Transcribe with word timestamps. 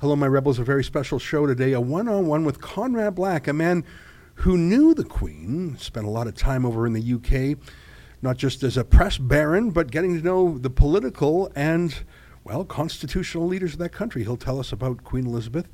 Hello, 0.00 0.14
my 0.14 0.28
rebels. 0.28 0.60
A 0.60 0.64
very 0.64 0.84
special 0.84 1.18
show 1.18 1.44
today. 1.44 1.72
A 1.72 1.80
one 1.80 2.06
on 2.06 2.28
one 2.28 2.44
with 2.44 2.60
Conrad 2.60 3.16
Black, 3.16 3.48
a 3.48 3.52
man 3.52 3.82
who 4.34 4.56
knew 4.56 4.94
the 4.94 5.02
Queen, 5.02 5.76
spent 5.76 6.06
a 6.06 6.10
lot 6.10 6.28
of 6.28 6.36
time 6.36 6.64
over 6.64 6.86
in 6.86 6.92
the 6.92 7.14
UK, 7.14 7.58
not 8.22 8.36
just 8.36 8.62
as 8.62 8.76
a 8.76 8.84
press 8.84 9.18
baron, 9.18 9.70
but 9.70 9.90
getting 9.90 10.16
to 10.16 10.24
know 10.24 10.56
the 10.56 10.70
political 10.70 11.50
and, 11.56 12.04
well, 12.44 12.64
constitutional 12.64 13.48
leaders 13.48 13.72
of 13.72 13.80
that 13.80 13.90
country. 13.90 14.22
He'll 14.22 14.36
tell 14.36 14.60
us 14.60 14.70
about 14.70 15.02
Queen 15.02 15.26
Elizabeth 15.26 15.66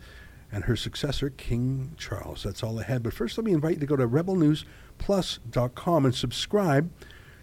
and 0.51 0.65
her 0.65 0.75
successor, 0.75 1.29
King 1.29 1.95
Charles. 1.99 2.45
That's 2.45 2.63
all 2.63 2.81
ahead. 2.81 3.03
But 3.03 3.13
first, 3.13 3.37
let 3.37 3.45
me 3.45 3.53
invite 3.53 3.75
you 3.75 3.81
to 3.81 3.87
go 3.87 3.97
to 3.97 4.09
rebelnewsplus.com 4.09 6.07
and 6.07 6.15
subscribe 6.15 6.91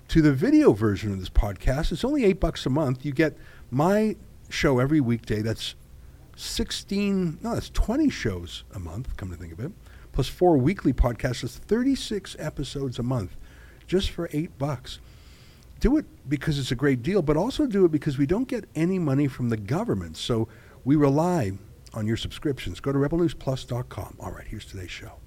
to 0.07 0.19
the 0.23 0.33
video 0.33 0.73
version 0.73 1.13
of 1.13 1.19
this 1.19 1.29
podcast. 1.29 1.91
It's 1.91 2.03
only 2.03 2.25
eight 2.25 2.39
bucks 2.39 2.65
a 2.65 2.71
month. 2.71 3.05
You 3.05 3.11
get 3.11 3.37
my 3.69 4.15
show 4.49 4.79
every 4.79 4.99
weekday. 4.99 5.43
That's 5.43 5.75
16, 6.41 7.39
no, 7.41 7.53
that's 7.53 7.69
20 7.69 8.09
shows 8.09 8.63
a 8.73 8.79
month, 8.79 9.15
come 9.17 9.29
to 9.29 9.35
think 9.35 9.53
of 9.53 9.59
it, 9.59 9.71
plus 10.11 10.27
four 10.27 10.57
weekly 10.57 10.93
podcasts. 10.93 11.41
That's 11.41 11.57
36 11.57 12.35
episodes 12.39 12.99
a 12.99 13.03
month 13.03 13.35
just 13.87 14.09
for 14.09 14.29
eight 14.31 14.57
bucks. 14.57 14.99
Do 15.79 15.97
it 15.97 16.05
because 16.27 16.59
it's 16.59 16.71
a 16.71 16.75
great 16.75 17.01
deal, 17.01 17.21
but 17.21 17.37
also 17.37 17.65
do 17.65 17.85
it 17.85 17.91
because 17.91 18.17
we 18.17 18.25
don't 18.25 18.47
get 18.47 18.65
any 18.75 18.99
money 18.99 19.27
from 19.27 19.49
the 19.49 19.57
government. 19.57 20.17
So 20.17 20.47
we 20.85 20.95
rely 20.95 21.53
on 21.93 22.07
your 22.07 22.17
subscriptions. 22.17 22.79
Go 22.79 22.91
to 22.91 22.97
rebelnewsplus.com. 22.99 24.17
All 24.19 24.31
right, 24.31 24.47
here's 24.47 24.65
today's 24.65 24.91
show. 24.91 25.20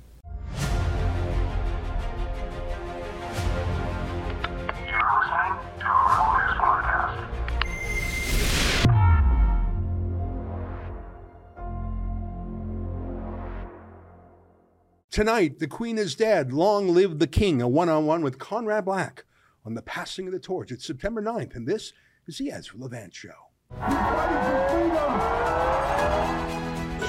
Tonight, 15.14 15.60
The 15.60 15.68
Queen 15.68 15.96
is 15.96 16.16
Dead. 16.16 16.52
Long 16.52 16.88
Live 16.88 17.20
the 17.20 17.28
King, 17.28 17.62
a 17.62 17.68
one 17.68 17.88
on 17.88 18.04
one 18.04 18.22
with 18.22 18.40
Conrad 18.40 18.84
Black 18.84 19.24
on 19.64 19.74
the 19.74 19.82
passing 19.82 20.26
of 20.26 20.32
the 20.32 20.40
torch. 20.40 20.72
It's 20.72 20.84
September 20.84 21.22
9th, 21.22 21.54
and 21.54 21.68
this 21.68 21.92
is 22.26 22.38
the 22.38 22.50
Ezra 22.50 22.80
Levant 22.80 23.14
Show. 23.14 23.30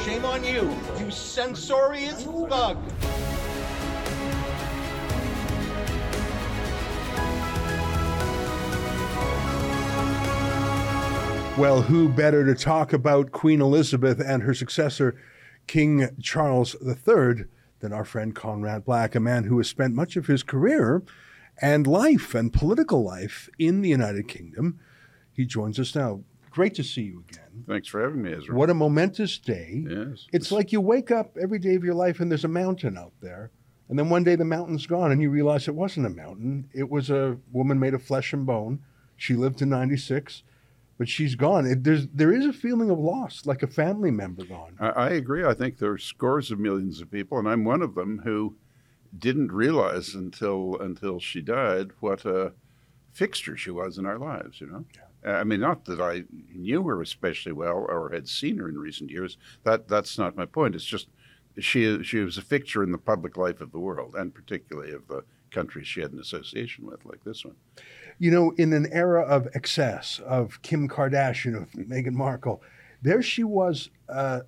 Shame 0.03 0.23
on 0.23 0.43
you, 0.43 0.71
you 0.99 1.09
censorious 1.09 2.25
thug. 2.25 2.77
Well, 11.57 11.81
who 11.81 12.09
better 12.09 12.45
to 12.45 12.53
talk 12.53 12.93
about 12.93 13.31
Queen 13.31 13.61
Elizabeth 13.61 14.21
and 14.23 14.43
her 14.43 14.53
successor, 14.53 15.19
King 15.65 16.15
Charles 16.21 16.75
III, 16.85 17.45
than 17.79 17.93
our 17.93 18.05
friend 18.05 18.35
Conrad 18.35 18.85
Black, 18.85 19.15
a 19.15 19.19
man 19.19 19.45
who 19.45 19.57
has 19.57 19.67
spent 19.67 19.93
much 19.93 20.15
of 20.15 20.27
his 20.27 20.43
career 20.43 21.03
and 21.61 21.87
life 21.87 22.35
and 22.35 22.51
political 22.51 23.03
life 23.03 23.49
in 23.57 23.81
the 23.81 23.89
United 23.89 24.27
Kingdom. 24.27 24.79
He 25.31 25.45
joins 25.45 25.79
us 25.79 25.95
now. 25.95 26.21
Great 26.49 26.73
to 26.75 26.83
see 26.83 27.01
you 27.01 27.23
again. 27.29 27.65
Thanks 27.67 27.89
for 27.89 28.01
having 28.01 28.21
me, 28.21 28.33
Ezra. 28.33 28.55
What 28.55 28.69
a 28.69 28.73
momentous 28.73 29.37
day. 29.37 29.83
Yes. 29.87 30.27
It's 30.31 30.51
like 30.51 30.71
you 30.71 30.79
wake 30.79 31.11
up 31.11 31.37
every 31.41 31.59
day 31.59 31.75
of 31.75 31.83
your 31.83 31.93
life 31.93 32.19
and 32.21 32.31
there's 32.31 32.45
a 32.45 32.49
mountain 32.49 32.97
out 32.97 33.11
there. 33.21 33.51
And 33.89 33.99
then 33.99 34.09
one 34.09 34.23
day 34.23 34.35
the 34.35 34.45
mountain's 34.45 34.87
gone 34.87 35.11
and 35.11 35.21
you 35.21 35.29
realize 35.29 35.67
it 35.67 35.75
wasn't 35.75 36.07
a 36.07 36.09
mountain. 36.09 36.69
It 36.73 36.89
was 36.89 37.09
a 37.09 37.37
woman 37.51 37.79
made 37.79 37.93
of 37.93 38.01
flesh 38.01 38.31
and 38.31 38.45
bone. 38.45 38.79
She 39.17 39.33
lived 39.33 39.59
to 39.59 39.65
96, 39.65 40.43
but 40.97 41.09
she's 41.09 41.35
gone. 41.35 41.65
It, 41.65 41.83
there's, 41.83 42.07
there 42.13 42.33
is 42.33 42.45
a 42.45 42.53
feeling 42.53 42.89
of 42.89 42.99
loss, 42.99 43.45
like 43.45 43.63
a 43.63 43.67
family 43.67 44.11
member 44.11 44.45
gone. 44.45 44.75
I, 44.79 44.89
I 44.89 45.09
agree. 45.09 45.45
I 45.45 45.53
think 45.53 45.77
there 45.77 45.91
are 45.91 45.97
scores 45.97 46.51
of 46.51 46.59
millions 46.59 47.01
of 47.01 47.11
people, 47.11 47.37
and 47.37 47.47
I'm 47.47 47.63
one 47.63 47.81
of 47.81 47.95
them 47.95 48.21
who 48.23 48.55
didn't 49.17 49.51
realize 49.51 50.13
until 50.13 50.77
until 50.79 51.19
she 51.19 51.41
died 51.41 51.91
what 51.99 52.25
a 52.25 52.53
fixture 53.13 53.55
she 53.55 53.71
was 53.71 53.97
in 53.97 54.05
our 54.05 54.19
lives. 54.19 54.59
You 54.59 54.67
know, 54.67 54.85
I 55.29 55.43
mean, 55.43 55.61
not 55.61 55.85
that 55.85 56.01
I 56.01 56.23
knew 56.53 56.83
her 56.83 57.01
especially 57.01 57.53
well 57.53 57.85
or 57.89 58.09
had 58.11 58.27
seen 58.27 58.57
her 58.57 58.69
in 58.69 58.77
recent 58.77 59.09
years. 59.09 59.37
That 59.63 59.87
that's 59.87 60.17
not 60.17 60.35
my 60.35 60.45
point. 60.45 60.75
It's 60.75 60.85
just 60.85 61.07
she 61.59 62.03
she 62.03 62.19
was 62.19 62.37
a 62.37 62.41
fixture 62.41 62.83
in 62.83 62.91
the 62.91 62.97
public 62.97 63.37
life 63.37 63.61
of 63.61 63.71
the 63.71 63.79
world, 63.79 64.15
and 64.15 64.33
particularly 64.33 64.93
of 64.93 65.07
the 65.07 65.23
countries 65.51 65.87
she 65.87 66.01
had 66.01 66.11
an 66.11 66.19
association 66.19 66.85
with, 66.85 67.05
like 67.05 67.23
this 67.23 67.45
one. 67.45 67.55
You 68.17 68.31
know, 68.31 68.51
in 68.51 68.71
an 68.73 68.87
era 68.91 69.21
of 69.23 69.47
excess, 69.53 70.19
of 70.25 70.61
Kim 70.61 70.87
Kardashian, 70.87 71.55
of 71.61 71.69
Meghan 71.71 72.13
Markle, 72.13 72.61
there 73.01 73.21
she 73.21 73.43
was 73.43 73.89
uh, 74.07 74.41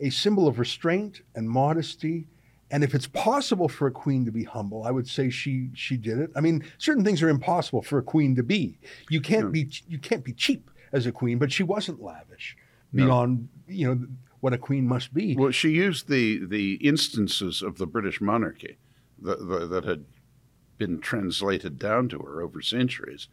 a 0.00 0.10
symbol 0.10 0.46
of 0.46 0.58
restraint 0.58 1.22
and 1.34 1.48
modesty. 1.48 2.26
And 2.70 2.82
if 2.84 2.94
it's 2.94 3.06
possible 3.06 3.68
for 3.68 3.86
a 3.86 3.90
queen 3.90 4.24
to 4.24 4.30
be 4.32 4.44
humble, 4.44 4.84
I 4.84 4.90
would 4.90 5.06
say 5.06 5.28
she 5.30 5.68
she 5.74 5.96
did 5.96 6.18
it. 6.18 6.30
I 6.34 6.40
mean, 6.40 6.64
certain 6.78 7.04
things 7.04 7.22
are 7.22 7.28
impossible 7.28 7.82
for 7.82 7.98
a 7.98 8.02
queen 8.02 8.34
to 8.36 8.42
be. 8.42 8.78
You 9.10 9.20
can't 9.20 9.46
Yeah. 9.46 9.50
be 9.64 9.70
you 9.88 9.98
can't 9.98 10.24
be 10.24 10.32
cheap 10.32 10.70
as 10.92 11.06
a 11.06 11.12
queen, 11.12 11.38
but 11.38 11.52
she 11.52 11.62
wasn't 11.62 12.02
lavish 12.02 12.56
No. 12.92 13.04
beyond 13.04 13.48
you 13.68 13.86
know 13.94 14.06
what 14.40 14.52
a 14.54 14.58
queen 14.58 14.86
must 14.88 15.12
be. 15.14 15.36
Well, 15.36 15.50
she 15.50 15.70
used 15.70 16.08
the 16.08 16.44
the 16.46 16.74
instances 16.76 17.62
of 17.62 17.76
the 17.78 17.86
British 17.86 18.20
monarchy 18.20 18.76
that, 19.20 19.38
that 19.70 19.84
had 19.84 20.04
been 20.82 20.98
translated 21.00 21.78
down 21.78 22.08
to 22.08 22.18
her 22.18 22.42
over 22.42 22.60
centuries 22.60 23.28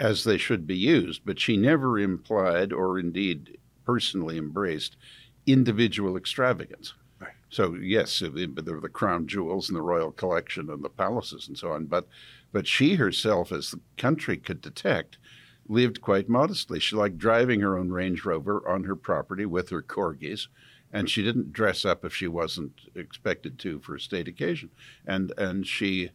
as 0.00 0.24
they 0.24 0.36
should 0.36 0.66
be 0.66 0.76
used, 0.76 1.22
but 1.24 1.38
she 1.38 1.56
never 1.56 2.00
implied 2.00 2.72
or 2.72 2.98
indeed 2.98 3.58
personally 3.84 4.36
embraced 4.36 4.96
individual 5.46 6.16
extravagance. 6.16 6.94
Right. 7.20 7.30
So 7.48 7.74
yes, 7.74 8.18
there 8.18 8.74
were 8.74 8.80
the 8.80 8.88
crown 8.88 9.28
jewels 9.28 9.68
and 9.68 9.76
the 9.76 9.82
royal 9.82 10.10
collection 10.10 10.68
and 10.68 10.82
the 10.82 10.88
palaces 10.88 11.46
and 11.46 11.56
so 11.56 11.70
on, 11.70 11.86
but 11.86 12.08
but 12.52 12.66
she 12.66 12.94
herself, 12.96 13.52
as 13.52 13.70
the 13.70 13.80
country 13.96 14.36
could 14.36 14.60
detect, 14.60 15.18
lived 15.68 16.00
quite 16.00 16.28
modestly. 16.28 16.80
She 16.80 16.96
liked 16.96 17.18
driving 17.18 17.60
her 17.60 17.78
own 17.78 17.90
Range 17.90 18.24
Rover 18.24 18.68
on 18.68 18.82
her 18.82 18.96
property 18.96 19.46
with 19.46 19.68
her 19.68 19.82
corgis, 19.82 20.48
and 20.92 21.08
she 21.08 21.22
didn't 21.22 21.52
dress 21.52 21.84
up 21.84 22.04
if 22.04 22.12
she 22.12 22.26
wasn't 22.26 22.72
expected 22.96 23.60
to 23.60 23.78
for 23.78 23.94
a 23.94 24.00
state 24.00 24.26
occasion. 24.26 24.70
And 25.06 25.32
and 25.38 25.64
she, 25.64 26.10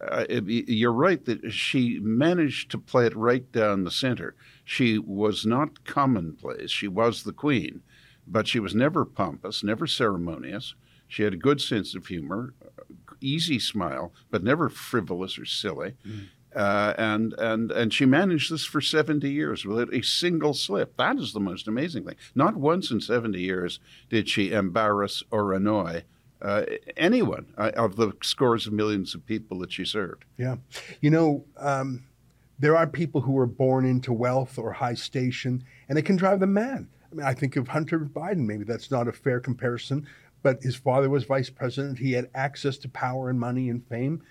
uh, 0.00 0.24
you're 0.28 0.92
right 0.92 1.24
that 1.26 1.52
she 1.52 1.98
managed 2.00 2.70
to 2.70 2.78
play 2.78 3.06
it 3.06 3.16
right 3.16 3.50
down 3.52 3.84
the 3.84 3.90
center. 3.90 4.34
She 4.64 4.98
was 4.98 5.44
not 5.44 5.84
commonplace. 5.84 6.70
She 6.70 6.88
was 6.88 7.22
the 7.22 7.32
queen, 7.32 7.82
but 8.26 8.48
she 8.48 8.60
was 8.60 8.74
never 8.74 9.04
pompous, 9.04 9.62
never 9.62 9.86
ceremonious. 9.86 10.74
She 11.06 11.24
had 11.24 11.34
a 11.34 11.38
good 11.38 11.60
sense 11.60 11.94
of 11.94 12.06
humor, 12.06 12.54
easy 13.20 13.58
smile, 13.58 14.12
but 14.30 14.44
never 14.44 14.68
frivolous 14.68 15.38
or 15.38 15.44
silly. 15.44 15.94
Uh, 16.54 16.94
and 16.98 17.32
and 17.38 17.70
and 17.70 17.92
she 17.94 18.04
managed 18.04 18.52
this 18.52 18.64
for 18.64 18.80
70 18.80 19.30
years 19.30 19.64
without 19.64 19.92
a 19.94 20.02
single 20.02 20.54
slip. 20.54 20.96
That 20.96 21.16
is 21.16 21.32
the 21.32 21.40
most 21.40 21.68
amazing 21.68 22.04
thing. 22.04 22.16
Not 22.34 22.56
once 22.56 22.90
in 22.90 23.00
70 23.00 23.38
years 23.40 23.78
did 24.08 24.28
she 24.28 24.52
embarrass 24.52 25.22
or 25.30 25.52
annoy 25.52 26.04
uh, 26.42 26.64
anyone 26.96 27.46
uh, 27.58 27.72
of 27.76 27.96
the 27.96 28.12
scores 28.22 28.66
of 28.66 28.72
millions 28.72 29.14
of 29.14 29.24
people 29.26 29.58
that 29.60 29.72
she 29.72 29.84
served. 29.84 30.24
Yeah. 30.36 30.56
You 31.00 31.10
know, 31.10 31.44
um, 31.58 32.04
there 32.58 32.76
are 32.76 32.86
people 32.86 33.22
who 33.22 33.38
are 33.38 33.46
born 33.46 33.84
into 33.84 34.12
wealth 34.12 34.58
or 34.58 34.72
high 34.72 34.94
station, 34.94 35.64
and 35.88 35.98
it 35.98 36.02
can 36.02 36.16
drive 36.16 36.40
them 36.40 36.52
mad. 36.52 36.86
I 37.10 37.14
mean, 37.14 37.26
I 37.26 37.34
think 37.34 37.56
of 37.56 37.68
Hunter 37.68 37.98
Biden. 38.00 38.46
Maybe 38.46 38.64
that's 38.64 38.90
not 38.90 39.08
a 39.08 39.12
fair 39.12 39.40
comparison, 39.40 40.06
but 40.42 40.62
his 40.62 40.76
father 40.76 41.08
was 41.08 41.24
vice 41.24 41.50
president. 41.50 41.98
He 41.98 42.12
had 42.12 42.30
access 42.34 42.76
to 42.78 42.88
power 42.88 43.30
and 43.30 43.40
money 43.40 43.68
and 43.68 43.86
fame, 43.86 44.22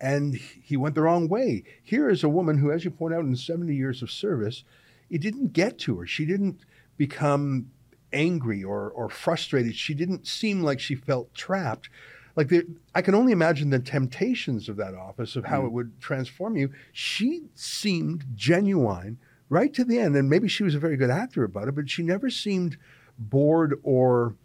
and 0.00 0.34
he 0.34 0.76
went 0.76 0.94
the 0.94 1.02
wrong 1.02 1.28
way. 1.28 1.64
Here 1.82 2.08
is 2.08 2.22
a 2.22 2.28
woman 2.28 2.58
who, 2.58 2.70
as 2.70 2.84
you 2.84 2.90
point 2.90 3.14
out, 3.14 3.24
in 3.24 3.34
70 3.34 3.74
years 3.74 4.02
of 4.02 4.10
service, 4.10 4.64
it 5.10 5.20
didn't 5.20 5.52
get 5.52 5.78
to 5.80 5.98
her. 5.98 6.06
She 6.06 6.26
didn't 6.26 6.60
become 6.96 7.70
angry 8.12 8.64
or, 8.64 8.90
or 8.90 9.08
frustrated. 9.08 9.74
She 9.74 9.94
didn't 9.94 10.26
seem 10.26 10.62
like 10.62 10.80
she 10.80 10.94
felt 10.94 11.34
trapped. 11.34 11.88
Like 12.36 12.48
the, 12.48 12.64
I 12.94 13.02
can 13.02 13.14
only 13.14 13.32
imagine 13.32 13.70
the 13.70 13.78
temptations 13.78 14.68
of 14.68 14.76
that 14.76 14.94
office 14.94 15.36
of 15.36 15.44
how 15.44 15.62
mm. 15.62 15.66
it 15.66 15.72
would 15.72 16.00
transform 16.00 16.56
you. 16.56 16.70
She 16.92 17.42
seemed 17.54 18.24
genuine 18.34 19.18
right 19.48 19.72
to 19.74 19.84
the 19.84 19.98
end, 19.98 20.14
and 20.14 20.28
maybe 20.30 20.48
she 20.48 20.62
was 20.62 20.74
a 20.74 20.78
very 20.78 20.96
good 20.96 21.10
actor 21.10 21.44
about 21.44 21.68
it, 21.68 21.74
but 21.74 21.90
she 21.90 22.02
never 22.02 22.30
seemed 22.30 22.76
bored 23.18 23.80
or 23.82 24.36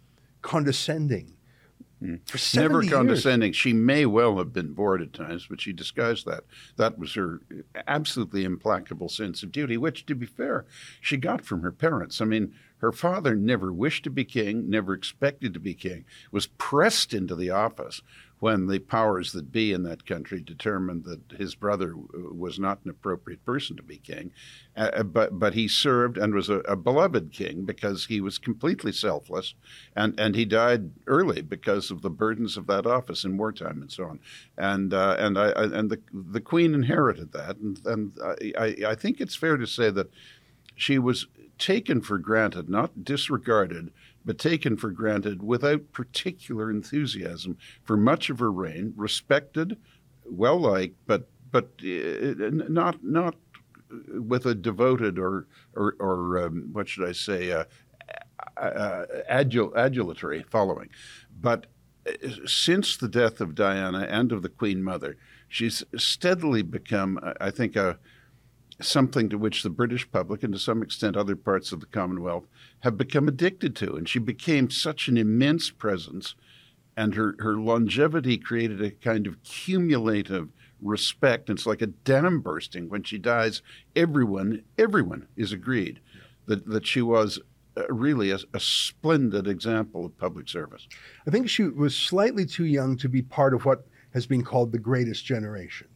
condescending. 0.42 1.34
Mm. 2.02 2.28
For 2.28 2.38
70 2.38 2.62
Never 2.62 2.82
years. 2.82 2.92
condescending. 2.92 3.52
She 3.52 3.72
may 3.72 4.04
well 4.04 4.38
have 4.38 4.52
been 4.52 4.72
bored 4.72 5.00
at 5.00 5.12
times, 5.12 5.46
but 5.48 5.60
she 5.60 5.72
disguised 5.72 6.26
that. 6.26 6.44
That 6.76 6.98
was 6.98 7.14
her 7.14 7.40
absolutely 7.86 8.44
implacable 8.44 9.08
sense 9.08 9.42
of 9.42 9.52
duty, 9.52 9.76
which, 9.76 10.04
to 10.06 10.14
be 10.14 10.26
fair, 10.26 10.66
she 11.00 11.16
got 11.16 11.44
from 11.44 11.62
her 11.62 11.72
parents. 11.72 12.20
I 12.20 12.24
mean, 12.24 12.52
her 12.84 12.92
father 12.92 13.34
never 13.34 13.72
wished 13.72 14.04
to 14.04 14.10
be 14.10 14.26
king, 14.26 14.68
never 14.68 14.92
expected 14.92 15.54
to 15.54 15.60
be 15.60 15.72
king, 15.72 16.04
was 16.30 16.46
pressed 16.46 17.14
into 17.14 17.34
the 17.34 17.48
office 17.48 18.02
when 18.40 18.66
the 18.66 18.78
powers 18.78 19.32
that 19.32 19.50
be 19.50 19.72
in 19.72 19.84
that 19.84 20.04
country 20.04 20.38
determined 20.38 21.04
that 21.04 21.38
his 21.38 21.54
brother 21.54 21.94
was 21.96 22.58
not 22.58 22.78
an 22.84 22.90
appropriate 22.90 23.42
person 23.46 23.74
to 23.74 23.82
be 23.82 23.96
king. 23.96 24.30
Uh, 24.76 24.90
uh, 24.92 25.02
but 25.02 25.38
but 25.38 25.54
he 25.54 25.66
served 25.66 26.18
and 26.18 26.34
was 26.34 26.50
a, 26.50 26.58
a, 26.58 26.76
beloved 26.76 27.32
king 27.32 27.64
because 27.64 28.04
he 28.04 28.20
was 28.20 28.36
completely 28.36 28.92
selfless, 28.92 29.54
and, 29.96 30.20
and 30.20 30.34
he 30.34 30.44
died 30.44 30.90
early 31.06 31.40
because 31.40 31.90
of 31.90 32.02
the 32.02 32.10
burdens 32.10 32.58
of 32.58 32.66
that 32.66 32.84
office 32.84 33.24
in 33.24 33.38
wartime 33.38 33.80
and 33.80 33.90
so 33.90 34.04
on. 34.04 34.20
And 34.58 34.92
uh, 34.92 35.16
and 35.18 35.38
I, 35.38 35.50
I, 35.52 35.62
and 35.78 35.90
the 35.90 36.00
the 36.12 36.42
queen 36.42 36.74
inherited 36.74 37.32
that, 37.32 37.56
and 37.56 37.80
and 37.86 38.12
I, 38.58 38.76
I 38.88 38.94
think 38.94 39.22
it's 39.22 39.36
fair 39.36 39.56
to 39.56 39.66
say 39.66 39.88
that 39.88 40.10
she 40.74 40.98
was 40.98 41.26
taken 41.58 42.00
for 42.00 42.18
granted, 42.18 42.68
not 42.68 43.04
disregarded 43.04 43.90
but 44.24 44.38
taken 44.38 44.76
for 44.76 44.90
granted 44.90 45.42
without 45.42 45.92
particular 45.92 46.70
enthusiasm 46.70 47.58
for 47.82 47.96
much 47.96 48.30
of 48.30 48.38
her 48.38 48.50
reign, 48.50 48.94
respected, 48.96 49.76
well 50.24 50.58
liked, 50.58 50.96
but 51.06 51.28
but 51.50 51.70
uh, 51.84 52.50
not 52.68 53.04
not 53.04 53.36
with 54.08 54.46
a 54.46 54.54
devoted 54.54 55.18
or 55.18 55.46
or, 55.76 55.94
or 56.00 56.38
um, 56.38 56.70
what 56.72 56.88
should 56.88 57.06
I 57.08 57.12
say 57.12 57.52
uh, 57.52 57.64
uh, 58.56 59.04
adul- 59.30 59.74
adulatory 59.74 60.44
following, 60.50 60.88
but 61.40 61.66
uh, 62.08 62.12
since 62.46 62.96
the 62.96 63.08
death 63.08 63.40
of 63.40 63.54
Diana 63.54 64.06
and 64.08 64.32
of 64.32 64.42
the 64.42 64.48
Queen 64.48 64.82
Mother, 64.82 65.16
she's 65.48 65.84
steadily 65.96 66.62
become, 66.62 67.20
I 67.40 67.50
think, 67.50 67.76
a 67.76 67.98
something 68.80 69.28
to 69.28 69.38
which 69.38 69.62
the 69.62 69.70
British 69.70 70.10
public 70.10 70.42
and 70.42 70.52
to 70.52 70.58
some 70.58 70.82
extent 70.82 71.16
other 71.16 71.36
parts 71.36 71.72
of 71.72 71.80
the 71.80 71.86
Commonwealth 71.86 72.46
have 72.80 72.96
become 72.96 73.28
addicted 73.28 73.76
to. 73.76 73.94
And 73.94 74.08
she 74.08 74.18
became 74.18 74.70
such 74.70 75.08
an 75.08 75.16
immense 75.16 75.70
presence, 75.70 76.34
and 76.96 77.14
her, 77.14 77.36
her 77.38 77.56
longevity 77.56 78.36
created 78.36 78.82
a 78.82 78.90
kind 78.90 79.26
of 79.26 79.42
cumulative 79.42 80.48
respect. 80.80 81.50
It's 81.50 81.66
like 81.66 81.82
a 81.82 81.86
dam 81.86 82.40
bursting. 82.40 82.88
When 82.88 83.02
she 83.02 83.18
dies, 83.18 83.62
everyone, 83.96 84.62
everyone 84.78 85.28
is 85.36 85.52
agreed 85.52 86.00
that, 86.46 86.66
that 86.66 86.86
she 86.86 87.00
was 87.00 87.40
uh, 87.76 87.86
really 87.88 88.30
a, 88.30 88.38
a, 88.52 88.60
splendid 88.60 89.48
example 89.48 90.04
of 90.04 90.16
public 90.16 90.48
service. 90.48 90.86
I 91.26 91.30
think 91.30 91.48
she 91.48 91.64
was 91.64 91.96
slightly 91.96 92.46
too 92.46 92.66
young 92.66 92.96
to 92.98 93.08
be 93.08 93.22
part 93.22 93.54
of 93.54 93.64
what 93.64 93.86
has 94.12 94.26
been 94.26 94.44
called 94.44 94.70
the 94.70 94.78
greatest 94.78 95.24
generation. 95.24 95.88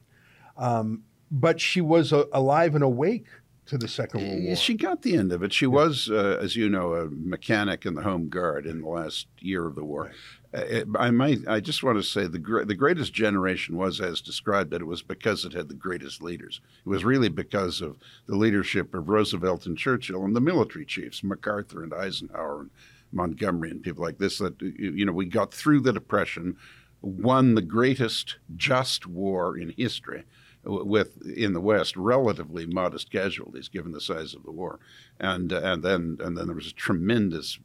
Um, 0.56 1.04
but 1.30 1.60
she 1.60 1.80
was 1.80 2.12
uh, 2.12 2.24
alive 2.32 2.74
and 2.74 2.84
awake 2.84 3.26
to 3.68 3.76
the 3.76 3.88
Second 3.88 4.26
World 4.26 4.42
War. 4.44 4.56
She 4.56 4.74
got 4.74 5.02
the 5.02 5.14
end 5.14 5.30
of 5.30 5.42
it. 5.42 5.52
She 5.52 5.66
yeah. 5.66 5.72
was, 5.72 6.10
uh, 6.10 6.38
as 6.42 6.56
you 6.56 6.68
know, 6.68 6.94
a 6.94 7.08
mechanic 7.10 7.84
in 7.84 7.94
the 7.94 8.02
Home 8.02 8.28
Guard 8.28 8.66
in 8.66 8.80
the 8.80 8.88
last 8.88 9.26
year 9.40 9.66
of 9.66 9.74
the 9.74 9.84
war. 9.84 10.04
Right. 10.04 10.14
Uh, 10.54 10.84
I 10.98 11.10
might. 11.10 11.40
I 11.46 11.60
just 11.60 11.82
want 11.82 11.98
to 11.98 12.02
say 12.02 12.22
the 12.26 12.64
the 12.66 12.74
greatest 12.74 13.12
generation 13.12 13.76
was 13.76 14.00
as 14.00 14.22
described 14.22 14.70
that 14.70 14.80
it 14.80 14.86
was 14.86 15.02
because 15.02 15.44
it 15.44 15.52
had 15.52 15.68
the 15.68 15.74
greatest 15.74 16.22
leaders. 16.22 16.62
It 16.86 16.88
was 16.88 17.04
really 17.04 17.28
because 17.28 17.82
of 17.82 17.98
the 18.26 18.36
leadership 18.36 18.94
of 18.94 19.10
Roosevelt 19.10 19.66
and 19.66 19.76
Churchill 19.76 20.24
and 20.24 20.34
the 20.34 20.40
military 20.40 20.86
chiefs, 20.86 21.22
MacArthur 21.22 21.82
and 21.82 21.92
Eisenhower 21.92 22.60
and 22.60 22.70
Montgomery 23.12 23.70
and 23.70 23.82
people 23.82 24.02
like 24.02 24.16
this. 24.16 24.38
That 24.38 24.58
you 24.62 25.04
know 25.04 25.12
we 25.12 25.26
got 25.26 25.52
through 25.52 25.80
the 25.80 25.92
depression, 25.92 26.56
won 27.02 27.54
the 27.54 27.60
greatest 27.60 28.36
just 28.56 29.06
war 29.06 29.58
in 29.58 29.74
history 29.76 30.24
with 30.64 31.20
in 31.26 31.52
the 31.52 31.60
West 31.60 31.96
relatively 31.96 32.66
modest 32.66 33.10
casualties 33.10 33.68
given 33.68 33.92
the 33.92 34.00
size 34.00 34.34
of 34.34 34.42
the 34.44 34.50
war, 34.50 34.78
and 35.20 35.52
uh, 35.52 35.60
and 35.62 35.82
then 35.82 36.18
and 36.20 36.36
then 36.36 36.46
there 36.46 36.56
was 36.56 36.68
a 36.68 36.74
tremendous 36.74 37.58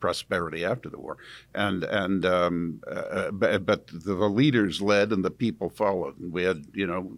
prosperity 0.00 0.64
after 0.64 0.88
the 0.88 0.98
war, 0.98 1.16
and 1.54 1.84
and 1.84 2.24
um, 2.24 2.82
uh, 2.90 3.30
but, 3.30 3.66
but 3.66 3.86
the, 3.88 4.14
the, 4.14 4.28
leaders 4.28 4.80
led 4.80 5.12
and 5.12 5.24
the 5.24 5.30
people 5.30 5.68
followed, 5.68 6.18
and 6.18 6.32
we 6.32 6.42
had 6.42 6.66
you 6.74 6.86
know. 6.86 7.12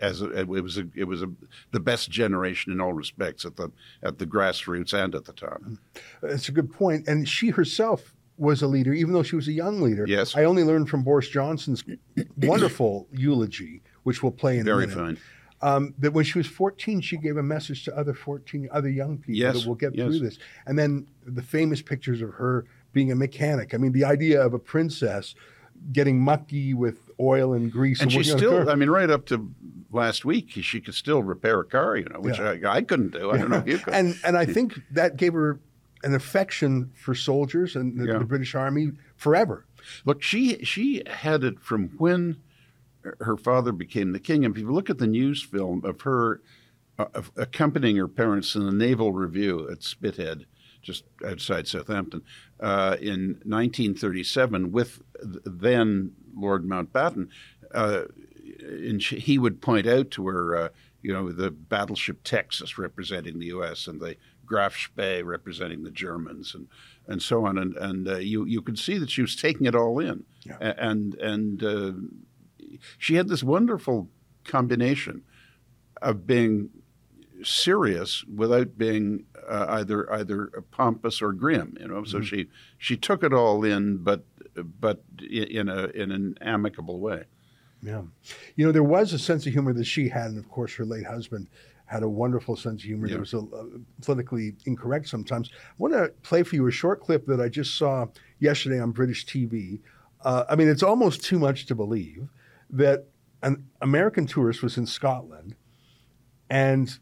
As 0.00 0.22
a, 0.22 0.30
it 0.30 0.46
was, 0.46 0.78
a, 0.78 0.86
it 0.94 1.04
was 1.04 1.22
a, 1.22 1.30
the 1.72 1.80
best 1.80 2.08
generation 2.08 2.72
in 2.72 2.80
all 2.80 2.92
respects 2.92 3.44
at 3.44 3.56
the 3.56 3.70
at 4.04 4.18
the 4.18 4.24
grassroots 4.24 4.94
and 4.94 5.14
at 5.16 5.24
the 5.24 5.32
top. 5.32 5.60
That's 6.22 6.48
a 6.48 6.52
good 6.52 6.72
point. 6.72 7.08
And 7.08 7.28
she 7.28 7.50
herself 7.50 8.14
was 8.38 8.62
a 8.62 8.66
leader, 8.66 8.92
even 8.92 9.12
though 9.12 9.24
she 9.24 9.36
was 9.36 9.48
a 9.48 9.52
young 9.52 9.80
leader. 9.80 10.04
Yes. 10.06 10.36
I 10.36 10.44
only 10.44 10.64
learned 10.64 10.88
from 10.88 11.02
Boris 11.02 11.28
Johnson's 11.28 11.84
wonderful 12.36 13.08
eulogy 13.12 13.82
which 14.04 14.22
we'll 14.22 14.32
play 14.32 14.58
in 14.58 14.64
Very 14.64 14.84
a 14.84 14.86
minute. 14.86 14.98
fun. 14.98 15.18
Um, 15.62 15.94
that 15.98 16.12
when 16.12 16.24
she 16.24 16.38
was 16.38 16.46
14, 16.46 17.00
she 17.00 17.16
gave 17.16 17.36
a 17.36 17.42
message 17.42 17.84
to 17.84 17.96
other 17.96 18.12
14 18.12 18.68
other 18.70 18.90
young 18.90 19.18
people 19.18 19.34
yes, 19.34 19.54
that 19.54 19.66
we'll 19.66 19.76
get 19.76 19.94
yes. 19.94 20.06
through 20.06 20.18
this. 20.18 20.38
And 20.66 20.78
then 20.78 21.06
the 21.26 21.42
famous 21.42 21.80
pictures 21.80 22.20
of 22.20 22.34
her 22.34 22.66
being 22.92 23.10
a 23.10 23.14
mechanic. 23.14 23.72
I 23.72 23.78
mean, 23.78 23.92
the 23.92 24.04
idea 24.04 24.44
of 24.44 24.52
a 24.52 24.58
princess 24.58 25.34
getting 25.92 26.20
mucky 26.20 26.74
with 26.74 27.10
oil 27.18 27.52
and 27.52 27.70
grease. 27.72 28.00
And, 28.00 28.12
and 28.12 28.24
she 28.24 28.30
still, 28.30 28.68
I 28.68 28.74
mean, 28.74 28.90
right 28.90 29.10
up 29.10 29.26
to 29.26 29.50
last 29.90 30.24
week, 30.24 30.50
she 30.50 30.80
could 30.80 30.94
still 30.94 31.22
repair 31.22 31.60
a 31.60 31.64
car, 31.64 31.96
you 31.96 32.04
know, 32.04 32.20
which 32.20 32.38
yeah. 32.38 32.56
I, 32.64 32.76
I, 32.76 32.82
couldn't 32.82 33.12
do. 33.12 33.30
I 33.30 33.38
don't 33.38 33.50
know 33.50 33.58
if 33.58 33.66
you 33.66 33.78
could. 33.84 33.94
and, 33.94 34.18
and 34.24 34.36
I 34.36 34.44
think 34.44 34.80
that 34.92 35.16
gave 35.16 35.32
her 35.32 35.60
an 36.02 36.14
affection 36.14 36.92
for 36.94 37.14
soldiers 37.14 37.76
and 37.76 37.98
the, 37.98 38.06
yeah. 38.06 38.18
the 38.18 38.24
British 38.24 38.54
Army 38.54 38.92
forever. 39.16 39.64
Look, 40.04 40.22
she 40.22 40.64
she 40.64 41.02
had 41.06 41.44
it 41.44 41.60
from 41.60 41.88
when 41.98 42.36
her 43.20 43.36
father 43.36 43.72
became 43.72 44.12
the 44.12 44.20
king. 44.20 44.44
And 44.44 44.54
if 44.54 44.60
you 44.60 44.70
look 44.70 44.90
at 44.90 44.98
the 44.98 45.06
news 45.06 45.42
film 45.42 45.82
of 45.84 46.02
her 46.02 46.40
uh, 46.98 47.06
of 47.14 47.32
accompanying 47.36 47.96
her 47.96 48.08
parents 48.08 48.54
in 48.54 48.64
the 48.64 48.72
Naval 48.72 49.12
Review 49.12 49.68
at 49.70 49.80
Spithead, 49.80 50.44
just 50.80 51.04
outside 51.26 51.66
Southampton, 51.66 52.22
uh, 52.60 52.96
in 53.00 53.40
1937, 53.44 54.70
with 54.70 55.02
then 55.22 56.12
Lord 56.36 56.64
Mountbatten, 56.64 57.28
uh, 57.74 58.02
and 58.60 59.02
she, 59.02 59.18
he 59.18 59.38
would 59.38 59.60
point 59.60 59.86
out 59.86 60.10
to 60.12 60.28
her, 60.28 60.56
uh, 60.56 60.68
you 61.02 61.12
know, 61.12 61.32
the 61.32 61.50
battleship 61.50 62.20
Texas 62.22 62.78
representing 62.78 63.38
the 63.38 63.46
U.S. 63.46 63.86
and 63.86 64.00
the 64.00 64.16
Graf 64.46 64.76
Spee 64.76 65.22
representing 65.22 65.82
the 65.82 65.90
Germans, 65.90 66.54
and 66.54 66.68
and 67.06 67.22
so 67.22 67.46
on, 67.46 67.58
and 67.58 67.76
and 67.76 68.08
uh, 68.08 68.16
you 68.16 68.44
you 68.44 68.62
could 68.62 68.78
see 68.78 68.98
that 68.98 69.10
she 69.10 69.22
was 69.22 69.36
taking 69.36 69.66
it 69.66 69.74
all 69.74 69.98
in, 69.98 70.24
yeah. 70.44 70.74
and 70.78 71.14
and 71.16 71.64
uh, 71.64 71.92
she 72.98 73.14
had 73.14 73.28
this 73.28 73.42
wonderful 73.42 74.08
combination 74.44 75.22
of 76.02 76.26
being 76.26 76.70
serious 77.42 78.24
without 78.24 78.78
being 78.78 79.24
uh, 79.48 79.66
either 79.68 80.10
either 80.12 80.64
pompous 80.70 81.20
or 81.20 81.32
grim. 81.32 81.76
You 81.80 81.88
know, 81.88 81.94
mm-hmm. 81.94 82.10
so 82.10 82.20
she 82.20 82.48
she 82.78 82.96
took 82.96 83.22
it 83.22 83.32
all 83.32 83.64
in, 83.64 83.98
but 83.98 84.24
but 84.54 85.02
in 85.18 85.68
a 85.68 85.86
in 85.88 86.10
an 86.12 86.36
amicable 86.40 87.00
way. 87.00 87.24
Yeah, 87.82 88.02
you 88.56 88.64
know, 88.64 88.72
there 88.72 88.82
was 88.82 89.12
a 89.12 89.18
sense 89.18 89.46
of 89.46 89.52
humor 89.52 89.72
that 89.74 89.84
she 89.84 90.08
had, 90.08 90.28
and 90.30 90.38
of 90.38 90.48
course, 90.48 90.74
her 90.74 90.84
late 90.84 91.06
husband 91.06 91.48
had 91.86 92.02
a 92.02 92.08
wonderful 92.08 92.56
sense 92.56 92.82
of 92.82 92.86
humor. 92.86 93.06
Yeah. 93.06 93.14
That 93.14 93.20
was 93.20 93.34
a, 93.34 93.38
a, 93.38 93.66
politically 94.02 94.54
incorrect 94.64 95.08
sometimes. 95.08 95.50
I 95.52 95.74
want 95.76 95.92
to 95.92 96.08
play 96.22 96.42
for 96.42 96.54
you 96.56 96.66
a 96.66 96.70
short 96.70 97.00
clip 97.00 97.26
that 97.26 97.40
I 97.40 97.48
just 97.48 97.76
saw 97.76 98.06
yesterday 98.38 98.80
on 98.80 98.92
British 98.92 99.26
TV. 99.26 99.80
Uh, 100.24 100.44
I 100.48 100.56
mean, 100.56 100.68
it's 100.68 100.82
almost 100.82 101.22
too 101.22 101.38
much 101.38 101.66
to 101.66 101.74
believe 101.74 102.26
that 102.74 103.06
an 103.42 103.66
American 103.80 104.26
tourist 104.26 104.62
was 104.62 104.76
in 104.76 104.86
Scotland 104.86 105.54
and 106.50 106.98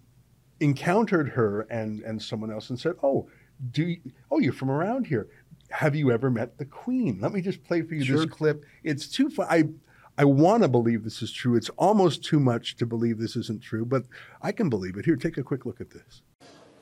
encountered 0.60 1.30
her 1.30 1.62
and, 1.62 2.00
and 2.02 2.22
someone 2.22 2.52
else 2.52 2.70
and 2.70 2.78
said, 2.78 2.94
"Oh, 3.02 3.28
do 3.70 3.82
you, 3.82 4.00
oh 4.30 4.38
you're 4.38 4.52
from 4.52 4.70
around 4.70 5.06
here? 5.06 5.28
Have 5.70 5.96
you 5.96 6.10
ever 6.10 6.30
met 6.30 6.58
the 6.58 6.64
Queen? 6.64 7.18
Let 7.20 7.32
me 7.32 7.40
just 7.40 7.64
play 7.64 7.82
for 7.82 7.94
you 7.94 8.04
sure. 8.04 8.16
this 8.18 8.26
clip. 8.26 8.64
It's 8.84 9.08
too 9.08 9.30
fun. 9.30 9.46
I 9.50 9.64
I 10.18 10.24
want 10.24 10.62
to 10.62 10.68
believe 10.68 11.04
this 11.04 11.22
is 11.22 11.32
true. 11.32 11.56
It's 11.56 11.70
almost 11.70 12.22
too 12.22 12.38
much 12.38 12.76
to 12.76 12.86
believe 12.86 13.18
this 13.18 13.34
isn't 13.34 13.62
true, 13.62 13.86
but 13.86 14.04
I 14.42 14.52
can 14.52 14.68
believe 14.68 14.96
it. 14.98 15.06
Here, 15.06 15.16
take 15.16 15.38
a 15.38 15.42
quick 15.42 15.64
look 15.64 15.80
at 15.80 15.90
this. 15.90 16.22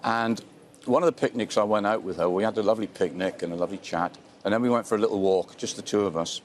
And 0.02 0.42
one 0.87 1.02
of 1.02 1.06
the 1.06 1.12
picnics 1.20 1.56
I 1.56 1.62
went 1.62 1.87
out 1.87 2.02
with 2.02 2.16
her, 2.16 2.28
we 2.28 2.42
had 2.42 2.59
a 2.59 2.62
lovely 2.62 2.88
picnic 2.88 3.42
and 3.42 3.52
a 3.52 3.56
lovely 3.56 3.78
chat, 3.78 4.18
and 4.44 4.52
then 4.52 4.62
we 4.62 4.68
went 4.68 4.87
for 4.87 4.97
a 4.97 4.99
little 4.99 5.20
walk, 5.20 5.56
just 5.56 5.76
the 5.76 5.82
two 5.82 6.00
of 6.06 6.16
us. 6.16 6.40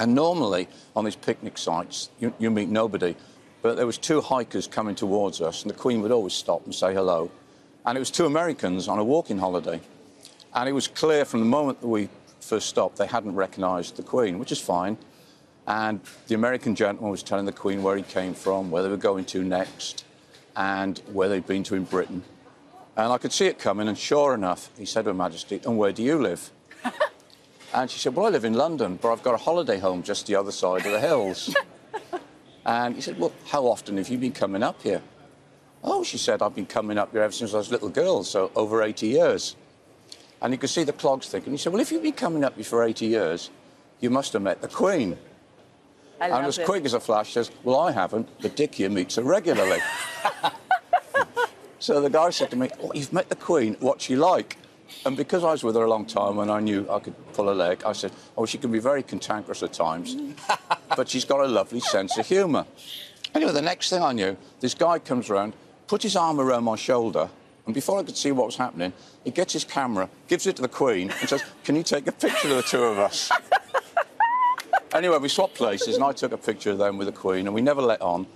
And 0.00 0.14
normally 0.14 0.66
on 0.96 1.04
these 1.04 1.14
picnic 1.14 1.58
sites, 1.58 2.08
you, 2.18 2.32
you 2.38 2.50
meet 2.50 2.70
nobody. 2.70 3.14
But 3.60 3.76
there 3.76 3.86
was 3.86 3.98
two 3.98 4.22
hikers 4.22 4.66
coming 4.66 4.94
towards 4.94 5.42
us, 5.42 5.62
and 5.62 5.70
the 5.70 5.76
Queen 5.76 6.00
would 6.00 6.10
always 6.10 6.32
stop 6.32 6.64
and 6.64 6.74
say 6.74 6.94
hello. 6.94 7.30
And 7.84 7.96
it 7.96 8.00
was 8.00 8.10
two 8.10 8.24
Americans 8.24 8.88
on 8.88 8.98
a 8.98 9.04
walking 9.04 9.36
holiday. 9.36 9.78
And 10.54 10.68
it 10.68 10.72
was 10.72 10.88
clear 10.88 11.26
from 11.26 11.40
the 11.40 11.46
moment 11.46 11.82
that 11.82 11.86
we 11.86 12.08
first 12.40 12.70
stopped, 12.70 12.96
they 12.96 13.06
hadn't 13.06 13.34
recognised 13.34 13.96
the 13.96 14.02
Queen, 14.02 14.38
which 14.38 14.50
is 14.50 14.58
fine. 14.58 14.96
And 15.66 16.00
the 16.28 16.34
American 16.34 16.74
gentleman 16.74 17.10
was 17.10 17.22
telling 17.22 17.44
the 17.44 17.52
Queen 17.52 17.82
where 17.82 17.96
he 17.96 18.02
came 18.02 18.32
from, 18.32 18.70
where 18.70 18.82
they 18.82 18.88
were 18.88 18.96
going 18.96 19.26
to 19.26 19.44
next, 19.44 20.06
and 20.56 20.98
where 21.12 21.28
they'd 21.28 21.46
been 21.46 21.62
to 21.64 21.74
in 21.74 21.84
Britain. 21.84 22.24
And 22.96 23.12
I 23.12 23.18
could 23.18 23.32
see 23.32 23.46
it 23.46 23.58
coming, 23.58 23.86
and 23.86 23.98
sure 23.98 24.32
enough, 24.32 24.70
he 24.78 24.86
said 24.86 25.02
to 25.02 25.10
Her 25.10 25.14
Majesty, 25.14 25.60
And 25.66 25.76
where 25.76 25.92
do 25.92 26.02
you 26.02 26.18
live? 26.18 26.50
And 27.72 27.90
she 27.90 27.98
said, 27.98 28.14
Well, 28.14 28.26
I 28.26 28.30
live 28.30 28.44
in 28.44 28.54
London, 28.54 28.98
but 29.00 29.12
I've 29.12 29.22
got 29.22 29.34
a 29.34 29.38
holiday 29.38 29.78
home 29.78 30.02
just 30.02 30.26
the 30.26 30.34
other 30.34 30.52
side 30.52 30.84
of 30.86 30.92
the 30.92 31.00
hills. 31.00 31.54
and 32.66 32.94
he 32.94 33.00
said, 33.00 33.18
Well, 33.18 33.32
how 33.46 33.66
often 33.66 33.96
have 33.96 34.08
you 34.08 34.18
been 34.18 34.32
coming 34.32 34.62
up 34.62 34.82
here? 34.82 35.02
Oh, 35.82 36.02
she 36.02 36.18
said, 36.18 36.42
I've 36.42 36.54
been 36.54 36.66
coming 36.66 36.98
up 36.98 37.12
here 37.12 37.22
ever 37.22 37.32
since 37.32 37.54
I 37.54 37.58
was 37.58 37.68
a 37.68 37.72
little 37.72 37.88
girl, 37.88 38.24
so 38.24 38.50
over 38.54 38.82
80 38.82 39.06
years. 39.06 39.56
And 40.42 40.52
you 40.52 40.58
could 40.58 40.70
see 40.70 40.84
the 40.84 40.92
clogs 40.92 41.28
thinking. 41.28 41.52
He 41.52 41.58
said, 41.58 41.72
Well, 41.72 41.80
if 41.80 41.92
you've 41.92 42.02
been 42.02 42.12
coming 42.12 42.44
up 42.44 42.56
here 42.56 42.64
for 42.64 42.82
80 42.82 43.06
years, 43.06 43.50
you 44.00 44.10
must 44.10 44.32
have 44.32 44.42
met 44.42 44.62
the 44.62 44.68
Queen. 44.68 45.16
I 46.20 46.28
and 46.28 46.46
as 46.46 46.58
it. 46.58 46.66
quick 46.66 46.84
as 46.84 46.94
a 46.94 47.00
flash 47.00 47.32
says, 47.32 47.50
Well, 47.62 47.78
I 47.78 47.92
haven't, 47.92 48.28
but 48.40 48.56
Dick 48.56 48.74
here 48.74 48.90
meets 48.90 49.14
her 49.14 49.22
regularly. 49.22 49.78
so 51.78 52.00
the 52.00 52.10
guy 52.10 52.30
said 52.30 52.50
to 52.50 52.56
me, 52.56 52.68
oh, 52.82 52.92
You've 52.94 53.12
met 53.12 53.28
the 53.28 53.36
Queen, 53.36 53.76
what's 53.80 54.04
she 54.04 54.16
like? 54.16 54.56
And 55.04 55.16
because 55.16 55.44
I 55.44 55.52
was 55.52 55.64
with 55.64 55.76
her 55.76 55.84
a 55.84 55.88
long 55.88 56.06
time 56.06 56.38
and 56.38 56.50
I 56.50 56.60
knew 56.60 56.86
I 56.90 56.98
could 56.98 57.14
pull 57.32 57.50
a 57.50 57.54
leg, 57.54 57.82
I 57.84 57.92
said, 57.92 58.12
Oh, 58.36 58.46
she 58.46 58.58
can 58.58 58.70
be 58.70 58.78
very 58.78 59.02
cantankerous 59.02 59.62
at 59.62 59.72
times, 59.72 60.16
but 60.96 61.08
she's 61.08 61.24
got 61.24 61.40
a 61.40 61.46
lovely 61.46 61.80
sense 61.80 62.18
of 62.18 62.26
humour. 62.26 62.66
Anyway, 63.34 63.52
the 63.52 63.62
next 63.62 63.90
thing 63.90 64.02
I 64.02 64.12
knew, 64.12 64.36
this 64.60 64.74
guy 64.74 64.98
comes 64.98 65.30
round, 65.30 65.54
puts 65.86 66.02
his 66.02 66.16
arm 66.16 66.40
around 66.40 66.64
my 66.64 66.76
shoulder, 66.76 67.30
and 67.66 67.74
before 67.74 67.98
I 67.98 68.02
could 68.02 68.16
see 68.16 68.32
what 68.32 68.46
was 68.46 68.56
happening, 68.56 68.92
he 69.22 69.30
gets 69.30 69.52
his 69.52 69.64
camera, 69.64 70.08
gives 70.28 70.46
it 70.46 70.56
to 70.56 70.62
the 70.62 70.68
Queen, 70.68 71.10
and 71.20 71.28
says, 71.28 71.44
Can 71.64 71.76
you 71.76 71.82
take 71.82 72.06
a 72.06 72.12
picture 72.12 72.48
of 72.48 72.56
the 72.56 72.62
two 72.62 72.82
of 72.82 72.98
us? 72.98 73.30
Anyway, 74.92 75.16
we 75.18 75.28
swapped 75.28 75.54
places, 75.54 75.94
and 75.94 76.02
I 76.02 76.10
took 76.10 76.32
a 76.32 76.36
picture 76.36 76.72
of 76.72 76.78
them 76.78 76.98
with 76.98 77.06
the 77.06 77.12
Queen, 77.12 77.46
and 77.46 77.54
we 77.54 77.62
never 77.62 77.80
let 77.80 78.02
on, 78.02 78.26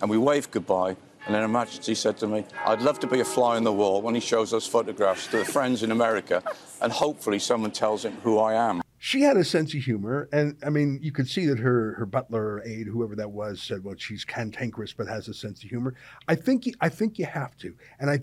and 0.00 0.10
we 0.10 0.18
waved 0.18 0.50
goodbye. 0.50 0.96
And 1.26 1.34
then 1.34 1.42
Her 1.42 1.48
Majesty 1.48 1.94
said 1.94 2.16
to 2.18 2.26
me, 2.26 2.44
I'd 2.64 2.82
love 2.82 2.98
to 3.00 3.06
be 3.06 3.20
a 3.20 3.24
fly 3.24 3.56
on 3.56 3.64
the 3.64 3.72
wall 3.72 4.02
when 4.02 4.14
he 4.14 4.20
shows 4.20 4.50
those 4.50 4.66
photographs 4.66 5.26
to 5.28 5.38
the 5.38 5.44
friends 5.44 5.82
in 5.82 5.90
America, 5.90 6.42
and 6.80 6.92
hopefully 6.92 7.38
someone 7.38 7.70
tells 7.70 8.04
him 8.04 8.12
who 8.22 8.38
I 8.38 8.54
am. 8.54 8.82
She 9.02 9.22
had 9.22 9.38
a 9.38 9.44
sense 9.44 9.72
of 9.74 9.80
humor, 9.80 10.28
and 10.30 10.58
I 10.64 10.68
mean, 10.68 10.98
you 11.00 11.10
could 11.10 11.26
see 11.26 11.46
that 11.46 11.58
her 11.58 11.94
her 11.94 12.04
butler 12.04 12.56
or 12.56 12.62
aide, 12.66 12.86
whoever 12.86 13.16
that 13.16 13.30
was, 13.30 13.62
said, 13.62 13.82
"Well, 13.82 13.94
she's 13.96 14.26
cantankerous, 14.26 14.92
but 14.92 15.08
has 15.08 15.26
a 15.26 15.32
sense 15.32 15.64
of 15.64 15.70
humor." 15.70 15.94
I 16.28 16.34
think 16.34 16.66
you, 16.66 16.74
I 16.82 16.90
think 16.90 17.18
you 17.18 17.24
have 17.24 17.56
to, 17.58 17.74
and 17.98 18.10
I 18.10 18.20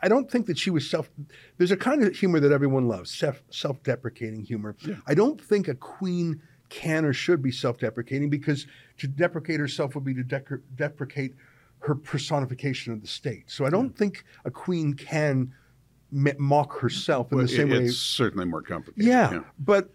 I 0.00 0.08
don't 0.08 0.30
think 0.30 0.46
that 0.46 0.56
she 0.56 0.70
was 0.70 0.88
self. 0.88 1.10
There's 1.58 1.72
a 1.72 1.76
kind 1.76 2.04
of 2.04 2.14
humor 2.14 2.38
that 2.38 2.52
everyone 2.52 2.86
loves, 2.86 3.10
self 3.10 3.42
self 3.50 3.82
deprecating 3.82 4.44
humor. 4.44 4.76
I 5.04 5.14
don't 5.14 5.40
think 5.40 5.66
a 5.66 5.74
queen 5.74 6.40
can 6.68 7.04
or 7.04 7.12
should 7.12 7.42
be 7.42 7.50
self 7.50 7.78
deprecating 7.78 8.30
because 8.30 8.68
to 8.98 9.08
deprecate 9.08 9.58
herself 9.58 9.96
would 9.96 10.04
be 10.04 10.14
to 10.14 10.22
dec- 10.22 10.62
deprecate 10.76 11.34
her 11.80 11.94
personification 11.94 12.92
of 12.92 13.00
the 13.00 13.06
state. 13.06 13.44
So 13.50 13.64
I 13.64 13.70
don't 13.70 13.96
think 13.96 14.24
a 14.44 14.50
queen 14.50 14.94
can 14.94 15.52
m- 16.14 16.34
mock 16.38 16.78
herself 16.78 17.32
in 17.32 17.38
Well, 17.38 17.46
the 17.46 17.52
same 17.52 17.72
it- 17.72 17.78
way. 17.78 17.84
it's 17.86 17.96
certainly 17.96 18.44
more 18.46 18.62
complicated. 18.62 19.06
Yeah, 19.08 19.40
but 19.58 19.90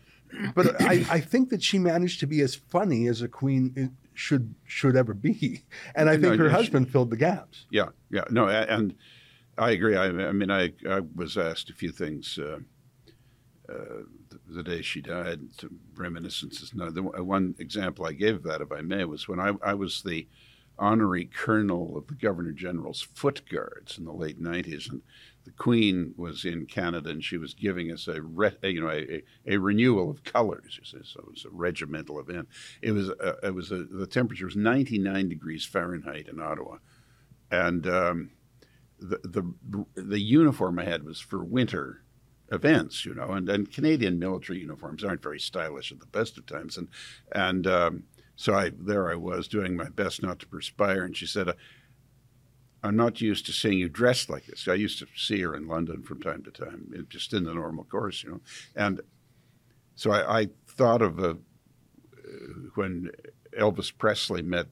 but 0.55 0.81
I, 0.81 1.05
I 1.09 1.19
think 1.19 1.49
that 1.49 1.61
she 1.63 1.77
managed 1.79 2.19
to 2.21 2.27
be 2.27 2.41
as 2.41 2.55
funny 2.55 3.07
as 3.07 3.21
a 3.21 3.27
queen 3.27 3.95
should 4.13 4.55
should 4.65 4.95
ever 4.95 5.13
be, 5.13 5.63
and 5.95 6.09
I 6.09 6.15
No, 6.15 6.29
think 6.29 6.41
her 6.41 6.49
she- 6.49 6.55
husband 6.55 6.89
filled 6.91 7.09
the 7.11 7.17
gaps. 7.17 7.65
Yeah, 7.69 7.89
yeah, 8.09 8.23
no, 8.31 8.47
and 8.47 8.95
I 9.57 9.71
agree. 9.71 9.95
I, 9.95 10.05
I 10.07 10.31
mean, 10.31 10.49
I, 10.51 10.73
I 10.89 11.01
was 11.15 11.37
asked 11.37 11.69
a 11.69 11.73
few 11.73 11.91
things 11.91 12.37
uh, 12.39 12.57
uh, 13.69 13.73
the, 14.29 14.39
the 14.55 14.63
day 14.63 14.81
she 14.81 15.01
died, 15.01 15.39
reminiscences. 15.95 16.73
No, 16.73 16.89
the 16.89 17.03
one 17.03 17.55
example 17.59 18.05
I 18.05 18.11
gave 18.13 18.35
of 18.35 18.43
that, 18.43 18.61
if 18.61 18.71
I 18.71 18.81
may, 18.81 19.05
was 19.05 19.27
when 19.27 19.39
I, 19.39 19.53
I 19.63 19.73
was 19.75 20.01
the 20.03 20.27
honorary 20.77 21.25
colonel 21.25 21.97
of 21.97 22.07
the 22.07 22.15
Governor 22.15 22.51
General's 22.51 23.01
Foot 23.01 23.47
Guards 23.49 23.97
in 23.97 24.05
the 24.05 24.13
late 24.13 24.41
'90s, 24.41 24.89
and 24.89 25.01
the 25.45 25.51
Queen 25.51 26.13
was 26.17 26.43
in 26.43 26.65
Canada, 26.65 27.09
and 27.09 27.23
she 27.23 27.37
was 27.37 27.53
giving 27.53 27.91
us 27.91 28.07
a, 28.07 28.21
re, 28.21 28.51
a, 28.63 28.69
you 28.69 28.81
know 28.81 28.89
a, 28.89 29.23
a 29.45 29.57
renewal 29.57 30.09
of 30.09 30.23
colors. 30.23 30.79
See, 30.83 30.97
so 31.03 31.19
it 31.21 31.29
was 31.29 31.45
a 31.45 31.49
regimental 31.49 32.19
event. 32.19 32.49
It 32.81 32.91
was 32.91 33.09
uh, 33.09 33.35
it 33.43 33.53
was 33.53 33.71
a, 33.71 33.83
the 33.83 34.07
temperature 34.07 34.45
was 34.45 34.55
99 34.55 35.29
degrees 35.29 35.65
Fahrenheit 35.65 36.27
in 36.27 36.39
Ottawa, 36.39 36.77
and 37.51 37.87
um, 37.87 38.31
the 38.99 39.19
the 39.23 39.85
the 40.01 40.19
uniform 40.19 40.79
I 40.79 40.85
had 40.85 41.03
was 41.03 41.19
for 41.19 41.43
winter 41.43 42.01
events, 42.51 43.05
you 43.05 43.13
know, 43.13 43.31
and, 43.31 43.49
and 43.49 43.71
Canadian 43.71 44.19
military 44.19 44.59
uniforms 44.59 45.03
aren't 45.03 45.23
very 45.23 45.39
stylish 45.39 45.91
at 45.91 45.99
the 45.99 46.05
best 46.07 46.37
of 46.37 46.45
times, 46.45 46.77
and 46.77 46.87
and 47.31 47.67
um, 47.67 48.03
so 48.35 48.53
I 48.53 48.71
there 48.77 49.11
I 49.11 49.15
was 49.15 49.47
doing 49.47 49.75
my 49.75 49.89
best 49.89 50.21
not 50.21 50.39
to 50.39 50.47
perspire, 50.47 51.03
and 51.03 51.15
she 51.15 51.25
said. 51.25 51.49
I'm 52.83 52.95
not 52.95 53.19
used 53.19 53.47
to 53.47 53.51
seeing 53.51 53.79
you 53.79 53.89
dressed 53.89 54.29
like 54.29 54.45
this. 54.45 54.67
I 54.67 54.75
used 54.75 54.99
to 54.99 55.07
see 55.15 55.41
her 55.41 55.55
in 55.55 55.67
London 55.67 56.03
from 56.03 56.21
time 56.21 56.43
to 56.43 56.51
time, 56.51 57.07
just 57.09 57.33
in 57.33 57.43
the 57.43 57.51
normal 57.55 57.83
course, 57.85 58.23
you 58.23 58.29
know. 58.29 58.41
And 58.75 59.01
so 59.95 60.11
I, 60.11 60.41
I 60.41 60.49
thought 60.67 61.01
of 61.01 61.17
a, 61.17 61.31
uh, 61.31 61.35
when 62.75 63.09
Elvis 63.57 63.91
Presley 63.97 64.43
met 64.43 64.67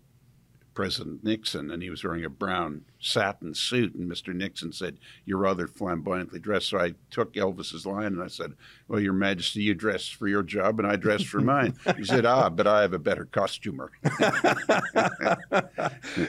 President 0.74 1.24
Nixon, 1.24 1.72
and 1.72 1.84
he 1.84 1.90
was 1.90 2.04
wearing 2.04 2.26
a 2.26 2.30
brown 2.30 2.86
satin 3.00 3.54
suit, 3.54 3.96
and 3.96 4.10
Mr. 4.10 4.34
Nixon 4.34 4.72
said, 4.72 4.98
"You're 5.26 5.38
rather 5.38 5.68
flamboyantly 5.68 6.40
dressed." 6.40 6.70
So 6.70 6.80
I 6.80 6.94
took 7.12 7.34
Elvis's 7.34 7.86
line 7.86 8.08
and 8.08 8.22
I 8.22 8.28
said, 8.28 8.54
"Well, 8.88 9.00
Your 9.00 9.14
Majesty, 9.14 9.64
you 9.64 9.74
dress 9.74 10.08
for 10.08 10.28
your 10.28 10.44
job, 10.44 10.80
and 10.80 10.88
I 10.88 10.96
dress 10.96 11.24
for 11.24 11.42
mine." 11.42 11.76
he 11.98 12.06
said, 12.06 12.26
"Ah, 12.26 12.50
but 12.50 12.68
I 12.68 12.82
have 12.82 12.94
a 12.94 13.00
better 13.00 13.26
costumer." 13.26 13.92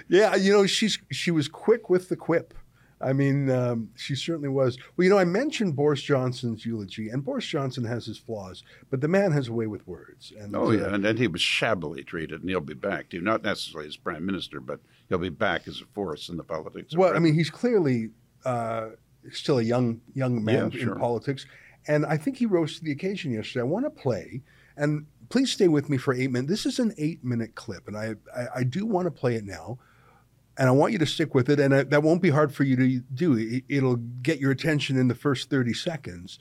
Yeah, 0.08 0.36
you 0.36 0.52
know, 0.52 0.66
she's 0.66 0.98
she 1.10 1.30
was 1.30 1.48
quick 1.48 1.88
with 1.88 2.08
the 2.08 2.16
quip. 2.16 2.54
I 3.04 3.12
mean, 3.12 3.50
um, 3.50 3.90
she 3.96 4.14
certainly 4.14 4.48
was. 4.48 4.78
Well, 4.96 5.04
you 5.04 5.10
know, 5.10 5.18
I 5.18 5.24
mentioned 5.24 5.76
Boris 5.76 6.00
Johnson's 6.02 6.64
eulogy, 6.64 7.10
and 7.10 7.22
Boris 7.22 7.44
Johnson 7.44 7.84
has 7.84 8.06
his 8.06 8.18
flaws, 8.18 8.62
but 8.90 9.00
the 9.00 9.08
man 9.08 9.30
has 9.32 9.48
a 9.48 9.52
way 9.52 9.66
with 9.66 9.86
words. 9.86 10.32
And 10.38 10.56
Oh 10.56 10.68
uh, 10.68 10.70
yeah, 10.70 10.94
and, 10.94 11.04
then 11.04 11.16
he 11.16 11.28
was 11.28 11.42
shabbily 11.42 12.02
treated, 12.02 12.40
and 12.40 12.48
he'll 12.48 12.60
be 12.60 12.74
back 12.74 13.10
too. 13.10 13.20
Not 13.20 13.42
necessarily 13.42 13.88
as 13.88 13.96
prime 13.96 14.24
minister, 14.24 14.58
but 14.60 14.80
he'll 15.08 15.18
be 15.18 15.28
back 15.28 15.68
as 15.68 15.80
a 15.80 15.86
force 15.86 16.28
in 16.28 16.36
the 16.36 16.44
politics. 16.44 16.96
Well, 16.96 17.14
I 17.14 17.18
mean, 17.18 17.34
he's 17.34 17.50
clearly 17.50 18.10
uh, 18.44 18.90
still 19.32 19.58
a 19.58 19.62
young 19.62 20.00
young 20.14 20.42
man 20.42 20.70
Yeah, 20.72 20.80
in 20.80 20.86
sure. 20.86 20.96
politics, 20.96 21.46
and 21.86 22.06
I 22.06 22.16
think 22.16 22.38
he 22.38 22.46
rose 22.46 22.78
to 22.78 22.84
the 22.84 22.92
occasion 22.92 23.32
yesterday. 23.32 23.60
I 23.60 23.64
want 23.64 23.84
to 23.84 23.90
play, 23.90 24.42
and 24.76 25.06
please 25.28 25.52
stay 25.52 25.68
with 25.68 25.90
me 25.90 25.98
for 25.98 26.14
eight 26.14 26.30
minutes. 26.30 26.50
This 26.50 26.66
is 26.66 26.78
an 26.78 26.94
eight 26.96 27.22
minute 27.22 27.54
clip, 27.54 27.86
and 27.86 27.96
I 27.96 28.14
I, 28.34 28.46
I 28.56 28.62
do 28.64 28.86
want 28.86 29.06
to 29.06 29.10
play 29.10 29.34
it 29.34 29.44
now, 29.44 29.78
and 30.56 30.68
I 30.68 30.72
want 30.72 30.92
you 30.92 30.98
to 30.98 31.06
stick 31.06 31.34
with 31.34 31.48
it, 31.48 31.58
and 31.58 31.74
I, 31.74 31.82
that 31.84 32.02
won't 32.02 32.22
be 32.22 32.30
hard 32.30 32.54
for 32.54 32.64
you 32.64 32.76
to 32.76 33.00
do. 33.14 33.36
It, 33.36 33.64
it'll 33.68 33.96
get 33.96 34.38
your 34.38 34.50
attention 34.50 34.96
in 34.96 35.08
the 35.08 35.14
first 35.14 35.50
thirty 35.50 35.74
seconds. 35.74 36.38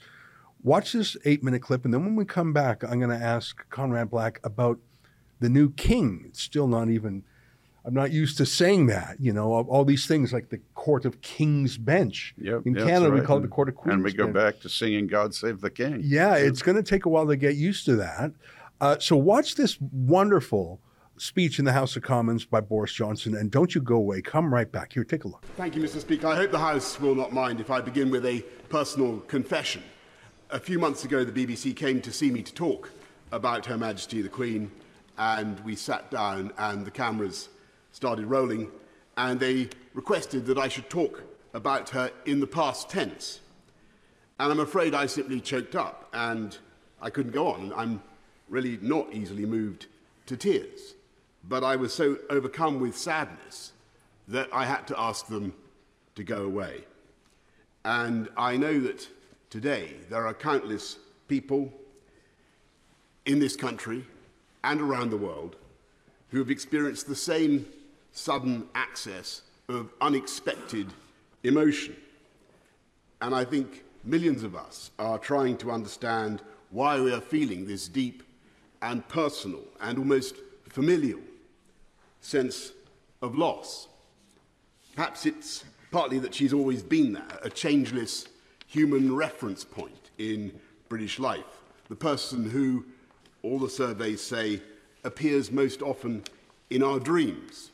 Watch 0.62 0.92
this 0.92 1.16
eight 1.24 1.42
minute 1.42 1.62
clip, 1.62 1.84
and 1.84 1.92
then 1.92 2.04
when 2.04 2.16
we 2.16 2.24
come 2.24 2.52
back, 2.52 2.82
I'm 2.82 2.98
going 2.98 3.10
to 3.16 3.24
ask 3.24 3.68
Conrad 3.70 4.10
Black 4.10 4.40
about 4.44 4.78
the 5.40 5.48
new 5.48 5.70
king. 5.72 6.24
It's 6.28 6.40
still 6.40 6.68
not 6.68 6.88
even. 6.88 7.24
I'm 7.86 7.92
not 7.92 8.12
used 8.12 8.38
to 8.38 8.46
saying 8.46 8.86
that, 8.86 9.16
you 9.20 9.30
know, 9.30 9.52
all, 9.52 9.84
these 9.84 10.06
things 10.06 10.32
like 10.32 10.48
the 10.48 10.58
Court 10.74 11.04
of 11.04 11.20
King's 11.20 11.76
Bench. 11.76 12.34
Yep, 12.38 12.62
In 12.64 12.74
Canada, 12.74 13.10
that's 13.10 13.20
we 13.20 13.26
call 13.26 13.36
it 13.36 13.42
the 13.42 13.48
Court 13.48 13.68
of 13.68 13.74
Queen's 13.74 13.96
and 13.96 14.04
we 14.04 14.14
go 14.14 14.24
Bench. 14.24 14.34
back 14.34 14.60
to 14.60 14.70
singing 14.70 15.06
"God 15.06 15.34
Save 15.34 15.60
the 15.60 15.68
King." 15.68 16.00
Yeah, 16.02 16.36
it's 16.36 16.62
going 16.62 16.76
to 16.76 16.82
take 16.82 17.04
a 17.04 17.10
while 17.10 17.26
to 17.26 17.36
get 17.36 17.56
used 17.56 17.84
to 17.84 17.96
that. 17.96 18.32
Uh, 18.80 18.98
so 18.98 19.16
watch 19.16 19.56
this 19.56 19.78
wonderful 19.80 20.80
speech 21.16 21.58
in 21.58 21.64
the 21.64 21.72
House 21.72 21.96
of 21.96 22.02
Commons 22.02 22.44
by 22.44 22.60
Boris 22.60 22.92
Johnson, 22.92 23.36
and 23.36 23.50
don't 23.50 23.74
you 23.74 23.80
go 23.80 23.96
away. 23.96 24.20
Come 24.20 24.52
right 24.52 24.70
back. 24.70 24.92
Here, 24.92 25.04
take 25.04 25.24
a 25.24 25.28
look. 25.28 25.44
Thank 25.56 25.76
you, 25.76 25.82
Mr. 25.82 26.00
Speaker. 26.00 26.26
I 26.26 26.36
hope 26.36 26.50
the 26.50 26.58
House 26.58 27.00
will 27.00 27.14
not 27.14 27.32
mind 27.32 27.60
if 27.60 27.70
I 27.70 27.80
begin 27.80 28.10
with 28.10 28.26
a 28.26 28.40
personal 28.68 29.20
confession. 29.20 29.82
A 30.50 30.58
few 30.58 30.78
months 30.78 31.04
ago, 31.04 31.24
the 31.24 31.46
BBC 31.46 31.74
came 31.74 32.00
to 32.00 32.12
see 32.12 32.30
me 32.30 32.42
to 32.42 32.52
talk 32.52 32.90
about 33.32 33.66
Her 33.66 33.78
Majesty 33.78 34.22
the 34.22 34.28
Queen, 34.28 34.70
and 35.16 35.60
we 35.60 35.76
sat 35.76 36.10
down 36.10 36.52
and 36.58 36.84
the 36.84 36.90
cameras 36.90 37.48
started 37.92 38.26
rolling, 38.26 38.70
and 39.16 39.38
they 39.38 39.68
requested 39.94 40.46
that 40.46 40.58
I 40.58 40.68
should 40.68 40.90
talk 40.90 41.22
about 41.52 41.88
her 41.90 42.10
in 42.26 42.40
the 42.40 42.46
past 42.46 42.90
tense. 42.90 43.40
And 44.40 44.50
I'm 44.50 44.58
afraid 44.58 44.94
I 44.94 45.06
simply 45.06 45.40
choked 45.40 45.76
up 45.76 46.08
and 46.12 46.58
I 47.00 47.10
couldn't 47.10 47.30
go 47.30 47.46
on. 47.46 47.72
I'm 47.76 48.02
really 48.48 48.78
not 48.82 49.14
easily 49.14 49.46
moved 49.46 49.86
to 50.26 50.36
tears. 50.36 50.94
But 51.48 51.62
I 51.62 51.76
was 51.76 51.92
so 51.92 52.18
overcome 52.30 52.80
with 52.80 52.96
sadness 52.96 53.72
that 54.28 54.48
I 54.52 54.64
had 54.64 54.86
to 54.88 54.98
ask 54.98 55.26
them 55.26 55.54
to 56.14 56.24
go 56.24 56.44
away. 56.44 56.84
And 57.84 58.30
I 58.36 58.56
know 58.56 58.80
that 58.80 59.06
today 59.50 59.94
there 60.08 60.26
are 60.26 60.32
countless 60.32 60.96
people 61.28 61.72
in 63.26 63.38
this 63.38 63.56
country 63.56 64.04
and 64.62 64.80
around 64.80 65.10
the 65.10 65.16
world 65.16 65.56
who 66.30 66.38
have 66.38 66.50
experienced 66.50 67.06
the 67.06 67.14
same 67.14 67.66
sudden 68.12 68.66
access 68.74 69.42
of 69.68 69.92
unexpected 70.00 70.86
emotion. 71.42 71.94
And 73.20 73.34
I 73.34 73.44
think 73.44 73.84
millions 74.02 74.42
of 74.42 74.56
us 74.56 74.90
are 74.98 75.18
trying 75.18 75.56
to 75.58 75.70
understand 75.70 76.42
why 76.70 77.00
we 77.00 77.12
are 77.12 77.20
feeling 77.20 77.66
this 77.66 77.88
deep 77.88 78.22
and 78.82 79.06
personal 79.08 79.62
and 79.80 79.98
almost 79.98 80.36
familial 80.68 81.20
sense 82.24 82.72
of 83.20 83.36
loss. 83.36 83.88
Perhaps 84.96 85.26
it's 85.26 85.64
partly 85.90 86.18
that 86.18 86.34
she's 86.34 86.52
always 86.52 86.82
been 86.82 87.12
there, 87.12 87.38
a 87.42 87.50
changeless 87.50 88.26
human 88.66 89.14
reference 89.14 89.62
point 89.62 90.10
in 90.18 90.52
British 90.88 91.18
life, 91.18 91.62
the 91.88 91.94
person 91.94 92.48
who, 92.48 92.84
all 93.42 93.58
the 93.58 93.68
surveys 93.68 94.22
say, 94.22 94.60
appears 95.04 95.52
most 95.52 95.82
often 95.82 96.24
in 96.70 96.82
our 96.82 96.98
dreams, 96.98 97.70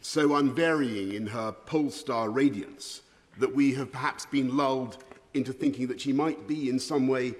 so 0.00 0.34
unvarying 0.34 1.14
in 1.14 1.26
her 1.28 1.52
pole 1.52 1.90
star 1.90 2.30
radiance 2.30 3.02
that 3.38 3.54
we 3.54 3.74
have 3.74 3.90
perhaps 3.92 4.26
been 4.26 4.56
lulled 4.56 4.98
into 5.32 5.52
thinking 5.52 5.86
that 5.86 6.00
she 6.00 6.12
might 6.12 6.46
be 6.46 6.68
in 6.68 6.78
some 6.78 7.06
way 7.06 7.34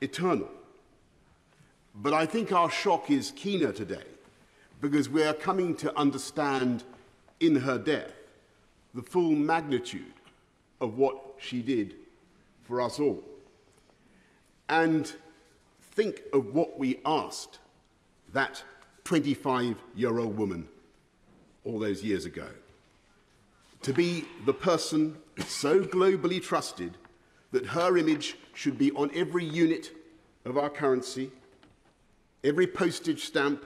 eternal. 0.00 0.48
But 1.94 2.12
I 2.12 2.26
think 2.26 2.52
our 2.52 2.70
shock 2.70 3.10
is 3.10 3.32
keener 3.32 3.72
today 3.72 4.04
because 4.80 5.08
we 5.08 5.22
are 5.24 5.34
coming 5.34 5.74
to 5.76 5.96
understand 5.98 6.84
in 7.40 7.56
her 7.56 7.78
death 7.78 8.12
the 8.94 9.02
full 9.02 9.30
magnitude 9.30 10.12
of 10.80 10.96
what 10.98 11.36
she 11.38 11.62
did 11.62 11.94
for 12.64 12.80
us 12.80 12.98
all. 12.98 13.22
And 14.68 15.12
think 15.80 16.22
of 16.32 16.54
what 16.54 16.78
we 16.78 17.00
asked 17.04 17.58
that 18.32 18.62
25 19.04 19.76
year 19.94 20.18
old 20.18 20.36
woman 20.36 20.68
all 21.64 21.78
those 21.78 22.02
years 22.02 22.24
ago 22.24 22.46
to 23.82 23.92
be 23.92 24.24
the 24.44 24.52
person 24.52 25.16
so 25.46 25.80
globally 25.80 26.42
trusted 26.42 26.96
that 27.52 27.64
her 27.66 27.96
image 27.96 28.36
should 28.54 28.76
be 28.76 28.90
on 28.92 29.10
every 29.14 29.44
unit 29.44 29.92
of 30.44 30.58
our 30.58 30.68
currency, 30.68 31.30
every 32.44 32.66
postage 32.66 33.24
stamp, 33.24 33.64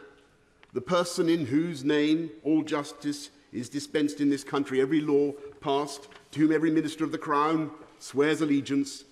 the 0.72 0.80
person 0.80 1.28
in 1.28 1.46
whose 1.46 1.84
name 1.84 2.30
all 2.44 2.62
justice 2.62 3.30
is 3.52 3.68
dispensed 3.68 4.20
in 4.20 4.30
this 4.30 4.44
country, 4.44 4.80
every 4.80 5.00
law 5.00 5.32
passed, 5.60 6.08
to 6.30 6.40
whom 6.40 6.52
every 6.52 6.70
minister 6.70 7.04
of 7.04 7.12
the 7.12 7.18
crown 7.18 7.70
swears 7.98 8.40
allegiance, 8.40 9.04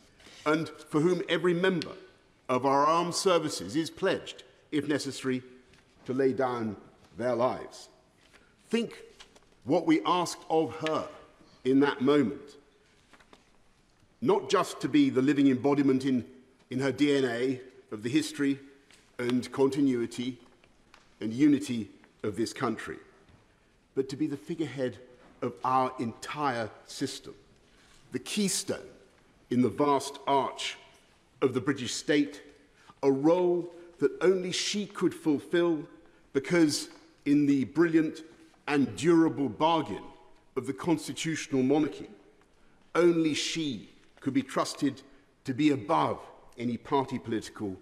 and 0.47 0.71
for 0.89 1.01
whom 1.01 1.23
every 1.29 1.53
member 1.53 1.93
of 2.49 2.65
our 2.65 2.87
armed 2.87 3.15
services 3.15 3.77
is 3.77 3.91
pledged, 3.91 4.43
if 4.73 4.89
necessary, 4.89 5.43
to 6.07 6.15
lay 6.15 6.33
down 6.33 6.77
their 7.19 7.35
lives. 7.35 7.89
Think 8.69 9.03
what 9.65 9.87
we 9.87 10.01
asked 10.07 10.45
of 10.49 10.75
her 10.89 11.07
in 11.65 11.81
that 11.81 12.01
moment. 12.01 12.57
Not 14.23 14.49
just 14.49 14.81
to 14.81 14.89
be 14.89 15.11
the 15.11 15.23
living 15.23 15.49
embodiment 15.49 16.05
in, 16.05 16.25
in 16.71 16.81
her 16.81 16.93
DNA 16.93 17.61
of 17.93 18.03
the 18.03 18.11
history 18.11 18.59
and 19.19 19.51
continuity 19.53 20.39
and 21.21 21.33
unity 21.33 21.89
of 22.23 22.37
this 22.37 22.53
country, 22.53 22.97
but 23.95 24.09
to 24.09 24.17
be 24.17 24.27
the 24.27 24.37
figurehead 24.37 24.99
of 25.43 25.55
our 25.65 25.93
entire 25.99 26.71
system, 26.87 27.35
the 28.13 28.19
keystone 28.19 28.79
in 29.51 29.63
the 29.63 29.69
vast 29.69 30.19
arch 30.27 30.77
of 31.43 31.55
the 31.55 31.61
British 31.61 31.95
state, 31.95 32.43
a 33.03 33.11
role 33.11 33.71
that 33.99 34.13
only 34.21 34.53
she 34.53 34.87
could 34.87 35.15
fulfill 35.15 35.83
because, 36.33 36.89
in 37.25 37.47
the 37.47 37.65
brilliant 37.65 38.23
and 38.69 38.95
durable 38.97 39.49
bargain 39.49 40.03
of 40.57 40.67
the 40.67 40.73
constitutional 40.73 41.63
monarchy, 41.63 42.09
only 42.95 43.35
she 43.35 43.89
could 44.21 44.35
be 44.35 44.43
trusted 44.43 45.03
to 45.45 45.55
be 45.55 45.71
above 45.71 46.19
any 46.59 46.77
party 46.77 47.19
political 47.19 47.77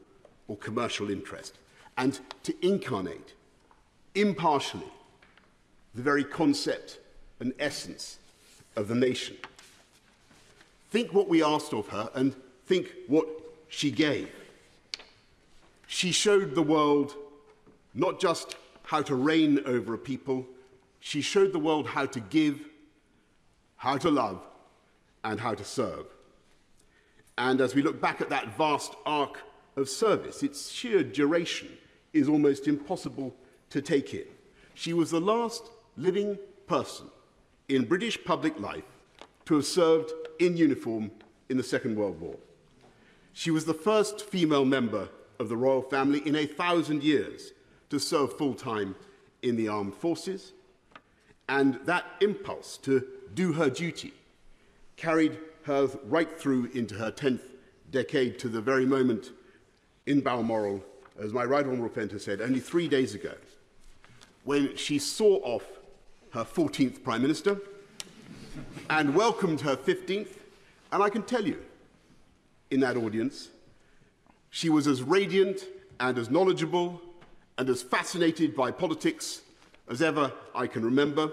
or 0.46 0.56
commercial 0.56 1.10
interest 1.10 1.58
and 1.98 2.20
to 2.44 2.54
incarnate 2.66 3.34
impartially 4.14 4.90
the 5.94 6.02
very 6.02 6.24
concept 6.24 7.00
and 7.40 7.52
essence 7.58 8.18
of 8.76 8.88
the 8.88 8.94
nation. 8.94 9.36
Think 10.90 11.12
what 11.12 11.28
we 11.28 11.42
asked 11.42 11.74
of 11.74 11.88
her 11.88 12.08
and 12.14 12.34
think 12.66 12.94
what 13.08 13.26
she 13.68 13.90
gave. 13.90 14.30
She 15.86 16.12
showed 16.12 16.54
the 16.54 16.62
world 16.62 17.14
not 17.94 18.20
just 18.20 18.56
how 18.84 19.02
to 19.02 19.14
reign 19.14 19.60
over 19.66 19.92
a 19.94 19.98
people, 19.98 20.46
she 21.00 21.20
showed 21.20 21.52
the 21.52 21.58
world 21.58 21.86
how 21.86 22.06
to 22.06 22.20
give, 22.20 22.60
how 23.76 23.98
to 23.98 24.10
love, 24.10 24.40
and 25.24 25.40
how 25.40 25.54
to 25.54 25.64
serve. 25.64 26.06
And 27.36 27.60
as 27.60 27.74
we 27.74 27.82
look 27.82 28.00
back 28.00 28.20
at 28.20 28.30
that 28.30 28.56
vast 28.56 28.94
arc 29.04 29.40
of 29.76 29.88
service, 29.88 30.42
its 30.42 30.70
sheer 30.70 31.02
duration 31.02 31.68
is 32.12 32.28
almost 32.28 32.66
impossible 32.66 33.34
to 33.70 33.82
take 33.82 34.14
in. 34.14 34.24
She 34.74 34.92
was 34.92 35.10
the 35.10 35.20
last 35.20 35.64
living 35.96 36.38
person 36.66 37.06
in 37.68 37.84
British 37.84 38.22
public 38.24 38.58
life 38.60 38.84
to 39.46 39.54
have 39.54 39.66
served 39.66 40.12
in 40.38 40.56
uniform 40.56 41.10
in 41.48 41.56
the 41.56 41.62
Second 41.62 41.96
World 41.96 42.20
War. 42.20 42.36
She 43.32 43.50
was 43.50 43.64
the 43.64 43.74
first 43.74 44.24
female 44.24 44.64
member 44.64 45.08
of 45.38 45.48
the 45.48 45.56
royal 45.56 45.82
family 45.82 46.26
in 46.26 46.36
a 46.36 46.46
thousand 46.46 47.02
years 47.02 47.52
to 47.90 47.98
serve 47.98 48.36
full 48.36 48.54
time 48.54 48.94
in 49.42 49.56
the 49.56 49.68
armed 49.68 49.94
forces, 49.94 50.52
and 51.48 51.78
that 51.84 52.04
impulse 52.20 52.76
to 52.78 53.06
do 53.34 53.52
her 53.52 53.70
duty 53.70 54.12
carried 54.96 55.38
her 55.62 55.88
right 56.04 56.38
through 56.38 56.66
into 56.74 56.94
her 56.96 57.10
10th 57.10 57.40
decade 57.90 58.38
to 58.38 58.48
the 58.48 58.60
very 58.60 58.84
moment 58.84 59.30
in 60.06 60.20
Balmoral, 60.20 60.82
as 61.18 61.32
my 61.32 61.44
right 61.44 61.66
honourable 61.66 62.08
has 62.10 62.24
said, 62.24 62.40
only 62.40 62.60
three 62.60 62.88
days 62.88 63.14
ago, 63.14 63.34
when 64.44 64.76
she 64.76 64.98
saw 64.98 65.36
off 65.42 65.64
her 66.32 66.44
14th 66.44 67.02
Prime 67.02 67.22
Minister 67.22 67.58
and 68.90 69.14
welcomed 69.14 69.60
her 69.60 69.76
15th. 69.76 70.36
And 70.92 71.02
I 71.02 71.10
can 71.10 71.22
tell 71.22 71.46
you, 71.46 71.58
in 72.70 72.80
that 72.80 72.96
audience, 72.96 73.48
she 74.50 74.68
was 74.68 74.86
as 74.86 75.02
radiant 75.02 75.64
and 76.00 76.16
as 76.18 76.30
knowledgeable 76.30 77.00
and 77.56 77.68
as 77.68 77.82
fascinated 77.82 78.54
by 78.54 78.70
politics 78.70 79.42
as 79.88 80.02
ever 80.02 80.32
I 80.54 80.66
can 80.66 80.84
remember, 80.84 81.30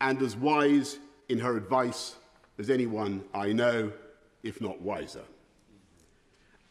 and 0.00 0.20
as 0.22 0.36
wise 0.36 0.98
in 1.28 1.38
her 1.38 1.56
advice 1.56 2.16
as 2.58 2.70
anyone 2.70 3.24
I 3.34 3.52
know, 3.52 3.92
if 4.42 4.60
not 4.60 4.80
wiser. 4.80 5.22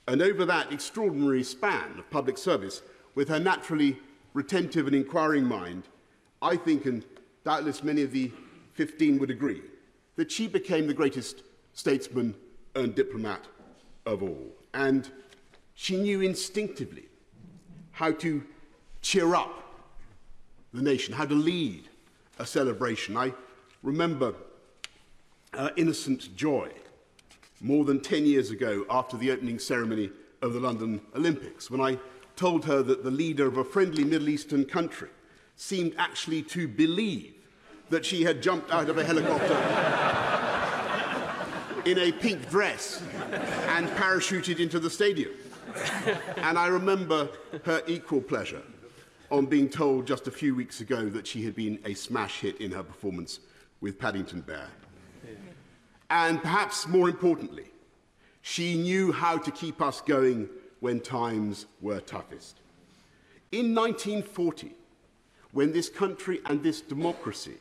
and 0.07 0.21
over 0.21 0.45
that 0.45 0.71
extraordinary 0.71 1.43
span 1.43 1.97
of 1.99 2.09
public 2.09 2.37
service, 2.37 2.81
with 3.15 3.29
her 3.29 3.39
naturally 3.39 3.97
retentive 4.33 4.87
and 4.87 4.95
inquiring 4.95 5.45
mind, 5.45 5.83
I 6.41 6.55
think, 6.57 6.85
and 6.85 7.05
doubtless 7.43 7.83
many 7.83 8.01
of 8.01 8.11
the 8.11 8.31
15 8.73 9.19
would 9.19 9.29
agree, 9.29 9.61
that 10.15 10.31
she 10.31 10.47
became 10.47 10.87
the 10.87 10.93
greatest 10.93 11.43
statesman 11.73 12.35
and 12.75 12.95
diplomat 12.95 13.45
of 14.05 14.23
all. 14.23 14.47
And 14.73 15.09
she 15.75 15.97
knew 15.97 16.21
instinctively 16.21 17.05
how 17.91 18.11
to 18.11 18.43
cheer 19.01 19.35
up 19.35 19.63
the 20.73 20.81
nation, 20.81 21.13
how 21.13 21.25
to 21.25 21.35
lead 21.35 21.87
a 22.39 22.45
celebration. 22.45 23.15
I 23.15 23.33
remember 23.83 24.33
uh, 25.53 25.69
Innocent 25.77 26.35
Joy, 26.35 26.69
more 27.63 27.85
than 27.85 27.99
10 28.01 28.25
years 28.25 28.51
ago 28.51 28.85
after 28.89 29.15
the 29.17 29.31
opening 29.31 29.57
ceremony 29.57 30.11
of 30.41 30.53
the 30.53 30.59
London 30.59 31.01
Olympics, 31.15 31.71
when 31.71 31.79
I 31.79 31.97
told 32.35 32.65
her 32.65 32.83
that 32.83 33.03
the 33.03 33.11
leader 33.11 33.47
of 33.47 33.57
a 33.57 33.63
friendly 33.63 34.03
Middle 34.03 34.27
Eastern 34.27 34.65
country 34.65 35.09
seemed 35.55 35.95
actually 35.97 36.43
to 36.43 36.67
believe 36.67 37.33
that 37.89 38.05
she 38.05 38.23
had 38.23 38.43
jumped 38.43 38.69
out 38.71 38.89
of 38.89 38.97
a 38.97 39.03
helicopter 39.03 39.53
in 41.89 41.97
a 41.99 42.11
pink 42.11 42.49
dress 42.49 43.01
and 43.69 43.87
parachuted 43.91 44.59
into 44.59 44.79
the 44.79 44.89
stadium. 44.89 45.31
and 46.37 46.57
I 46.57 46.67
remember 46.67 47.29
her 47.63 47.81
equal 47.87 48.21
pleasure 48.21 48.61
on 49.31 49.45
being 49.45 49.69
told 49.69 50.05
just 50.05 50.27
a 50.27 50.31
few 50.31 50.53
weeks 50.53 50.81
ago 50.81 51.07
that 51.09 51.25
she 51.25 51.43
had 51.43 51.55
been 51.55 51.79
a 51.85 51.93
smash 51.93 52.41
hit 52.41 52.59
in 52.59 52.71
her 52.71 52.83
performance 52.83 53.39
with 53.79 53.97
Paddington 53.97 54.41
Bear. 54.41 54.67
And 56.09 56.41
perhaps 56.41 56.87
more 56.87 57.09
importantly, 57.09 57.67
she 58.41 58.77
knew 58.77 59.11
how 59.11 59.37
to 59.37 59.51
keep 59.51 59.81
us 59.81 60.01
going 60.01 60.49
when 60.79 60.99
times 60.99 61.65
were 61.81 62.01
toughest. 62.01 62.59
In 63.51 63.73
1940, 63.73 64.75
when 65.53 65.71
this 65.71 65.89
country 65.89 66.41
and 66.47 66.61
this 66.61 66.81
democracy 66.81 67.57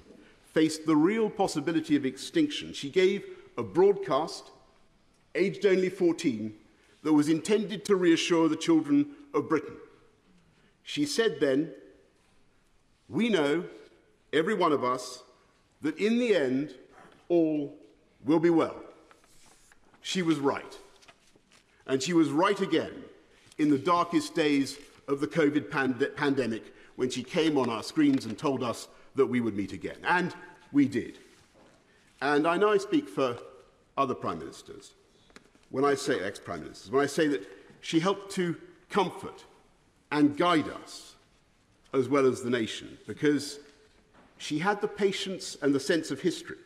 faced 0.53 0.87
the 0.87 0.97
real 0.97 1.31
possibility 1.31 1.95
of 1.95 2.05
extinction, 2.05 2.73
she 2.73 2.91
gave 2.91 3.25
a 3.57 3.63
broadcast, 3.63 4.51
aged 5.35 5.65
only 5.67 5.89
14, 5.89 6.55
that 7.03 7.13
was 7.13 7.29
intended 7.29 7.85
to 7.85 7.97
reassure 7.97 8.49
the 8.49 8.57
children 8.57 9.07
of 9.35 9.49
Britain. 9.49 9.77
She 10.83 11.05
said 11.07 11.39
then, 11.41 11.73
We 13.09 13.29
know, 13.29 13.65
every 14.33 14.55
one 14.55 14.73
of 14.73 14.83
us, 14.83 15.23
that 15.83 15.99
in 15.99 16.19
the 16.19 16.35
end, 16.35 16.75
all 17.29 17.77
will 18.25 18.41
be 18.41 18.51
well. 18.51 18.77
She 20.01 20.23
was 20.23 20.39
right. 20.39 20.79
And 21.87 22.03
she 22.03 22.13
was 22.13 22.31
right 22.31 22.61
again 22.61 22.93
in 23.59 23.71
the 23.71 23.79
darkest 23.79 24.35
days 24.35 24.79
of 25.09 25.21
the 25.21 25.27
COVID 25.27 25.71
pand- 25.71 26.09
pandemic 26.17 26.73
when 26.97 27.11
she 27.11 27.23
came 27.23 27.59
on 27.59 27.69
our 27.69 27.83
screens 27.83 28.25
and 28.27 28.39
told 28.39 28.63
us 28.63 28.89
that 29.15 29.27
we 29.27 29.41
would 29.41 29.57
meet 29.57 29.73
again. 29.73 29.99
And 30.05 30.35
we 30.73 30.87
did. 30.89 31.19
And 32.21 32.47
I 32.47 32.57
know 32.57 32.71
I 32.71 32.79
speak 32.79 33.09
for 33.09 33.37
other 33.97 34.15
prime 34.15 34.39
ministers 34.39 34.93
when 35.71 35.85
I 35.85 35.95
say 35.95 36.21
ex 36.21 36.39
prime 36.39 36.61
ministers, 36.61 36.91
when 36.91 37.03
I 37.03 37.07
say 37.07 37.27
that 37.29 37.49
she 37.81 37.99
helped 37.99 38.31
to 38.33 38.57
comfort 38.91 39.45
and 40.11 40.37
guide 40.37 40.69
us 40.69 41.15
as 41.95 42.09
well 42.09 42.27
as 42.27 42.43
the 42.43 42.51
nation 42.51 42.99
because 43.07 43.59
she 44.39 44.59
had 44.59 44.81
the 44.81 44.89
patience 44.89 45.57
and 45.63 45.75
the 45.75 45.81
sense 45.81 46.11
of 46.11 46.21
history 46.21 46.59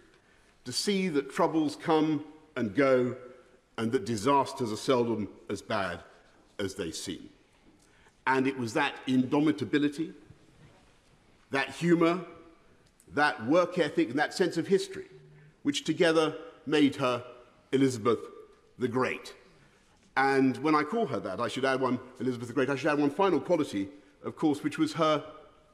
to 0.66 0.72
see 0.72 1.08
that 1.08 1.32
troubles 1.32 1.76
come 1.76 2.24
and 2.56 2.74
go 2.74 3.16
and 3.78 3.90
that 3.92 4.04
disasters 4.04 4.72
are 4.72 4.76
seldom 4.76 5.28
as 5.48 5.62
bad 5.62 6.00
as 6.58 6.74
they 6.74 6.90
seem. 6.90 7.30
And 8.26 8.46
it 8.46 8.58
was 8.58 8.74
that 8.74 8.94
indomitability 9.06 10.12
that 11.50 11.70
humor, 11.70 12.20
that 13.14 13.46
work 13.46 13.78
ethic, 13.78 14.10
and 14.10 14.18
that 14.18 14.34
sense 14.34 14.56
of 14.56 14.66
history, 14.66 15.06
which 15.62 15.84
together 15.84 16.34
made 16.66 16.96
her 16.96 17.24
Elizabeth 17.72 18.18
the 18.78 18.88
Great. 18.88 19.34
And 20.16 20.56
when 20.58 20.74
I 20.74 20.82
call 20.82 21.06
her 21.06 21.20
that, 21.20 21.40
I 21.40 21.48
should 21.48 21.64
add 21.64 21.80
one, 21.80 22.00
Elizabeth 22.20 22.48
the 22.48 22.54
Great, 22.54 22.68
I 22.68 22.76
should 22.76 22.90
add 22.90 22.98
one 22.98 23.10
final 23.10 23.40
quality, 23.40 23.88
of 24.24 24.36
course, 24.36 24.64
which 24.64 24.76
was 24.76 24.94
her 24.94 25.24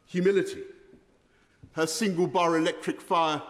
humility. 0.06 0.62
Her 1.72 1.86
single 1.86 2.26
bar 2.26 2.58
electric 2.58 3.00
fire 3.00 3.40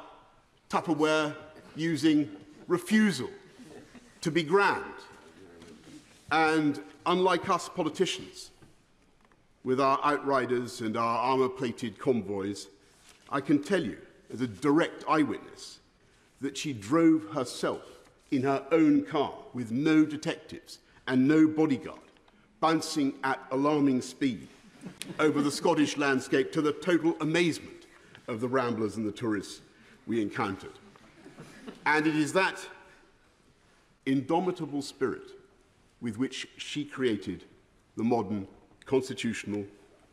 Tupperware 0.72 1.36
using 1.76 2.30
refusal 2.66 3.28
to 4.22 4.30
be 4.30 4.42
grand. 4.42 4.94
And 6.30 6.80
unlike 7.04 7.50
us 7.50 7.68
politicians, 7.68 8.52
with 9.64 9.82
our 9.82 10.00
outriders 10.02 10.80
and 10.80 10.96
our 10.96 11.18
armour 11.18 11.50
plated 11.50 11.98
convoys, 11.98 12.68
I 13.28 13.42
can 13.42 13.62
tell 13.62 13.84
you, 13.84 13.98
as 14.32 14.40
a 14.40 14.46
direct 14.46 15.04
eyewitness, 15.06 15.80
that 16.40 16.56
she 16.56 16.72
drove 16.72 17.26
herself 17.34 17.82
in 18.30 18.42
her 18.44 18.64
own 18.72 19.04
car 19.04 19.34
with 19.52 19.72
no 19.72 20.06
detectives 20.06 20.78
and 21.06 21.28
no 21.28 21.46
bodyguard, 21.46 22.00
bouncing 22.60 23.12
at 23.24 23.40
alarming 23.50 24.00
speed 24.00 24.48
over 25.18 25.42
the 25.42 25.50
Scottish 25.50 25.98
landscape 25.98 26.50
to 26.52 26.62
the 26.62 26.72
total 26.72 27.14
amazement 27.20 27.84
of 28.26 28.40
the 28.40 28.48
ramblers 28.48 28.96
and 28.96 29.06
the 29.06 29.12
tourists 29.12 29.60
we 30.06 30.20
encountered. 30.20 30.72
And 31.86 32.06
it 32.06 32.16
is 32.16 32.32
that 32.32 32.58
indomitable 34.06 34.82
spirit 34.82 35.30
with 36.00 36.18
which 36.18 36.48
she 36.56 36.84
created 36.84 37.44
the 37.96 38.02
modern 38.02 38.46
constitutional 38.84 39.64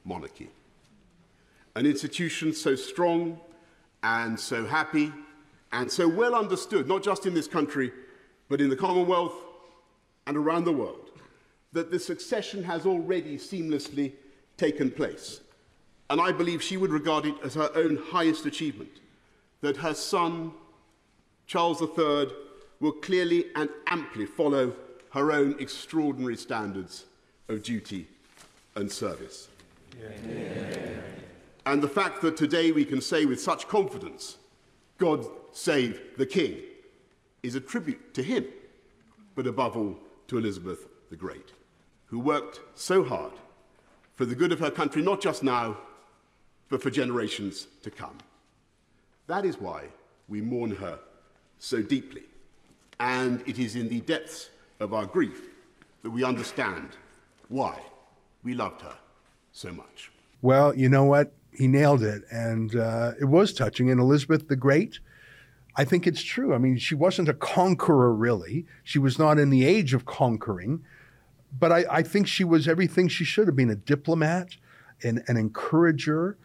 monarchy. 0.06 0.50
An 1.76 1.86
institution 1.86 2.54
so 2.54 2.76
strong 2.76 3.40
and 4.04 4.40
so 4.40 4.66
happy 4.66 5.12
and 5.72 5.92
so 5.92 6.08
well 6.08 6.36
understood, 6.36 6.88
not 6.88 7.04
just 7.04 7.26
in 7.26 7.34
this 7.34 7.48
country, 7.48 7.92
but 8.48 8.62
in 8.62 8.70
the 8.70 8.76
Commonwealth 8.76 9.36
and 10.28 10.36
around 10.38 10.66
the 10.66 10.72
world, 10.72 11.12
that 11.74 11.92
the 11.92 12.00
succession 12.00 12.64
has 12.64 12.86
already 12.86 13.38
seamlessly 13.38 14.14
taken 14.58 14.90
place. 14.90 15.42
And 16.10 16.20
I 16.20 16.32
believe 16.32 16.62
she 16.62 16.78
would 16.78 16.92
regard 16.92 17.26
it 17.26 17.36
as 17.44 17.54
her 17.54 17.70
own 17.76 17.98
highest 17.98 18.46
achievement 18.46 19.00
that 19.62 19.78
her 19.78 19.94
son, 19.94 20.52
Charles 21.48 21.82
III, 21.82 22.28
will 22.80 22.94
clearly 22.94 23.46
and 23.56 23.70
amply 23.88 24.26
follow 24.26 24.74
her 25.12 25.32
own 25.32 25.56
extraordinary 25.60 26.38
standards 26.38 27.06
of 27.48 27.64
duty 27.64 28.08
and 28.76 28.92
service. 28.92 29.50
Yeah. 30.00 30.90
And 31.66 31.82
the 31.82 31.88
fact 31.88 32.22
that 32.22 32.38
today 32.38 32.72
we 32.72 32.86
can 32.86 33.02
say 33.02 33.26
with 33.26 33.42
such 33.42 33.68
confidence, 33.68 34.38
God 34.98 35.26
save 35.52 36.00
the 36.18 36.26
King, 36.26 36.58
is 37.44 37.56
a 37.56 37.60
tribute 37.60 38.14
to 38.14 38.24
him, 38.24 38.46
but 39.36 39.48
above 39.48 39.76
all 39.76 39.98
to 40.28 40.38
Elizabeth 40.38 40.88
the 41.10 41.16
Great, 41.16 41.54
who 42.06 42.20
worked 42.20 42.60
so 42.76 43.04
hard 43.04 43.34
for 44.16 44.26
the 44.26 44.36
good 44.36 44.52
of 44.52 44.60
her 44.60 44.72
country, 44.72 45.02
not 45.02 45.22
just 45.22 45.44
now, 45.44 45.78
but 46.70 46.82
for 46.82 46.90
generations 46.90 47.68
to 47.84 47.90
come. 47.90 48.18
That 49.30 49.46
is 49.46 49.60
why 49.60 49.84
we 50.28 50.42
mourn 50.42 50.72
her 50.78 50.98
so 51.60 51.84
deeply. 51.84 52.24
And 53.00 53.44
it 53.48 53.60
is 53.60 53.76
in 53.76 53.88
the 53.88 54.02
depths 54.02 54.50
of 54.80 54.92
our 54.92 55.06
grief 55.06 55.50
that 56.02 56.10
we 56.10 56.24
understand 56.24 56.98
why 57.48 57.80
we 58.44 58.56
loved 58.56 58.82
her 58.82 58.96
so 59.52 59.72
much. 59.72 60.12
Well, 60.42 60.76
you 60.76 60.90
know 60.90 61.04
what? 61.04 61.32
He 61.52 61.68
nailed 61.68 62.02
it. 62.02 62.24
And 62.32 62.76
uh, 62.76 63.12
it 63.22 63.26
was 63.26 63.54
touching. 63.54 63.92
And 63.92 64.00
Elizabeth 64.00 64.48
the 64.48 64.56
Great, 64.56 65.00
I 65.76 65.86
think 65.86 66.08
it's 66.08 66.24
true. 66.24 66.56
I 66.56 66.58
mean, 66.58 66.78
she 66.78 66.96
wasn't 66.96 67.30
a 67.30 67.36
conqueror, 67.36 68.12
really. 68.12 68.66
She 68.84 68.98
was 68.98 69.20
not 69.20 69.38
in 69.38 69.52
the 69.52 69.64
age 69.64 69.94
of 69.94 70.08
conquering. 70.08 70.84
But 71.58 71.72
I, 71.72 71.86
I 71.92 72.02
think 72.02 72.28
she 72.28 72.44
was 72.44 72.68
everything 72.68 73.08
she 73.08 73.26
should 73.26 73.46
have 73.46 73.56
been 73.56 73.70
a 73.70 73.76
diplomat, 73.76 74.56
an, 75.04 75.24
an 75.28 75.38
encourager, 75.38 76.36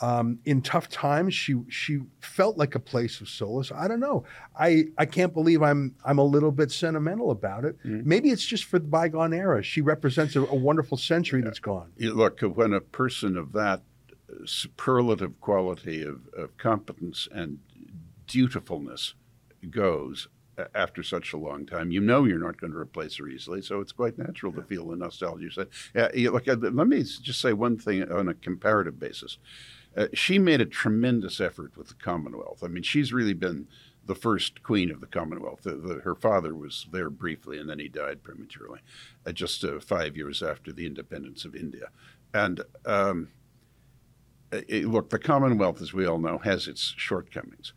um, 0.00 0.38
in 0.44 0.60
tough 0.60 0.88
times, 0.88 1.34
she 1.34 1.56
she 1.68 2.00
felt 2.20 2.56
like 2.56 2.74
a 2.74 2.80
place 2.80 3.20
of 3.20 3.28
solace. 3.28 3.70
I 3.70 3.86
don't 3.86 4.00
know. 4.00 4.24
I, 4.58 4.84
I 4.98 5.06
can't 5.06 5.32
believe 5.32 5.62
I'm 5.62 5.94
I'm 6.04 6.18
a 6.18 6.24
little 6.24 6.50
bit 6.50 6.72
sentimental 6.72 7.30
about 7.30 7.64
it. 7.64 7.78
Mm-hmm. 7.78 8.08
Maybe 8.08 8.30
it's 8.30 8.44
just 8.44 8.64
for 8.64 8.78
the 8.78 8.86
bygone 8.86 9.32
era. 9.32 9.62
She 9.62 9.80
represents 9.80 10.34
a, 10.34 10.42
a 10.42 10.54
wonderful 10.54 10.98
century 10.98 11.42
that's 11.42 11.60
gone. 11.60 11.92
Look, 11.98 12.40
when 12.40 12.72
a 12.72 12.80
person 12.80 13.36
of 13.36 13.52
that 13.52 13.82
superlative 14.44 15.40
quality 15.40 16.02
of, 16.02 16.22
of 16.36 16.56
competence 16.56 17.28
and 17.30 17.58
dutifulness 18.26 19.14
goes 19.70 20.28
after 20.74 21.02
such 21.02 21.32
a 21.32 21.36
long 21.36 21.66
time, 21.66 21.90
you 21.90 22.00
know 22.00 22.24
you're 22.24 22.38
not 22.38 22.60
going 22.60 22.72
to 22.72 22.78
replace 22.78 23.16
her 23.18 23.28
easily. 23.28 23.62
So 23.62 23.80
it's 23.80 23.92
quite 23.92 24.18
natural 24.18 24.52
yeah. 24.52 24.60
to 24.60 24.66
feel 24.66 24.88
the 24.88 24.96
nostalgia. 24.96 25.50
So, 25.52 25.66
yeah, 25.94 26.30
look, 26.30 26.46
let 26.46 26.86
me 26.88 27.02
just 27.02 27.40
say 27.40 27.52
one 27.52 27.78
thing 27.78 28.10
on 28.10 28.28
a 28.28 28.34
comparative 28.34 28.98
basis. 28.98 29.38
Uh, 29.96 30.06
she 30.12 30.38
made 30.38 30.60
a 30.60 30.66
tremendous 30.66 31.40
effort 31.40 31.76
with 31.76 31.88
the 31.88 31.94
Commonwealth. 31.94 32.62
I 32.64 32.68
mean, 32.68 32.82
she's 32.82 33.12
really 33.12 33.34
been 33.34 33.68
the 34.06 34.14
first 34.14 34.62
queen 34.62 34.90
of 34.90 35.00
the 35.00 35.06
Commonwealth. 35.06 35.62
The, 35.62 35.76
the, 35.76 35.94
her 36.00 36.14
father 36.14 36.54
was 36.54 36.86
there 36.92 37.10
briefly, 37.10 37.58
and 37.58 37.68
then 37.68 37.78
he 37.78 37.88
died 37.88 38.22
prematurely, 38.22 38.80
uh, 39.26 39.32
just 39.32 39.64
uh, 39.64 39.80
five 39.80 40.16
years 40.16 40.42
after 40.42 40.72
the 40.72 40.86
independence 40.86 41.44
of 41.44 41.54
India. 41.54 41.88
And 42.32 42.62
um, 42.84 43.28
it, 44.52 44.86
look, 44.86 45.10
the 45.10 45.18
Commonwealth, 45.18 45.80
as 45.80 45.92
we 45.92 46.06
all 46.06 46.18
know, 46.18 46.38
has 46.38 46.68
its 46.68 46.94
shortcomings, 46.96 47.72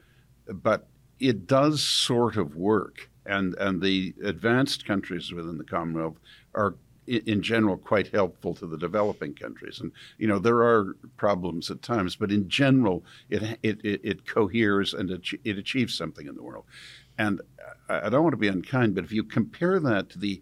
but 0.48 0.88
it 1.20 1.48
does 1.48 1.82
sort 1.82 2.36
of 2.36 2.56
work. 2.56 3.10
And, 3.26 3.56
and 3.56 3.82
the 3.82 4.16
advanced 4.24 4.86
countries 4.86 5.34
within 5.34 5.58
the 5.58 5.66
Commonwealth 5.66 6.18
are 6.56 6.76
in 7.08 7.42
general 7.42 7.78
quite 7.78 8.08
helpful 8.08 8.54
to 8.56 8.68
the 8.68 8.78
developing 8.78 9.34
countries. 9.34 9.80
And 9.80 9.92
you 10.18 10.28
know 10.28 10.40
there 10.40 10.62
are 10.62 10.96
problems 11.16 11.72
at 11.72 11.82
times, 11.82 12.16
but 12.16 12.32
in 12.32 12.50
general 12.50 13.04
it 13.30 13.60
it, 13.64 13.80
it, 13.84 14.26
coheres 14.26 14.94
and 14.94 15.10
it, 15.10 15.28
it 15.44 15.58
achieves 15.58 15.96
something 15.96 16.28
in 16.28 16.36
the 16.36 16.44
world. 16.44 16.66
And 17.18 17.42
I 17.90 18.10
don't 18.10 18.24
want 18.24 18.34
to 18.34 18.38
be 18.38 18.48
unkind, 18.48 18.94
but 18.96 19.04
if 19.04 19.12
you 19.12 19.24
compare 19.24 19.80
that 19.80 20.10
to 20.12 20.20
the 20.20 20.42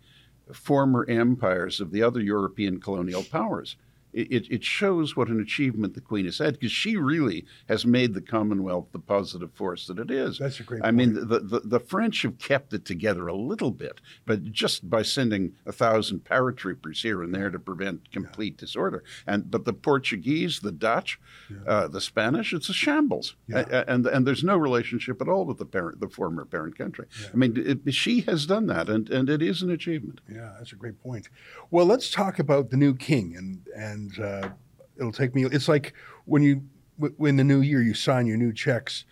former 0.54 1.06
empires 1.10 1.80
of 1.80 1.92
the 1.92 2.04
other 2.04 2.20
European 2.20 2.80
colonial 2.80 3.24
powers, 3.24 3.78
it, 4.16 4.50
it 4.50 4.64
shows 4.64 5.16
what 5.16 5.28
an 5.28 5.42
achievement 5.42 5.94
the 5.94 6.02
Queen 6.02 6.26
has 6.26 6.38
had 6.38 6.54
because 6.54 6.72
she 6.72 6.96
really 6.96 7.46
has 7.68 7.86
made 7.86 8.14
the 8.14 8.22
Commonwealth 8.22 8.88
the 8.94 9.00
positive 9.00 9.52
force 9.54 9.88
that 9.88 10.00
it 10.00 10.10
is. 10.10 10.40
That's 10.40 10.60
a 10.60 10.64
great. 10.64 10.82
I 10.82 10.86
point. 10.86 10.96
mean, 10.96 11.14
the, 11.14 11.40
the, 11.40 11.60
the 11.60 11.80
French 11.80 12.22
have 12.22 12.38
kept 12.38 12.74
it 12.74 12.86
together 12.86 13.28
a 13.28 13.36
little 13.36 13.72
bit, 13.72 14.00
but 14.26 14.44
just 14.52 14.90
by 14.90 15.02
sending 15.02 15.54
a 15.66 15.74
thousand 15.74 16.24
paratroopers 16.24 17.02
here 17.02 17.22
and 17.22 17.36
there 17.36 17.50
to 17.50 17.60
prevent 17.60 18.12
complete 18.12 18.54
yeah. 18.56 18.62
disorder. 18.62 19.04
And 19.28 19.52
but 19.52 19.66
the 19.66 19.74
Portuguese, 19.74 20.62
the 20.62 20.72
Dutch, 20.72 21.20
yeah. 21.50 21.70
uh, 21.70 21.88
the 21.90 22.02
Spanish, 22.02 22.54
it's 22.54 22.70
a 22.70 22.74
shambles, 22.74 23.36
yeah. 23.48 23.84
and 23.88 24.08
and 24.08 24.26
there's 24.26 24.44
no 24.44 24.56
relationship 24.56 25.22
at 25.22 25.28
all 25.28 25.46
with 25.46 25.58
the 25.58 25.66
parent, 25.66 26.00
the 26.00 26.08
former 26.08 26.46
parent 26.46 26.78
country. 26.78 27.08
I 27.34 27.36
mean, 27.36 27.82
it, 27.86 27.94
she 27.94 28.22
has 28.22 28.46
done 28.46 28.68
that, 28.68 28.90
and 28.90 29.10
and 29.10 29.30
it 29.30 29.42
is 29.42 29.62
an 29.62 29.70
achievement. 29.70 30.22
Yeah, 30.32 30.54
that's 30.58 30.72
a 30.72 30.76
great 30.76 31.02
point. 31.04 31.30
Well, 31.70 31.86
let's 31.86 32.10
talk 32.10 32.40
about 32.40 32.70
the 32.70 32.78
new 32.78 32.96
king 32.96 33.36
and 33.36 33.68
and 33.76 34.05
and 34.18 34.26
uh, 34.26 34.50
it'll 34.98 35.12
take 35.12 35.36
me. 35.36 35.46
It's 35.46 35.68
like 35.68 35.94
when 36.26 36.42
you 36.44 36.64
when 36.98 37.36
the 37.38 37.44
new 37.44 37.62
year 37.62 37.82
you 37.82 37.94
sign 37.94 38.26
your 38.26 38.38
new 38.38 38.54
checks. 38.54 39.06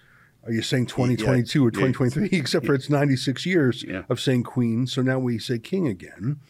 Are 0.46 0.52
you 0.52 0.62
saying 0.62 0.88
2022 0.88 1.60
yeah, 1.60 1.68
or 1.68 1.72
2023? 1.72 2.30
Yeah, 2.30 2.40
Except 2.40 2.66
for 2.66 2.74
it's 2.74 2.90
96 2.90 3.46
years 3.46 3.84
yeah. 3.88 4.04
of 4.10 4.20
saying 4.20 4.44
queen. 4.44 4.88
So 4.88 5.02
now 5.02 5.18
we 5.18 5.40
say 5.40 5.58
king 5.58 5.88
again. 5.88 6.42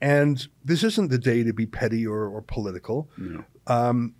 And 0.00 0.48
this 0.64 0.82
isn't 0.82 1.10
the 1.10 1.18
day 1.18 1.44
to 1.44 1.52
be 1.52 1.64
petty 1.64 2.04
or, 2.04 2.26
or 2.26 2.42
political. 2.42 3.08
No. 3.16 3.44
Um, 3.68 4.14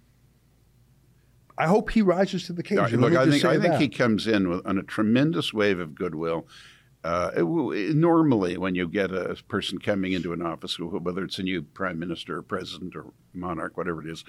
I 1.58 1.66
hope 1.66 1.90
he 1.90 2.02
rises 2.02 2.46
to 2.46 2.52
the 2.52 2.60
occasion. 2.60 3.00
look, 3.00 3.14
I 3.14 3.28
think, 3.28 3.44
I 3.44 3.60
think 3.60 3.74
he 3.74 3.88
comes 3.88 4.26
in 4.26 4.48
with, 4.48 4.66
on 4.66 4.78
a 4.78 4.82
tremendous 4.82 5.52
wave 5.52 5.78
of 5.78 5.94
goodwill. 5.94 6.46
Uh, 7.04 7.30
it, 7.36 7.42
eh, 7.42 7.92
normally, 7.94 8.56
when 8.56 8.74
you 8.74 8.88
get 8.88 9.12
a 9.12 9.36
person 9.46 9.78
coming 9.78 10.12
into 10.12 10.32
an 10.32 10.40
office, 10.40 10.78
whether 10.78 11.22
it's 11.22 11.38
a 11.38 11.42
new 11.42 11.62
prime 11.62 11.98
minister 11.98 12.38
or 12.38 12.42
president 12.42 12.96
or 12.96 13.12
monarch, 13.34 13.76
whatever 13.76 14.00
it 14.00 14.10
is, 14.10 14.24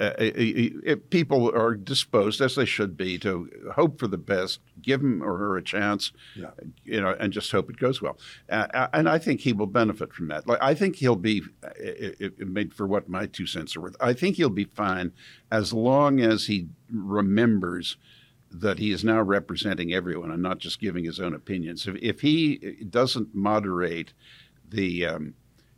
uh, 0.00 0.12
it, 0.18 0.72
it, 0.84 1.10
people 1.10 1.50
are 1.56 1.74
disposed, 1.74 2.40
as 2.40 2.54
they 2.54 2.64
should 2.64 2.96
be, 2.96 3.18
to 3.18 3.48
hope 3.74 3.98
for 3.98 4.06
the 4.06 4.18
best, 4.18 4.60
give 4.80 5.00
him 5.00 5.22
or 5.22 5.38
her 5.38 5.56
a 5.56 5.62
chance, 5.62 6.12
yeah. 6.36 6.50
you 6.84 7.00
know, 7.00 7.16
and 7.18 7.32
just 7.32 7.50
hope 7.50 7.68
it 7.68 7.78
goes 7.78 8.00
well. 8.00 8.16
Uh, 8.48 8.88
and 8.92 9.08
I 9.08 9.18
think 9.18 9.40
he 9.40 9.52
will 9.52 9.66
benefit 9.66 10.12
from 10.12 10.28
that. 10.28 10.46
Like 10.46 10.58
I 10.60 10.74
think 10.74 10.96
he'll 10.96 11.16
be, 11.16 11.42
eh, 11.64 12.12
eh, 12.20 12.28
made 12.38 12.74
for 12.74 12.86
what 12.86 13.08
my 13.08 13.26
two 13.26 13.46
cents 13.46 13.76
are 13.76 13.80
worth. 13.80 13.96
I 14.00 14.12
think 14.12 14.36
he'll 14.36 14.50
be 14.50 14.64
fine 14.64 15.12
as 15.50 15.72
long 15.72 16.20
as 16.20 16.46
he 16.46 16.68
remembers 16.92 17.96
that 18.50 18.78
he 18.78 18.90
is 18.90 19.04
now 19.04 19.20
representing 19.20 19.92
everyone 19.92 20.30
and 20.30 20.42
not 20.42 20.58
just 20.58 20.80
giving 20.80 21.04
his 21.04 21.20
own 21.20 21.34
opinions. 21.34 21.86
If, 21.86 21.96
if 21.96 22.20
he 22.20 22.56
doesn't 22.88 23.34
moderate 23.34 24.12
the 24.68 25.04
um, 25.06 25.34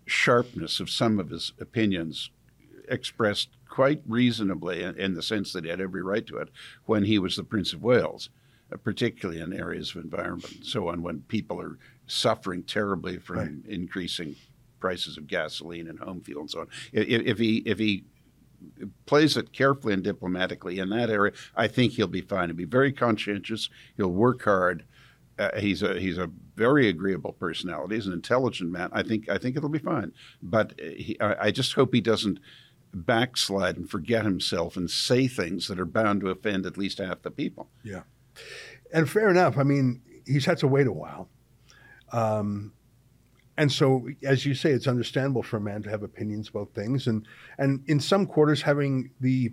sharpness 0.06 0.80
of 0.80 0.90
some 0.90 1.18
of 1.18 1.30
his 1.30 1.52
opinions 1.60 2.30
expressed 2.88 3.48
quite 3.68 4.02
reasonably, 4.06 4.82
in, 4.82 4.98
in 4.98 5.14
the 5.14 5.22
sense 5.22 5.52
that 5.52 5.64
he 5.64 5.70
had 5.70 5.80
every 5.80 6.02
right 6.02 6.26
to 6.26 6.36
it, 6.36 6.48
when 6.86 7.04
he 7.04 7.18
was 7.18 7.36
the 7.36 7.44
Prince 7.44 7.72
of 7.72 7.82
Wales, 7.82 8.30
uh, 8.72 8.76
particularly 8.76 9.40
in 9.40 9.52
areas 9.52 9.94
of 9.94 10.02
environment 10.02 10.52
and 10.52 10.66
so 10.66 10.88
on, 10.88 11.02
when 11.02 11.20
people 11.22 11.60
are 11.60 11.78
suffering 12.06 12.62
terribly 12.62 13.18
from 13.18 13.36
Right. 13.36 13.50
increasing 13.68 14.34
prices 14.80 15.16
of 15.18 15.26
gasoline 15.26 15.88
and 15.88 15.98
home 15.98 16.20
fuel 16.20 16.40
and 16.40 16.50
so 16.50 16.60
on. 16.60 16.68
If, 16.92 17.06
if 17.22 17.38
he 17.38 17.58
if 17.66 17.78
he 17.78 18.04
plays 19.06 19.36
it 19.36 19.52
carefully 19.52 19.94
and 19.94 20.02
diplomatically 20.02 20.78
in 20.78 20.90
that 20.90 21.10
area, 21.10 21.32
I 21.56 21.68
think 21.68 21.92
he'll 21.92 22.06
be 22.06 22.20
fine. 22.20 22.48
He'll 22.48 22.56
be 22.56 22.64
very 22.64 22.92
conscientious. 22.92 23.68
He'll 23.96 24.08
work 24.08 24.44
hard. 24.44 24.84
Uh, 25.38 25.58
he's 25.58 25.82
a 25.82 25.98
he's 25.98 26.18
a 26.18 26.30
very 26.54 26.88
agreeable 26.88 27.32
personality. 27.32 27.94
He's 27.94 28.06
an 28.06 28.12
intelligent 28.12 28.70
man. 28.70 28.90
I 28.92 29.02
think 29.02 29.28
I 29.28 29.38
think 29.38 29.56
it'll 29.56 29.70
be 29.70 29.78
fine. 29.78 30.12
But 30.42 30.72
uh, 30.72 30.90
he, 30.96 31.18
I, 31.20 31.46
I 31.46 31.50
just 31.50 31.72
hope 31.72 31.94
he 31.94 32.00
doesn't 32.00 32.40
backslide 32.92 33.76
and 33.76 33.88
forget 33.88 34.24
himself 34.24 34.76
and 34.76 34.90
say 34.90 35.28
things 35.28 35.68
that 35.68 35.80
are 35.80 35.86
bound 35.86 36.20
to 36.20 36.28
offend 36.28 36.66
at 36.66 36.76
least 36.76 36.98
half 36.98 37.22
the 37.22 37.30
people. 37.30 37.70
Yeah. 37.84 38.02
And 38.92 39.08
fair 39.08 39.30
enough. 39.30 39.56
I 39.56 39.62
mean, 39.62 40.02
he's 40.26 40.44
had 40.44 40.58
to 40.58 40.68
wait 40.68 40.86
a 40.86 40.92
while. 40.92 41.28
Um, 42.12 42.72
and 43.60 43.70
so, 43.70 44.06
as 44.24 44.46
you 44.46 44.54
say, 44.54 44.70
it's 44.70 44.86
understandable 44.86 45.42
for 45.42 45.58
a 45.58 45.60
man 45.60 45.82
to 45.82 45.90
have 45.90 46.02
opinions 46.02 46.48
about 46.48 46.72
things. 46.74 47.06
And, 47.06 47.26
and 47.58 47.82
in 47.86 48.00
some 48.00 48.26
quarters, 48.26 48.62
having 48.62 49.10
the 49.20 49.52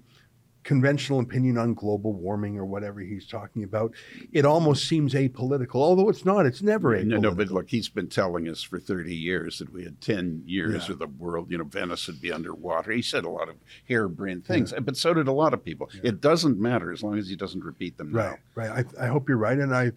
conventional 0.64 1.22
opinion 1.22 1.58
on 1.58 1.74
global 1.74 2.12
warming 2.14 2.58
or 2.58 2.66
whatever 2.66 3.00
he's 3.00 3.26
talking 3.26 3.64
about, 3.64 3.94
it 4.34 4.46
almost 4.46 4.86
seems 4.88 5.14
apolitical, 5.14 5.76
although 5.76 6.10
it's 6.10 6.26
not. 6.26 6.46
It's 6.46 6.62
never 6.62 6.90
apolitical. 6.94 7.06
No, 7.08 7.18
no, 7.20 7.32
but 7.36 7.48
look, 7.50 7.70
he's 7.70 7.88
been 7.88 8.10
telling 8.10 8.50
us 8.50 8.62
for 8.64 8.78
30 8.78 9.16
years 9.16 9.60
that 9.60 9.72
we 9.72 9.84
had 9.86 10.02
10 10.02 10.44
years 10.46 10.88
Yeah. 10.88 10.94
of 10.94 11.00
the 11.00 11.08
world, 11.08 11.52
you 11.52 11.58
know, 11.58 11.64
Venice 11.64 12.08
would 12.08 12.20
be 12.22 12.34
underwater. 12.34 12.92
He 12.92 13.02
said 13.02 13.24
a 13.24 13.30
lot 13.30 13.48
of 13.48 13.56
harebrained 13.88 14.46
things, 14.46 14.74
but 14.82 14.98
so 14.98 15.14
did 15.14 15.28
a 15.30 15.34
lot 15.34 15.54
of 15.54 15.64
people. 15.64 15.90
It 16.04 16.20
doesn't 16.20 16.60
matter 16.60 16.92
as 16.92 17.02
long 17.02 17.18
as 17.18 17.30
he 17.30 17.36
doesn't 17.38 17.64
repeat 17.64 17.98
them 17.98 18.12
now. 18.12 18.36
Right, 18.56 18.70
right. 18.70 18.86
I, 19.00 19.06
I 19.06 19.08
hope 19.08 19.30
you're 19.30 19.38
right, 19.38 19.58
and 19.58 19.74
I, 19.74 19.92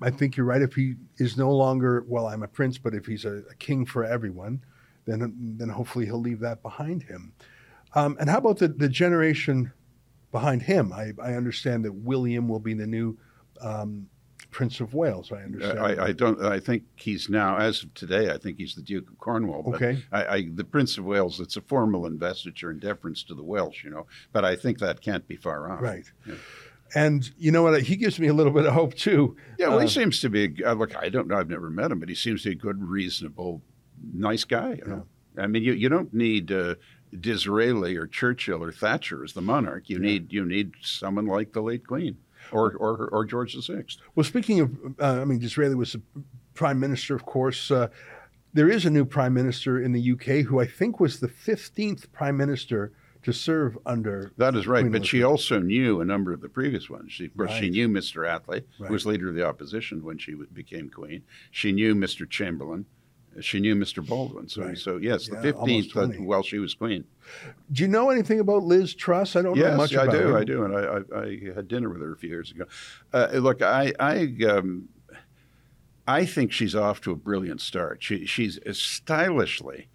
I 0.00 0.10
think 0.10 0.36
you're 0.36 0.46
right. 0.46 0.62
If 0.62 0.74
he 0.74 0.94
is 1.18 1.36
no 1.36 1.50
longer, 1.54 2.04
well, 2.08 2.26
I'm 2.26 2.42
a 2.42 2.48
prince, 2.48 2.78
but 2.78 2.94
if 2.94 3.06
he's 3.06 3.24
a, 3.24 3.42
a 3.50 3.54
king 3.58 3.84
for 3.86 4.04
everyone, 4.04 4.62
then 5.06 5.34
then 5.58 5.68
hopefully 5.68 6.06
he'll 6.06 6.20
leave 6.20 6.40
that 6.40 6.62
behind 6.62 7.02
him. 7.02 7.32
Um, 7.94 8.16
and 8.18 8.28
how 8.30 8.38
about 8.38 8.58
the 8.58 8.68
the 8.68 8.88
generation 8.88 9.72
behind 10.32 10.62
him? 10.62 10.92
I, 10.92 11.12
I 11.22 11.34
understand 11.34 11.84
that 11.84 11.92
William 11.92 12.48
will 12.48 12.60
be 12.60 12.74
the 12.74 12.86
new 12.86 13.16
um, 13.60 14.08
Prince 14.50 14.80
of 14.80 14.94
Wales. 14.94 15.32
I 15.32 15.42
understand. 15.42 15.78
I, 15.80 16.06
I 16.06 16.12
don't. 16.12 16.40
I 16.42 16.60
think 16.60 16.84
he's 16.96 17.28
now, 17.28 17.56
as 17.56 17.82
of 17.82 17.92
today, 17.94 18.30
I 18.30 18.38
think 18.38 18.56
he's 18.58 18.74
the 18.74 18.82
Duke 18.82 19.08
of 19.10 19.18
Cornwall. 19.18 19.62
But 19.64 19.74
Okay. 19.74 20.02
I, 20.12 20.24
I, 20.26 20.48
the 20.54 20.64
Prince 20.64 20.96
of 20.96 21.04
Wales. 21.04 21.40
It's 21.40 21.56
a 21.56 21.60
formal 21.60 22.06
investiture 22.06 22.70
in 22.70 22.78
deference 22.78 23.24
to 23.24 23.34
the 23.34 23.42
Welsh, 23.42 23.82
you 23.84 23.90
know. 23.90 24.06
But 24.32 24.44
I 24.44 24.54
think 24.56 24.78
that 24.78 25.00
can't 25.00 25.26
be 25.26 25.36
far 25.36 25.70
off. 25.72 25.82
right. 25.82 26.04
Yeah. 26.26 26.34
And 26.94 27.28
you 27.36 27.50
know 27.50 27.62
what? 27.62 27.82
He 27.82 27.96
gives 27.96 28.20
me 28.20 28.28
a 28.28 28.32
little 28.32 28.52
bit 28.52 28.66
of 28.66 28.72
hope 28.72 28.94
too. 28.94 29.36
Yeah, 29.58 29.68
well, 29.68 29.78
Uh, 29.78 29.82
he 29.82 29.88
seems 29.88 30.20
to 30.20 30.28
be. 30.28 30.54
A, 30.62 30.70
uh, 30.70 30.74
look, 30.74 30.96
I 30.96 31.08
don't 31.08 31.26
know. 31.26 31.36
I've 31.36 31.50
never 31.50 31.70
met 31.70 31.90
him, 31.90 31.98
but 32.00 32.08
he 32.08 32.14
seems 32.14 32.42
to 32.42 32.50
be 32.50 32.52
a 32.54 32.58
good, 32.58 32.82
reasonable, 32.82 33.62
nice 34.12 34.44
guy. 34.44 34.74
You 34.74 34.86
know? 34.86 35.06
I 35.36 35.46
mean, 35.48 35.64
you, 35.64 35.72
you 35.72 35.88
don't 35.88 36.14
need 36.14 36.52
uh, 36.52 36.76
Disraeli 37.18 37.96
or 37.96 38.06
Churchill 38.06 38.62
or 38.62 38.70
Thatcher 38.70 39.24
as 39.24 39.32
the 39.32 39.42
monarch. 39.42 39.88
You 39.90 39.98
need 39.98 40.32
you 40.32 40.44
need 40.44 40.72
someone 40.80 41.26
like 41.26 41.52
the 41.52 41.62
late 41.62 41.86
Queen 41.86 42.16
or 42.52 42.74
or, 42.74 43.08
or 43.08 43.24
George 43.24 43.54
the 43.54 43.62
Sixth. 43.62 43.98
Well, 44.14 44.24
speaking 44.24 44.60
of, 44.60 44.70
uh, 45.00 45.20
I 45.20 45.24
mean, 45.24 45.40
Disraeli 45.40 45.74
was 45.74 45.92
the 45.92 46.02
prime 46.54 46.78
minister, 46.78 47.16
of 47.16 47.26
course. 47.26 47.70
Uh, 47.70 47.88
there 48.52 48.68
is 48.68 48.84
a 48.86 48.90
new 48.90 49.04
prime 49.04 49.34
minister 49.34 49.82
in 49.82 49.90
the 49.90 50.12
UK 50.12 50.46
who 50.46 50.60
I 50.60 50.66
think 50.66 51.00
was 51.00 51.18
the 51.18 51.26
15th 51.26 52.12
prime 52.12 52.36
minister 52.36 52.92
to 53.24 53.32
serve 53.32 53.76
under. 53.86 54.32
That 54.36 54.54
is 54.54 54.66
right, 54.66 54.82
Queen 54.82 54.92
but 54.92 55.04
she 55.06 55.22
also 55.22 55.58
knew 55.58 56.00
a 56.00 56.04
number 56.04 56.32
of 56.32 56.40
the 56.40 56.48
previous 56.48 56.88
ones. 56.88 57.12
She, 57.12 57.26
of 57.26 57.36
course, 57.36 57.52
she 57.52 57.70
knew 57.70 57.88
Mr. 57.88 58.24
Attlee, 58.26 58.62
Right. 58.78 58.86
who 58.88 58.92
was 58.92 59.04
leader 59.06 59.28
of 59.28 59.34
the 59.34 59.44
opposition 59.46 60.02
when 60.04 60.18
she 60.18 60.32
w- 60.32 60.48
became 60.52 60.88
queen. 60.90 61.22
She 61.50 61.72
knew 61.72 61.94
Mr. 61.94 62.28
Chamberlain. 62.28 62.86
She 63.40 63.58
knew 63.58 63.74
Mr. 63.74 64.06
Baldwin. 64.06 64.48
So, 64.48 64.62
Right. 64.62 64.78
so 64.78 64.96
yes, 64.98 65.26
Yeah, 65.28 65.34
the 65.40 65.42
fifteenth 65.42 65.96
almost 65.96 66.14
20. 66.14 66.18
while 66.20 66.42
she 66.44 66.58
was 66.60 66.72
queen. 66.74 67.04
Do 67.72 67.82
you 67.82 67.88
know 67.88 68.10
anything 68.10 68.38
about 68.38 68.62
Liz 68.62 68.94
Truss? 68.94 69.34
I 69.34 69.42
don't 69.42 69.58
know 69.58 69.76
much 69.76 69.96
I 69.96 70.04
about 70.04 70.12
do. 70.12 70.18
her. 70.28 70.38
I 70.38 70.44
do, 70.44 70.64
and 70.64 70.74
I, 70.76 70.82
I, 71.18 71.20
I 71.24 71.52
had 71.54 71.66
dinner 71.66 71.88
with 71.88 72.00
her 72.00 72.12
a 72.12 72.16
few 72.16 72.30
years 72.30 72.52
ago. 72.52 72.64
Uh, 73.12 73.28
look, 73.34 73.60
I, 73.60 73.92
I, 73.98 74.36
um, 74.48 74.88
I 76.06 76.26
think 76.26 76.52
she's 76.52 76.76
off 76.76 77.00
to 77.00 77.10
a 77.10 77.16
brilliant 77.16 77.60
start. 77.60 78.02
She, 78.04 78.24
she's 78.26 78.60
stylishly, 78.70 79.88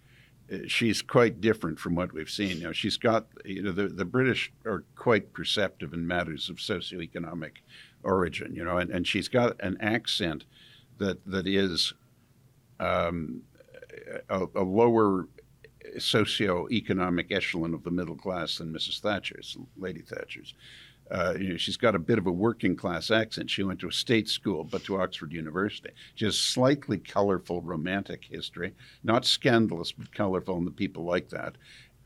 she's 0.66 1.02
quite 1.02 1.40
different 1.40 1.78
from 1.78 1.94
what 1.94 2.12
we've 2.12 2.30
seen. 2.30 2.58
You 2.58 2.64
know, 2.64 2.72
she's 2.72 2.96
got, 2.96 3.26
you 3.44 3.62
know, 3.62 3.72
the, 3.72 3.88
the 3.88 4.04
British 4.04 4.52
are 4.66 4.84
quite 4.96 5.32
perceptive 5.32 5.92
in 5.92 6.06
matters 6.06 6.48
of 6.50 6.56
socioeconomic 6.56 7.58
origin. 8.02 8.54
You 8.54 8.64
know, 8.64 8.78
and, 8.78 8.90
and 8.90 9.06
she's 9.06 9.28
got 9.28 9.56
an 9.60 9.76
accent 9.80 10.44
that 10.98 11.24
that 11.26 11.46
is 11.46 11.94
um, 12.78 13.42
a, 14.28 14.46
a 14.54 14.62
lower 14.62 15.28
socioeconomic 15.96 17.32
echelon 17.32 17.74
of 17.74 17.82
the 17.84 17.90
middle 17.90 18.16
class 18.16 18.58
than 18.58 18.72
Mrs. 18.72 19.00
Thatcher's, 19.00 19.56
Lady 19.76 20.02
Thatcher's. 20.02 20.54
Uh, 21.10 21.34
she's 21.56 21.76
got 21.76 21.94
a 21.94 21.98
bit 21.98 22.18
of 22.18 22.26
a 22.26 22.32
working 22.32 22.76
class 22.76 23.10
accent. 23.10 23.50
She 23.50 23.62
went 23.62 23.80
to 23.80 23.88
a 23.88 23.92
state 23.92 24.28
school, 24.28 24.64
but 24.64 24.84
to 24.84 25.00
Oxford 25.00 25.32
University. 25.32 25.90
She 26.14 26.24
has 26.24 26.38
slightly 26.38 26.98
colorful 26.98 27.60
romantic 27.62 28.24
history, 28.24 28.74
not 29.02 29.24
scandalous, 29.24 29.92
but 29.92 30.14
colorful, 30.14 30.56
and 30.56 30.66
the 30.66 30.70
people 30.72 31.04
like 31.04 31.30
that. 31.30 31.56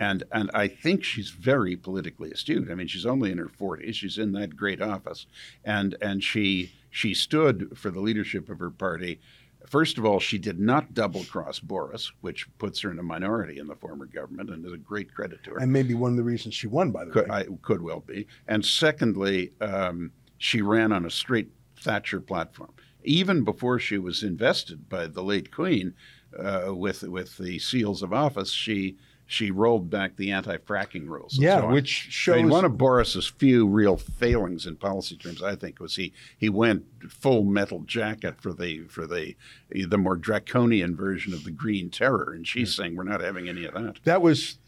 And 0.00 0.24
and 0.32 0.50
I 0.54 0.68
think 0.68 1.04
she's 1.04 1.30
very 1.30 1.76
politically 1.76 2.32
astute. 2.32 2.70
I 2.70 2.74
mean, 2.74 2.88
she's 2.88 3.06
only 3.06 3.30
in 3.30 3.38
her 3.38 3.48
forties. 3.48 3.96
She's 3.96 4.18
in 4.18 4.32
that 4.32 4.56
great 4.56 4.82
office, 4.82 5.26
and 5.64 5.96
and 6.00 6.22
she 6.22 6.72
she 6.90 7.14
stood 7.14 7.76
for 7.76 7.90
the 7.90 8.00
leadership 8.00 8.48
of 8.48 8.58
her 8.58 8.70
party. 8.70 9.20
First 9.66 9.98
of 9.98 10.04
all, 10.04 10.20
she 10.20 10.38
did 10.38 10.58
not 10.58 10.94
double 10.94 11.24
cross 11.24 11.58
Boris, 11.58 12.12
which 12.20 12.46
puts 12.58 12.80
her 12.80 12.90
in 12.90 12.98
a 12.98 13.02
minority 13.02 13.58
in 13.58 13.66
the 13.66 13.74
former 13.74 14.06
government, 14.06 14.50
and 14.50 14.64
is 14.64 14.72
a 14.72 14.76
great 14.76 15.14
credit 15.14 15.42
to 15.44 15.52
her 15.52 15.58
And 15.58 15.72
maybe 15.72 15.94
one 15.94 16.10
of 16.10 16.16
the 16.16 16.22
reasons 16.22 16.54
she 16.54 16.66
won, 16.66 16.90
by 16.90 17.04
the 17.04 17.10
could, 17.10 17.28
way. 17.28 17.36
I, 17.36 17.46
could 17.62 17.82
well 17.82 18.00
be. 18.00 18.26
And 18.46 18.64
secondly, 18.64 19.52
um, 19.60 20.12
she 20.38 20.62
ran 20.62 20.92
on 20.92 21.06
a 21.06 21.10
straight 21.10 21.50
Thatcher 21.76 22.20
platform. 22.20 22.72
Even 23.04 23.44
before 23.44 23.78
she 23.78 23.98
was 23.98 24.22
invested 24.22 24.88
by 24.88 25.06
the 25.06 25.22
late 25.22 25.50
Queen 25.50 25.94
uh, 26.38 26.74
with 26.74 27.02
with 27.02 27.36
the 27.36 27.58
seals 27.58 28.02
of 28.02 28.12
office, 28.12 28.50
she 28.50 28.96
she 29.26 29.50
rolled 29.50 29.88
back 29.90 30.16
the 30.16 30.30
anti-fracking 30.30 31.08
rules. 31.08 31.38
Yeah, 31.38 31.60
so 31.60 31.68
which 31.68 32.28
I 32.28 32.36
mean, 32.36 32.44
shows- 32.44 32.50
one 32.52 32.64
of 32.64 32.76
Boris's 32.76 33.26
few 33.26 33.66
real 33.66 33.96
failings 33.96 34.66
in 34.66 34.76
policy 34.76 35.16
terms, 35.16 35.42
I 35.42 35.56
think, 35.56 35.80
was 35.80 35.96
he 35.96 36.12
he 36.36 36.48
went 36.48 36.84
full 37.08 37.44
metal 37.44 37.80
jacket 37.80 38.40
for 38.40 38.52
the 38.52 38.82
for 38.88 39.06
the 39.06 39.34
the 39.70 39.98
more 39.98 40.16
draconian 40.16 40.94
version 40.96 41.32
of 41.32 41.44
the 41.44 41.50
Green 41.50 41.90
Terror, 41.90 42.32
and 42.34 42.46
she's 42.46 42.74
saying 42.74 42.96
we're 42.96 43.04
not 43.04 43.20
having 43.20 43.48
any 43.48 43.64
of 43.64 43.74
that. 43.74 44.00
that 44.04 44.22
was 44.22 44.58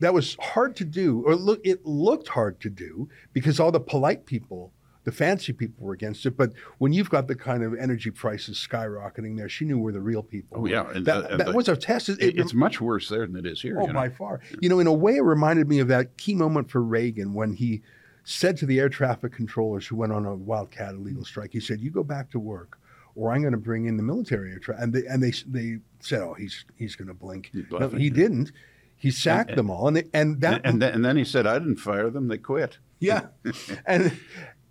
that 0.00 0.12
was 0.14 0.36
hard 0.40 0.76
to 0.76 0.84
do, 0.84 1.22
or 1.26 1.34
look, 1.36 1.60
it 1.64 1.84
looked 1.86 2.28
hard 2.28 2.60
to 2.60 2.70
do 2.70 3.08
because 3.32 3.60
all 3.60 3.70
the 3.72 3.80
polite 3.80 4.26
people, 4.26 4.72
the 5.10 5.16
fancy 5.16 5.52
people, 5.52 5.84
were 5.86 5.92
against 5.94 6.24
it. 6.26 6.36
But 6.36 6.52
when 6.78 6.92
you've 6.92 7.10
got 7.10 7.26
the 7.28 7.34
kind 7.34 7.62
of 7.62 7.74
energy 7.74 8.10
prices 8.10 8.56
skyrocketing 8.70 9.36
there, 9.36 9.48
she 9.48 9.64
knew 9.64 9.78
where 9.78 9.92
the 9.92 10.00
real 10.00 10.22
people. 10.22 10.58
Oh, 10.58 10.60
were. 10.62 10.68
yeah, 10.68 10.90
and 10.94 11.04
that, 11.06 11.22
the- 11.22 11.30
and 11.32 11.40
that 11.40 11.46
the- 11.48 11.52
was 11.52 11.68
a 11.68 11.76
test. 11.76 12.08
It, 12.08 12.20
It, 12.22 12.38
it's 12.38 12.54
much 12.54 12.80
worse 12.80 13.08
there 13.08 13.26
than 13.26 13.36
it 13.36 13.46
is 13.46 13.60
here. 13.62 13.78
Oh, 13.78 13.86
you 13.86 13.92
know? 13.92 13.94
by 13.94 14.08
far. 14.08 14.40
You 14.60 14.68
know, 14.68 14.78
in 14.80 14.86
a 14.86 14.92
way, 14.92 15.16
it 15.16 15.22
reminded 15.22 15.68
me 15.68 15.78
of 15.80 15.88
that 15.88 16.16
key 16.16 16.34
moment 16.34 16.70
for 16.70 16.82
Reagan 16.82 17.34
when 17.34 17.54
he 17.54 17.82
said 18.24 18.56
to 18.58 18.66
the 18.66 18.78
air 18.78 18.88
traffic 18.88 19.32
controllers 19.32 19.86
who 19.86 19.96
went 19.96 20.12
on 20.12 20.24
a 20.26 20.34
wildcat 20.34 20.94
illegal 20.94 21.24
strike, 21.24 21.52
he 21.52 21.60
said, 21.60 21.80
"You 21.80 21.90
go 21.90 22.04
back 22.04 22.30
to 22.30 22.38
work, 22.38 22.78
or 23.14 23.32
I'm 23.32 23.40
going 23.40 23.52
to 23.52 23.58
bring 23.58 23.86
in 23.86 23.96
the 23.96 24.02
military 24.02 24.52
air 24.52 24.58
traffic." 24.58 24.82
And 24.84 24.92
they 24.92 25.06
and 25.06 25.22
they 25.22 25.32
they 25.46 25.78
said, 26.00 26.20
"Oh, 26.20 26.34
he's 26.34 26.64
he's 26.76 26.94
going 26.96 27.08
to 27.08 27.14
blink." 27.14 27.50
No, 27.70 27.88
he 27.88 28.08
yeah. 28.08 28.12
didn't. 28.14 28.52
He 28.96 29.10
sacked 29.10 29.56
them 29.56 29.70
all, 29.70 29.88
and 29.88 29.96
they, 29.96 30.04
and 30.12 30.42
that 30.42 30.56
and, 30.56 30.66
and, 30.74 30.82
then, 30.82 30.92
and 30.96 31.04
then 31.06 31.16
he 31.16 31.24
said, 31.24 31.46
I 31.46 31.58
didn't 31.58 31.76
fire 31.78 32.10
them, 32.10 32.28
they 32.28 32.36
quit. 32.36 32.76
yeah, 32.98 33.28
and 33.86 34.12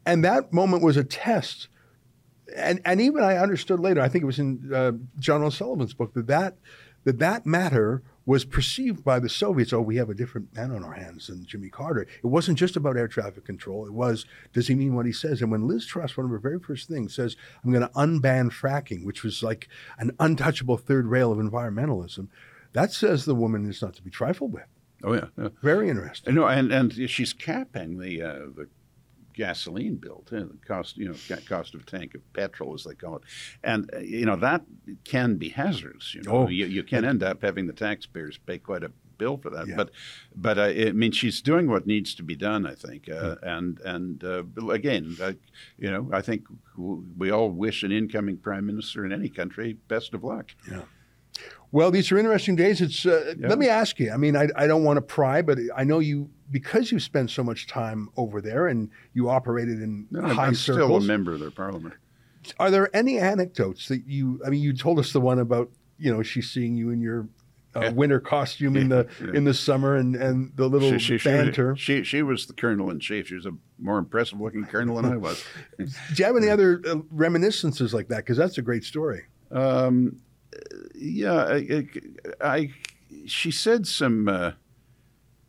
and 0.10 0.24
that 0.24 0.52
moment 0.52 0.84
was 0.84 0.98
a 0.98 1.04
test. 1.04 1.68
And 2.56 2.82
and 2.84 3.00
even 3.00 3.24
I 3.24 3.38
understood 3.38 3.80
later. 3.80 4.02
I 4.02 4.10
think 4.10 4.24
it 4.24 4.28
was 4.28 4.40
in 4.40 4.72
uh, 4.74 4.94
John 5.20 5.44
O'Sullivan's 5.44 5.94
book 5.94 6.14
that 6.16 6.28
that 6.28 6.58
that 7.04 7.20
that 7.20 7.46
matter 7.46 8.02
was 8.26 8.44
perceived 8.44 9.04
by 9.04 9.20
the 9.20 9.30
Soviets. 9.30 9.72
Oh, 9.72 9.82
we 9.82 9.98
have 9.98 10.10
a 10.10 10.16
different 10.16 10.56
man 10.56 10.72
on 10.72 10.84
our 10.84 10.94
hands 10.94 11.28
than 11.28 11.46
Jimmy 11.46 11.70
Carter. 11.70 12.02
It 12.02 12.28
wasn't 12.28 12.58
just 12.58 12.76
about 12.76 12.98
air 12.98 13.08
traffic 13.08 13.46
control. 13.46 13.86
It 13.86 13.94
was 13.94 14.26
does 14.52 14.68
he 14.68 14.76
mean 14.76 14.96
what 14.96 15.06
he 15.06 15.12
says? 15.12 15.42
And 15.42 15.52
when 15.52 15.68
Liz 15.68 15.86
Truss, 15.86 16.18
one 16.18 16.26
of 16.26 16.32
her 16.32 16.40
very 16.40 16.60
first 16.60 16.90
things, 16.90 17.14
says 17.16 17.36
I'm 17.64 17.72
going 17.72 17.88
to 17.88 17.94
unban 17.94 18.52
fracking, 18.52 19.06
which 19.06 19.24
was 19.24 19.44
like 19.44 19.70
an 20.00 20.12
untouchable 20.20 20.78
third 20.78 21.06
rail 21.06 21.32
of 21.32 21.38
environmentalism, 21.38 22.30
that 22.74 22.92
says 22.92 23.26
the 23.26 23.36
woman 23.36 23.70
is 23.70 23.82
not 23.82 23.94
to 23.96 24.02
be 24.02 24.10
trifled 24.10 24.54
with. 24.54 24.66
Oh, 25.04 25.14
yeah. 25.14 25.28
yeah. 25.38 25.50
Very 25.62 25.90
interesting. 25.90 26.36
No, 26.36 26.48
and, 26.48 26.72
and 26.74 27.10
she's 27.10 27.32
capping 27.32 28.00
the 28.00 28.22
uh, 28.22 28.40
the 28.56 28.68
gasoline 29.44 29.96
bill, 29.96 30.22
too, 30.30 30.46
the 30.62 30.68
cost, 30.68 30.98
you 30.98 31.08
know, 31.10 31.16
cost 31.48 31.74
of 31.76 31.82
a 31.82 31.86
tank 31.86 32.14
of 32.16 32.22
petrol, 32.34 32.74
as 32.78 32.84
they 32.84 32.94
call 33.04 33.16
it. 33.20 33.24
And, 33.64 33.90
uh, 33.96 34.00
you 34.00 34.26
know, 34.26 34.36
that 34.38 34.62
can 35.14 35.38
be 35.38 35.50
hazardous. 35.50 36.14
You 36.16 36.22
know, 36.24 36.32
Oh. 36.32 36.48
you, 36.50 36.66
you 36.78 36.84
can 36.84 37.04
end 37.06 37.24
up 37.24 37.42
having 37.42 37.66
the 37.68 37.74
taxpayers 37.88 38.38
pay 38.50 38.58
quite 38.60 38.84
a 38.84 38.92
bill 39.18 39.38
for 39.38 39.50
that. 39.50 39.68
Yeah. 39.68 39.76
But 39.80 39.90
but 40.48 40.58
uh, 40.58 40.88
I 40.88 40.92
mean, 40.94 41.12
she's 41.12 41.42
doing 41.42 41.68
what 41.70 41.86
needs 41.86 42.16
to 42.16 42.24
be 42.24 42.36
done. 42.36 42.66
I 42.66 42.76
think, 42.86 43.10
uh, 43.10 43.36
Hmm. 43.36 43.48
and 43.56 43.80
and 43.94 44.24
uh, 44.24 44.44
again, 44.80 45.06
uh, 45.22 45.34
you 45.78 45.90
know, 45.92 46.04
I 46.20 46.22
think 46.22 46.42
we 47.22 47.30
all 47.36 47.50
wish 47.66 47.84
an 47.84 47.92
incoming 47.92 48.38
prime 48.38 48.66
minister 48.66 49.06
in 49.06 49.12
any 49.12 49.30
country 49.30 49.74
best 49.88 50.14
of 50.14 50.24
luck. 50.24 50.48
Well, 51.72 51.92
these 51.92 52.12
are 52.12 52.18
interesting 52.18 52.56
days. 52.56 52.82
It's. 52.82 53.06
Uh, 53.06 53.36
Yeah. 53.38 53.48
Let 53.48 53.60
me 53.60 53.68
ask 53.70 54.00
you. 54.00 54.12
I 54.12 54.18
mean, 54.18 54.36
I, 54.36 54.48
I 54.56 54.66
don't 54.68 54.84
want 54.84 54.98
to 54.98 55.02
pry, 55.02 55.42
but 55.42 55.60
I 55.76 55.84
know 55.84 56.00
you 56.00 56.30
because 56.52 56.92
you 56.92 57.00
spent 57.00 57.30
so 57.30 57.44
much 57.44 57.68
time 57.68 58.10
over 58.18 58.42
there 58.42 58.68
and 58.68 58.90
you 59.14 59.30
operated 59.30 59.82
in 59.82 60.08
No, 60.10 60.22
high 60.22 60.48
I'm 60.48 60.56
circles. 60.56 60.88
still 60.88 60.96
a 60.98 61.02
member 61.02 61.34
of 61.34 61.40
their 61.40 61.52
parliament. 61.52 61.94
Are 62.60 62.72
there 62.72 62.90
any 62.96 63.20
anecdotes 63.20 63.88
that 63.90 64.08
you? 64.08 64.42
I 64.46 64.50
mean, 64.50 64.62
you 64.62 64.74
told 64.74 64.98
us 64.98 65.14
the 65.14 65.22
one 65.22 65.38
about 65.40 65.70
you 66.00 66.12
know 66.12 66.24
she's 66.24 66.50
seeing 66.50 66.76
you 66.76 66.90
in 66.90 67.02
your 67.02 67.28
uh, 67.76 67.82
Yeah. 67.82 67.90
winter 67.92 68.20
costume 68.20 68.76
in 68.76 68.90
the 68.90 69.08
Yeah. 69.22 69.34
in 69.36 69.44
the 69.44 69.54
summer 69.54 69.96
and 69.96 70.16
and 70.16 70.52
the 70.56 70.68
little 70.68 70.90
She, 70.94 70.98
she, 70.98 71.18
she, 71.20 71.30
banter. 71.30 71.76
she, 71.78 72.04
she 72.04 72.24
was 72.24 72.48
the 72.48 72.54
colonel 72.54 72.90
in 72.90 73.00
chief. 73.00 73.28
She 73.28 73.36
was 73.36 73.46
a 73.46 73.52
more 73.78 74.00
impressive 74.00 74.42
looking 74.42 74.66
colonel 74.66 74.96
than 74.96 75.06
I 75.14 75.18
was. 75.18 75.44
Do 75.78 75.86
you 76.16 76.26
have 76.26 76.36
any 76.36 76.50
other 76.50 76.82
uh, 76.90 76.96
reminiscences 77.12 77.94
like 77.94 78.08
that? 78.08 78.18
Because 78.26 78.38
that's 78.38 78.58
a 78.58 78.64
great 78.64 78.84
story. 78.86 79.26
Um, 79.52 80.18
yeah, 80.96 81.34
I, 81.34 81.56
I, 82.42 82.48
I- 82.48 82.74
she 83.26 83.50
said 83.52 83.88
some. 83.88 84.28
Uh, 84.30 84.52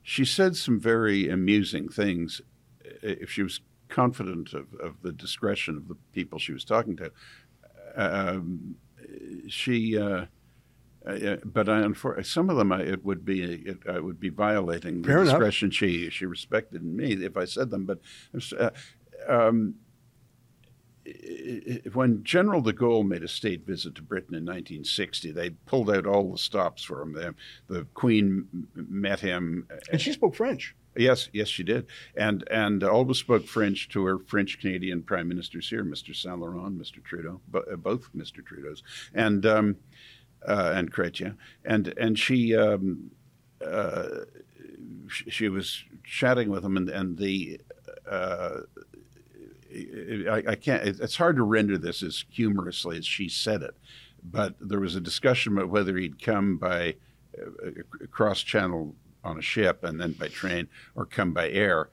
she 0.03 0.25
said 0.25 0.57
some 0.57 0.81
very 0.81 1.29
amusing 1.29 1.89
things. 1.89 2.41
If 3.03 3.31
she 3.31 3.43
was 3.43 3.61
confident 3.89 4.55
of, 4.55 4.73
of 4.83 4.95
the 5.03 5.13
discretion 5.13 5.77
of 5.77 5.87
the 5.89 5.95
people 6.15 6.39
she 6.39 6.53
was 6.53 6.65
talking 6.65 6.97
to, 6.97 7.13
um, 7.97 8.77
she. 9.49 9.99
Uh, 9.99 10.25
uh, 11.07 11.37
but 11.45 11.69
I, 11.69 11.87
some 12.23 12.51
of 12.51 12.57
them, 12.57 12.73
I, 12.73 12.83
it 12.83 13.05
would 13.05 13.25
be 13.25 13.43
it, 13.43 13.79
I 13.89 14.01
would 14.01 14.21
be 14.21 14.29
violating 14.29 15.01
the 15.03 15.09
Fair 15.09 15.23
enough. 15.23 15.35
discretion 15.35 15.71
she 15.71 16.11
she 16.11 16.27
respected 16.27 16.83
in 16.83 16.95
me 16.97 17.13
if 17.25 17.37
I 17.37 17.45
said 17.47 17.71
them. 17.71 17.85
But 17.87 18.01
uh, 18.59 18.71
um, 19.29 19.75
when 21.93 22.23
General 22.25 22.61
de 22.61 22.73
Gaulle 22.73 23.07
made 23.07 23.23
a 23.23 23.29
state 23.29 23.67
visit 23.67 23.95
to 23.95 24.03
Britain 24.03 24.35
in 24.35 24.45
1960, 24.45 25.33
they 25.33 25.51
pulled 25.51 25.91
out 25.91 26.07
all 26.07 26.33
the 26.33 26.39
stops 26.39 26.83
for 26.83 27.03
him. 27.03 27.13
The, 27.13 27.35
the 27.69 27.87
Queen 27.95 28.47
met 28.75 29.21
him. 29.21 29.67
And 29.91 30.01
she 30.01 30.13
spoke 30.13 30.35
French. 30.35 30.75
Yes, 30.97 31.29
yes, 31.33 31.47
she 31.47 31.63
did, 31.63 31.87
and 32.17 32.43
and 32.51 32.83
always 32.83 33.19
spoke 33.19 33.47
French 33.47 33.89
to 33.91 34.05
her 34.07 34.19
French 34.19 34.59
Canadian 34.59 35.05
prime 35.05 35.29
ministers 35.29 35.69
here, 35.69 35.85
Mr. 35.85 36.15
Saint 36.15 36.41
Laurent, 36.41 36.77
Mr. 36.77 37.03
Trudeau, 37.03 37.41
uh, 37.55 37.77
both 37.77 38.11
Mr. 38.13 38.45
Trudeau's, 38.45 38.83
and 39.15 39.47
um, 39.47 39.77
uh, 40.49 40.73
and 40.75 40.93
Chrétien, 40.93 41.37
and 41.65 41.95
and 41.97 42.19
she. 42.19 42.57
Um, 42.57 43.13
uh, 43.65 44.25
sh- 45.07 45.25
she 45.29 45.49
was 45.49 45.85
chatting 46.03 46.49
with 46.49 46.65
him, 46.65 46.77
and, 46.77 46.89
and 46.89 47.19
the 47.19 47.61
uh, 48.09 48.61
I, 50.31 50.43
I 50.53 50.55
can't. 50.55 50.87
it- 50.87 51.01
It's 51.01 51.17
hard 51.17 51.37
to 51.37 51.43
render 51.43 51.79
this 51.79 52.03
as 52.03 52.25
humorously 52.31 52.97
as 52.99 53.07
she 53.07 53.29
said 53.29 53.63
it, 53.63 53.75
but 54.23 54.55
there 54.61 54.81
was 54.81 54.97
a 54.97 55.01
discussion 55.01 55.53
about 55.53 55.71
whether 55.71 55.97
he'd 55.97 56.23
come 56.23 56.57
by 56.57 56.97
uh, 57.41 57.71
cross 58.11 58.41
channel 58.43 58.95
on 59.25 59.39
a 59.39 59.43
ship 59.43 59.85
and 59.85 60.01
then 60.01 60.13
by 60.13 60.29
train, 60.29 60.69
or 60.95 61.05
come 61.07 61.33
by 61.33 61.49
air. 61.51 61.89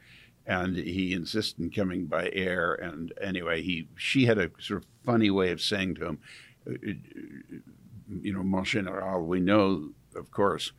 And 0.45 0.77
he 0.77 1.11
insisted 1.13 1.59
in 1.59 1.69
coming 1.71 2.05
by 2.05 2.29
air. 2.31 2.75
And 2.75 3.11
anyway, 3.21 3.61
he 3.61 3.89
she 3.97 4.25
had 4.25 4.37
a 4.37 4.49
sort 4.59 4.83
of 4.83 4.87
funny 5.05 5.29
way 5.29 5.51
of 5.51 5.59
saying 5.61 5.95
to 5.95 6.05
him, 6.07 6.19
uh, 6.69 6.73
you 8.21 8.31
know, 8.33 8.43
Mon 8.43 8.63
Général, 8.63 9.25
we 9.25 9.39
know, 9.41 9.89
of 10.15 10.31
course, 10.31 10.71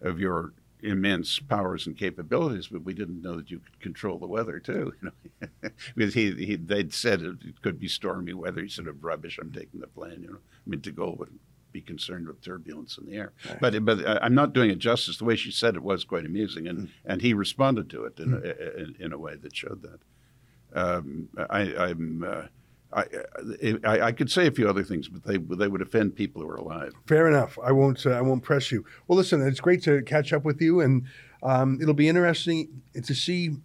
of 0.00 0.18
your 0.18 0.52
immense 0.82 1.38
powers 1.38 1.86
and 1.86 1.96
capabilities, 1.96 2.68
but 2.68 2.84
we 2.84 2.94
didn't 2.94 3.22
know 3.22 3.36
that 3.36 3.50
you 3.50 3.58
could 3.58 3.80
control 3.80 4.18
the 4.18 4.26
weather 4.26 4.58
too. 4.58 4.92
You 5.02 5.12
know, 5.40 5.70
because 5.96 6.14
he, 6.14 6.32
he 6.32 6.56
they'd 6.56 6.92
said 6.92 7.22
it 7.22 7.62
could 7.62 7.78
be 7.78 7.88
stormy 7.88 8.34
weather. 8.34 8.62
He 8.62 8.68
said, 8.68 8.86
"Of 8.86 9.04
rubbish. 9.04 9.38
I'm 9.40 9.52
taking 9.52 9.80
the 9.80 9.86
plane." 9.86 10.22
You 10.22 10.28
know, 10.28 10.38
I 10.38 10.70
mean, 10.70 10.80
to 10.82 10.92
go 10.92 11.14
would 11.18 11.38
be 11.72 11.80
concerned 11.80 12.26
with 12.26 12.42
turbulence 12.42 12.98
in 12.98 13.06
the 13.06 13.16
air. 13.16 13.32
But 13.60 13.84
but 13.84 14.06
I- 14.06 14.18
I'm 14.22 14.34
not 14.34 14.52
doing 14.52 14.70
it 14.70 14.78
justice. 14.78 15.16
The 15.16 15.24
way 15.24 15.36
she 15.36 15.50
said 15.50 15.74
it 15.74 15.82
was 15.82 16.04
quite 16.04 16.26
amusing, 16.26 16.66
and 16.66 16.78
mm-hmm. 16.78 17.10
and 17.10 17.22
he 17.22 17.34
responded 17.34 17.88
to 17.90 18.04
it 18.04 18.18
in, 18.18 18.34
a, 18.34 18.36
mm-hmm. 18.38 18.78
in, 18.80 18.96
in 18.98 19.12
a 19.12 19.18
way 19.18 19.36
that 19.36 19.56
showed 19.56 19.82
that. 19.82 20.00
Um, 20.74 21.28
I, 21.38 21.60
I'm. 21.76 22.24
Uh, 22.24 22.42
Uh, 22.92 23.04
I, 23.62 23.74
I, 23.84 24.00
I 24.06 24.12
could 24.12 24.30
say 24.30 24.46
a 24.46 24.50
few 24.50 24.68
other 24.68 24.84
things, 24.84 25.08
but 25.08 25.24
they 25.24 25.38
they 25.38 25.68
would 25.68 25.82
offend 25.82 26.14
people 26.14 26.42
who 26.42 26.48
are 26.48 26.56
alive. 26.56 26.92
Fair 27.06 27.26
enough. 27.28 27.58
I 27.62 27.72
won't. 27.72 28.04
Uh, 28.04 28.10
I 28.10 28.20
won't 28.20 28.42
press 28.42 28.70
you. 28.70 28.84
Well, 29.06 29.16
listen. 29.16 29.46
It's 29.46 29.60
great 29.60 29.82
to 29.84 30.02
catch 30.02 30.32
up 30.32 30.44
with 30.44 30.60
you, 30.60 30.80
and 30.80 31.04
um, 31.42 31.78
it'll 31.80 31.94
be 31.94 32.08
interesting 32.08 32.82
to 33.02 33.14
see 33.14 33.56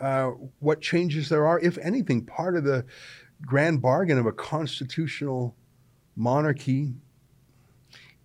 uh, 0.00 0.30
what 0.60 0.80
changes 0.80 1.28
there 1.28 1.46
are, 1.46 1.58
if 1.60 1.78
anything. 1.78 2.24
Part 2.24 2.56
of 2.56 2.64
the 2.64 2.84
grand 3.42 3.80
bargain 3.82 4.18
of 4.18 4.26
a 4.26 4.32
constitutional 4.32 5.54
monarchy 6.14 6.94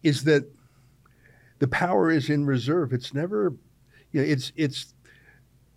is 0.04 0.24
that 0.24 0.50
the 1.60 1.68
power 1.68 2.10
is 2.10 2.30
in 2.30 2.46
reserve. 2.46 2.94
It's 2.94 3.14
never. 3.14 3.54
You 4.12 4.22
know, 4.22 4.28
it's 4.28 4.52
it's 4.58 4.94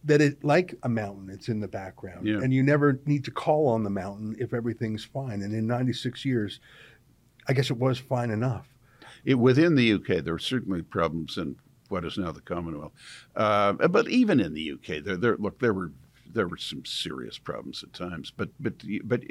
that 0.05 0.21
it 0.21 0.45
like 0.45 0.75
a 0.83 0.89
mountain. 0.89 1.31
It's 1.31 1.49
in 1.49 1.61
the 1.61 1.69
background, 1.69 2.27
Yeah. 2.27 2.41
and 2.43 2.53
you 2.53 2.63
never 2.63 3.01
need 3.07 3.25
to 3.25 3.31
call 3.31 3.69
on 3.69 3.83
the 3.85 3.91
mountain 3.91 4.37
if 4.39 4.53
everything's 4.53 5.05
fine. 5.05 5.43
And 5.43 5.55
in 5.55 5.67
96 5.67 6.25
years, 6.25 6.61
I 7.49 7.53
guess 7.55 7.71
it 7.71 7.79
was 7.79 7.99
fine 7.99 8.31
enough. 8.31 8.69
It, 9.25 9.35
within 9.39 9.75
the 9.75 9.93
UK, 9.95 10.23
there 10.23 10.35
were 10.35 10.39
certainly 10.39 10.83
problems 10.83 11.39
in 11.39 11.57
what 11.89 12.05
is 12.05 12.19
now 12.19 12.33
the 12.33 12.41
Commonwealth, 12.41 12.93
uh, 13.37 13.73
but 13.89 14.09
even 14.09 14.41
in 14.41 14.53
the 14.55 14.73
UK, 14.73 15.03
there, 15.05 15.17
there 15.17 15.37
look 15.37 15.59
there 15.61 15.73
were 15.75 15.93
there 16.31 16.49
were 16.49 16.57
some 16.57 16.85
serious 16.85 17.39
problems 17.39 17.83
at 17.83 17.93
times. 17.93 18.33
But 18.37 18.51
but 18.61 18.75
but 19.05 19.23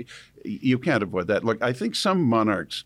you 0.46 0.80
can't 0.80 1.04
avoid 1.04 1.28
that. 1.28 1.44
Look, 1.44 1.62
I 1.62 1.74
think 1.74 1.96
some 1.96 2.22
monarchs 2.24 2.86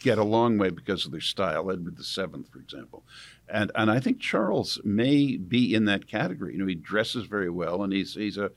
get 0.00 0.18
a 0.18 0.24
long 0.24 0.58
way 0.58 0.70
because 0.70 1.06
of 1.06 1.12
their 1.12 1.20
style. 1.20 1.70
Edward 1.70 1.98
VII, 1.98 2.44
for 2.50 2.58
example, 2.58 3.04
and 3.48 3.70
and 3.74 3.90
I 3.90 4.00
think 4.00 4.20
Charles 4.20 4.80
may 4.84 5.36
be 5.36 5.74
in 5.74 5.84
that 5.86 6.06
category. 6.06 6.52
You 6.52 6.58
know, 6.58 6.66
he 6.66 6.74
dresses 6.74 7.26
very 7.26 7.50
well, 7.50 7.82
and 7.82 7.92
he's 7.92 8.14
he's 8.14 8.38
a 8.38 8.50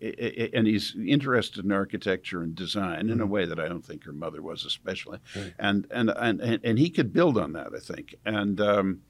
and 0.00 0.66
he's 0.66 0.96
interested 1.06 1.64
in 1.64 1.72
architecture 1.72 2.42
and 2.42 2.54
design 2.54 3.10
in 3.10 3.20
a 3.20 3.26
way 3.26 3.44
that 3.44 3.60
I 3.60 3.68
don't 3.68 3.84
think 3.84 4.04
her 4.04 4.12
mother 4.12 4.40
was, 4.40 4.64
especially, 4.64 5.18
and, 5.58 5.86
and 5.90 6.10
and 6.10 6.40
and 6.40 6.78
he 6.78 6.90
could 6.90 7.12
build 7.12 7.38
on 7.38 7.52
that, 7.52 7.68
I 7.74 7.80
think, 7.80 8.14
and. 8.24 8.60
Um, 8.60 9.02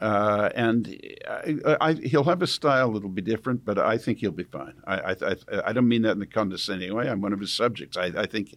uh, 0.00 0.48
and 0.54 0.96
I, 1.28 1.76
I, 1.80 1.92
he'll 1.94 2.22
have 2.22 2.40
a 2.40 2.46
style 2.46 2.92
that'll 2.92 3.08
be 3.08 3.20
different, 3.20 3.64
but 3.64 3.80
I 3.80 3.98
think 3.98 4.18
he'll 4.18 4.30
be 4.30 4.44
fine. 4.44 4.74
I, 4.86 5.16
I, 5.20 5.36
I 5.64 5.72
don't 5.72 5.88
mean 5.88 6.02
that 6.02 6.12
in 6.12 6.22
a 6.22 6.26
condescending 6.26 6.94
way. 6.94 7.08
I'm 7.08 7.20
one 7.20 7.32
of 7.32 7.40
his 7.40 7.52
subjects. 7.52 7.96
I, 7.96 8.12
I 8.16 8.26
think, 8.26 8.54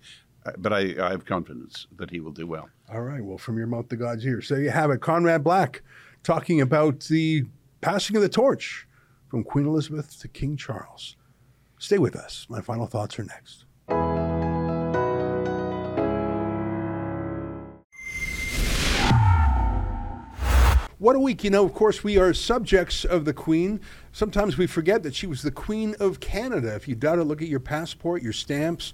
but 0.57 0.73
I, 0.73 0.95
I 0.99 1.11
have 1.11 1.25
confidence 1.25 1.87
that 1.97 2.09
he 2.09 2.19
will 2.19 2.31
do 2.31 2.47
well. 2.47 2.69
All 2.91 3.01
right. 3.01 3.23
Well, 3.23 3.37
from 3.37 3.57
your 3.57 3.67
mouth 3.67 3.89
to 3.89 3.95
God's 3.95 4.25
ears. 4.25 4.47
So 4.47 4.55
you 4.55 4.71
have 4.71 4.91
it. 4.91 5.01
Conrad 5.01 5.43
Black 5.43 5.81
talking 6.23 6.61
about 6.61 7.01
the 7.01 7.45
passing 7.81 8.15
of 8.15 8.21
the 8.21 8.29
torch 8.29 8.87
from 9.29 9.43
Queen 9.43 9.65
Elizabeth 9.65 10.19
to 10.19 10.27
King 10.27 10.57
Charles. 10.57 11.15
Stay 11.77 11.97
with 11.97 12.15
us. 12.15 12.45
My 12.49 12.61
final 12.61 12.85
thoughts 12.85 13.17
are 13.17 13.23
next. 13.23 13.65
What 21.01 21.15
a 21.15 21.19
week. 21.19 21.43
You 21.43 21.49
know, 21.49 21.65
of 21.65 21.73
course, 21.73 22.03
we 22.03 22.19
are 22.19 22.31
subjects 22.31 23.03
of 23.03 23.25
the 23.25 23.33
Queen. 23.33 23.81
Sometimes 24.11 24.55
we 24.55 24.67
forget 24.67 25.01
that 25.01 25.15
she 25.15 25.25
was 25.25 25.41
the 25.41 25.49
Queen 25.49 25.95
of 25.99 26.19
Canada. 26.19 26.75
If 26.75 26.87
you 26.87 26.93
doubt 26.93 27.17
it, 27.17 27.23
look 27.23 27.41
at 27.41 27.47
your 27.47 27.59
passport, 27.59 28.21
your 28.21 28.33
stamps, 28.33 28.93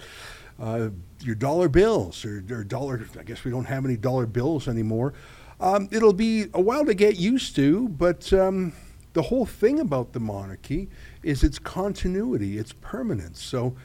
uh, 0.59 0.89
your 1.21 1.35
dollar 1.35 1.69
bills, 1.69 2.25
or, 2.25 2.43
or 2.49 2.63
dollar, 2.63 3.05
I 3.19 3.23
guess 3.23 3.43
we 3.43 3.51
don't 3.51 3.65
have 3.65 3.85
any 3.85 3.97
dollar 3.97 4.25
bills 4.25 4.67
anymore. 4.67 5.13
Um, 5.59 5.87
it'll 5.91 6.13
be 6.13 6.45
a 6.53 6.61
while 6.61 6.85
to 6.85 6.93
get 6.93 7.17
used 7.17 7.55
to, 7.55 7.89
but 7.89 8.31
um, 8.33 8.73
the 9.13 9.23
whole 9.23 9.45
thing 9.45 9.79
about 9.79 10.13
the 10.13 10.19
monarchy 10.19 10.89
is 11.23 11.43
its 11.43 11.57
continuity, 11.57 12.57
its 12.57 12.73
permanence. 12.73 13.41
So 13.41 13.75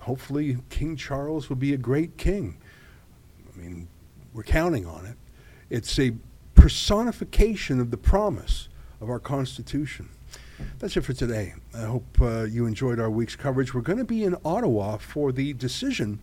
hopefully, 0.00 0.58
King 0.70 0.96
Charles 0.96 1.48
will 1.48 1.56
be 1.56 1.74
a 1.74 1.78
great 1.78 2.16
king. 2.16 2.56
I 3.52 3.58
mean, 3.60 3.88
we're 4.32 4.42
counting 4.42 4.86
on 4.86 5.04
it. 5.04 5.16
It's 5.68 5.98
a 5.98 6.12
personification 6.54 7.80
of 7.80 7.90
the 7.90 7.96
promise 7.98 8.68
of 9.00 9.10
our 9.10 9.18
Constitution. 9.18 10.08
That's 10.78 10.96
it 10.96 11.02
for 11.02 11.12
today. 11.12 11.54
I 11.74 11.82
hope 11.82 12.20
uh, 12.20 12.42
you 12.44 12.66
enjoyed 12.66 12.98
our 12.98 13.10
week's 13.10 13.36
coverage. 13.36 13.74
We're 13.74 13.80
going 13.80 13.98
to 13.98 14.04
be 14.04 14.24
in 14.24 14.36
Ottawa 14.44 14.96
for 14.98 15.32
the 15.32 15.52
decision 15.52 16.20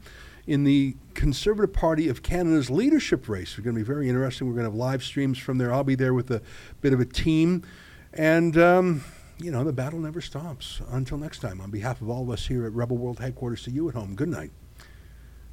in 0.48 0.64
the 0.64 0.96
Conservative 1.14 1.74
Party 1.74 2.10
of 2.10 2.24
Canada's 2.24 2.70
leadership 2.70 3.30
race. 3.30 3.52
It's 3.52 3.60
going 3.60 3.76
to 3.76 3.80
be 3.80 3.86
very 3.86 4.10
interesting. 4.10 4.48
We're 4.48 4.54
going 4.54 4.66
to 4.66 4.72
have 4.72 4.78
live 4.78 5.04
streams 5.04 5.38
from 5.38 5.58
there. 5.58 5.74
I'll 5.74 5.84
be 5.84 5.96
there 5.96 6.14
with 6.14 6.32
a 6.32 6.42
bit 6.82 6.94
of 6.94 7.00
a 7.00 7.06
team. 7.06 7.64
And, 8.14 8.58
um, 8.58 9.04
you 9.38 9.52
know, 9.52 9.64
the 9.64 9.74
battle 9.74 10.00
never 10.00 10.22
stops. 10.22 10.82
Until 10.90 11.18
next 11.18 11.40
time, 11.40 11.62
on 11.62 11.70
behalf 11.70 12.02
of 12.02 12.10
all 12.10 12.24
of 12.24 12.30
us 12.30 12.48
here 12.48 12.66
at 12.66 12.74
Rebel 12.74 12.98
World 12.98 13.20
Headquarters, 13.20 13.64
to 13.64 13.72
you 13.72 13.88
at 13.90 13.96
home, 13.96 14.16
good 14.16 14.30
night 14.30 14.52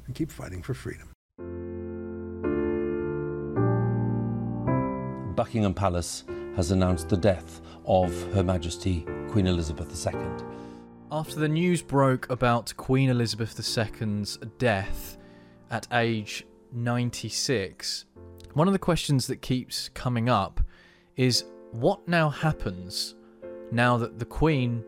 and 0.07 0.15
keep 0.15 0.31
fighting 0.31 0.63
for 0.63 0.73
freedom. 0.73 1.11
Buckingham 5.35 5.75
Palace 5.75 6.23
has 6.57 6.71
announced 6.71 7.07
the 7.07 7.15
death 7.15 7.61
of 7.85 8.11
Her 8.33 8.43
Majesty 8.43 9.05
Queen 9.29 9.45
Elizabeth 9.45 10.07
II. 10.07 10.19
After 11.11 11.39
the 11.39 11.47
news 11.47 11.83
broke 11.83 12.27
about 12.31 12.75
Queen 12.75 13.11
Elizabeth 13.11 13.55
II's 13.55 14.39
death 14.57 15.19
at 15.69 15.87
age 15.93 16.47
96, 16.73 18.05
one 18.53 18.67
of 18.67 18.73
the 18.73 18.79
questions 18.79 19.27
that 19.27 19.39
keeps 19.43 19.89
coming 19.89 20.29
up 20.29 20.59
is 21.15 21.45
what 21.73 22.07
now 22.07 22.27
happens 22.27 23.13
now 23.71 23.95
that 23.97 24.17
the 24.17 24.25
Queen 24.25 24.83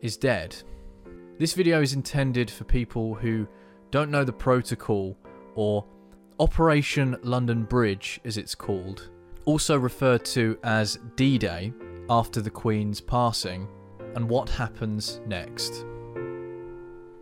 is 0.00 0.16
dead? 0.16 0.56
This 1.38 1.52
video 1.52 1.82
is 1.82 1.92
intended 1.92 2.50
for 2.50 2.64
people 2.64 3.14
who 3.14 3.46
don't 3.90 4.10
know 4.10 4.24
the 4.24 4.32
protocol 4.32 5.14
or 5.56 5.84
Operation 6.40 7.18
London 7.22 7.64
Bridge, 7.64 8.18
as 8.24 8.38
it's 8.38 8.54
called, 8.54 9.10
also 9.46 9.78
referred 9.78 10.24
to 10.26 10.58
as 10.62 10.98
D 11.16 11.38
Day 11.38 11.72
after 12.10 12.40
the 12.40 12.50
Queen's 12.50 13.00
passing, 13.00 13.66
and 14.14 14.28
what 14.28 14.48
happens 14.48 15.20
next. 15.26 15.84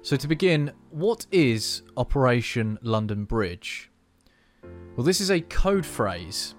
So, 0.03 0.17
to 0.17 0.29
begin, 0.29 0.73
what 0.91 1.27
is 1.33 1.83
Operation 1.97 2.79
London 2.83 3.25
Bridge? 3.25 3.91
Well, 4.97 5.05
this 5.05 5.21
is 5.21 5.31
a 5.31 5.41
code 5.41 5.87
phrase 5.87 6.55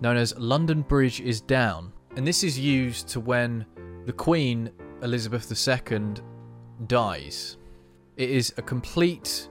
known 0.00 0.16
as 0.16 0.38
London 0.38 0.82
Bridge 0.82 1.20
is 1.20 1.40
down, 1.40 1.92
and 2.16 2.26
this 2.26 2.44
is 2.44 2.58
used 2.58 3.08
to 3.08 3.20
when 3.20 3.66
the 4.06 4.12
Queen, 4.12 4.70
Elizabeth 5.02 5.50
II, 5.50 6.14
dies. 6.86 7.56
It 8.16 8.30
is 8.30 8.54
a 8.56 8.62
complete 8.62 9.48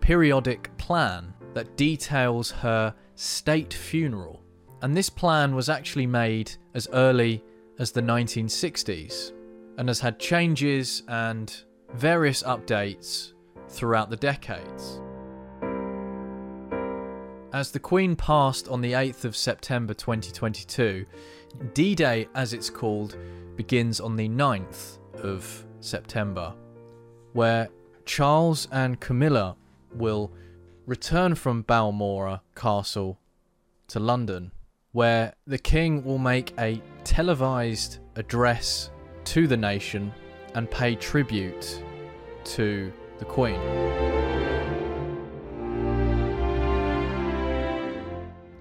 periodic 0.00 0.76
plan 0.76 1.32
that 1.54 1.76
details 1.76 2.50
her 2.50 2.94
state 3.14 3.72
funeral, 3.72 4.42
and 4.82 4.96
this 4.96 5.10
plan 5.10 5.54
was 5.54 5.68
actually 5.68 6.06
made 6.06 6.52
as 6.74 6.88
early 6.92 7.42
as 7.78 7.92
the 7.92 8.02
1960s 8.02 9.32
and 9.78 9.88
has 9.88 10.00
had 10.00 10.18
changes 10.18 11.02
and 11.08 11.64
various 11.94 12.42
updates 12.42 13.32
throughout 13.68 14.10
the 14.10 14.16
decades. 14.16 15.00
As 17.52 17.72
the 17.72 17.80
Queen 17.80 18.14
passed 18.14 18.68
on 18.68 18.80
the 18.80 18.92
8th 18.92 19.24
of 19.24 19.36
September 19.36 19.92
2022, 19.92 21.04
D 21.74 21.94
Day, 21.94 22.28
as 22.34 22.52
it's 22.52 22.70
called, 22.70 23.16
begins 23.56 24.00
on 24.00 24.14
the 24.16 24.28
9th 24.28 24.98
of 25.14 25.66
September, 25.80 26.54
where 27.32 27.68
Charles 28.04 28.68
and 28.70 29.00
Camilla 29.00 29.56
will 29.92 30.30
return 30.86 31.34
from 31.34 31.62
Balmoral 31.62 32.40
Castle 32.54 33.18
to 33.88 33.98
London, 33.98 34.52
where 34.92 35.32
the 35.46 35.58
King 35.58 36.04
will 36.04 36.18
make 36.18 36.52
a 36.58 36.80
televised 37.04 37.98
address 38.16 38.90
to 39.24 39.46
the 39.46 39.56
nation 39.56 40.12
and 40.54 40.70
pay 40.70 40.94
tribute 40.94 41.82
to 42.44 42.92
the 43.18 43.24
Queen. 43.24 43.60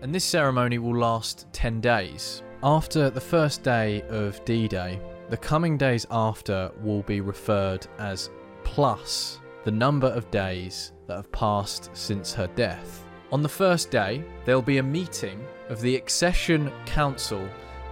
And 0.02 0.14
this 0.14 0.24
ceremony 0.24 0.78
will 0.78 0.98
last 0.98 1.48
10 1.54 1.82
days. 1.82 2.44
After 2.64 3.10
the 3.10 3.22
first 3.22 3.64
day 3.64 4.02
of 4.10 4.44
D 4.46 4.68
Day, 4.68 5.00
the 5.30 5.38
coming 5.38 5.78
days 5.78 6.06
after 6.12 6.72
will 6.82 7.04
be 7.04 7.22
referred 7.22 7.88
as 8.00 8.30
plus 8.64 9.40
the 9.64 9.72
number 9.72 10.08
of 10.08 10.30
days 10.32 10.94
that 11.08 11.16
have 11.16 11.32
passed 11.32 11.90
since 11.94 12.34
her 12.34 12.48
death. 12.56 13.06
On 13.32 13.44
the 13.44 13.50
first 13.50 13.92
day, 13.92 14.24
there'll 14.44 14.62
be 14.62 14.80
a 14.80 14.84
meeting 14.84 15.46
of 15.70 15.82
the 15.82 15.96
Accession 15.96 16.72
Council 16.88 17.48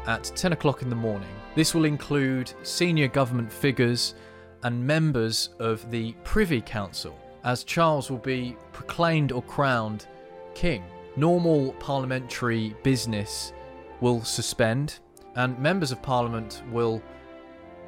at 0.07 0.23
10 0.23 0.53
o'clock 0.53 0.81
in 0.81 0.89
the 0.89 0.95
morning. 0.95 1.29
This 1.53 1.75
will 1.75 1.85
include 1.85 2.51
senior 2.63 3.07
government 3.07 3.53
figures 3.53 4.15
and 4.63 4.85
members 4.85 5.49
of 5.59 5.91
the 5.91 6.13
Privy 6.23 6.59
Council, 6.59 7.15
as 7.43 7.63
Charles 7.63 8.09
will 8.09 8.17
be 8.17 8.57
proclaimed 8.71 9.31
or 9.31 9.43
crowned 9.43 10.07
king. 10.55 10.83
Normal 11.15 11.73
parliamentary 11.73 12.75
business 12.81 13.53
will 14.01 14.23
suspend, 14.23 14.97
and 15.35 15.59
members 15.59 15.91
of 15.91 16.01
parliament 16.01 16.63
will 16.71 16.99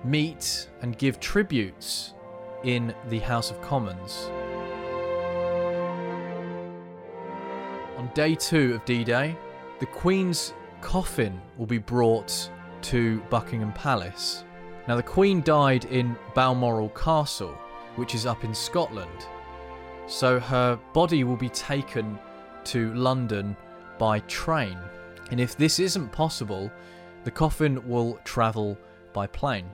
meet 0.04 0.70
and 0.84 1.00
give 1.00 1.20
tributes 1.20 2.14
in 2.64 2.94
the 3.08 3.20
House 3.20 3.50
of 3.50 3.60
Commons. 3.60 4.30
On 8.00 8.10
day 8.14 8.34
two 8.34 8.76
of 8.76 8.86
D 8.86 9.04
Day, 9.04 9.36
the 9.80 9.86
Queen's 9.86 10.54
coffin 10.80 11.42
will 11.58 11.66
be 11.66 11.80
brought 11.80 12.50
to 12.84 13.20
Buckingham 13.30 13.74
Palace. 13.74 14.46
Now, 14.88 14.96
the 14.96 15.04
Queen 15.04 15.42
died 15.42 15.84
in 15.84 16.16
Balmoral 16.34 16.88
Castle, 16.92 17.54
which 17.98 18.16
is 18.16 18.26
up 18.26 18.46
in 18.46 18.56
Scotland, 18.56 19.28
so 20.08 20.40
her 20.40 20.80
body 20.94 21.26
will 21.26 21.36
be 21.36 21.50
taken 21.50 22.18
to 22.64 22.94
London 22.94 23.58
by 23.98 24.20
train. 24.22 24.78
And 25.32 25.42
if 25.42 25.58
this 25.58 25.78
isn't 25.78 26.14
possible, 26.14 26.72
the 27.26 27.32
coffin 27.32 27.86
will 27.86 28.18
travel 28.24 28.78
by 29.12 29.28
plane. 29.28 29.70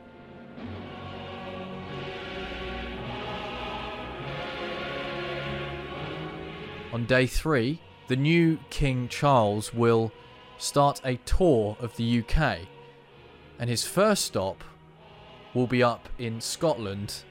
On 6.91 7.05
day 7.05 7.27
three, 7.27 7.79
the 8.07 8.15
new 8.15 8.59
King 8.69 9.07
Charles 9.07 9.73
will 9.73 10.11
start 10.57 11.01
a 11.03 11.15
tour 11.25 11.75
of 11.79 11.95
the 11.97 12.19
UK, 12.19 12.59
and 13.57 13.69
his 13.69 13.85
first 13.85 14.25
stop 14.25 14.63
will 15.53 15.67
be 15.67 15.81
up 15.81 16.07
in 16.19 16.39
Scotland 16.39 17.23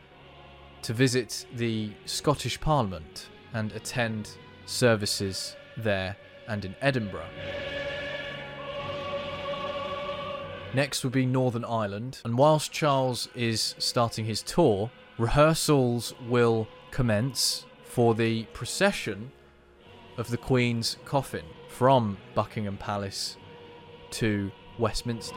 to 0.82 0.92
visit 0.92 1.46
the 1.54 1.92
Scottish 2.06 2.60
Parliament 2.60 3.28
and 3.52 3.72
attend 3.72 4.30
services 4.66 5.54
there 5.76 6.16
and 6.48 6.64
in 6.64 6.74
Edinburgh. 6.80 7.28
Next 10.74 11.04
would 11.04 11.12
be 11.12 11.24
Northern 11.24 11.64
Ireland, 11.64 12.20
and 12.24 12.36
whilst 12.36 12.72
Charles 12.72 13.28
is 13.36 13.76
starting 13.78 14.24
his 14.24 14.42
tour, 14.42 14.90
rehearsals 15.18 16.14
will 16.28 16.66
commence 16.90 17.64
for 17.84 18.16
the 18.16 18.42
procession 18.52 19.30
of 20.16 20.28
the 20.30 20.36
Queen's 20.36 20.96
coffin 21.04 21.44
from 21.68 22.16
Buckingham 22.34 22.76
Palace 22.76 23.36
to 24.10 24.50
Westminster. 24.78 25.36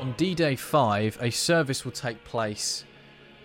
On 0.00 0.12
D 0.16 0.34
Day 0.34 0.56
5, 0.56 1.18
a 1.20 1.30
service 1.30 1.84
will 1.84 1.92
take 1.92 2.22
place 2.24 2.84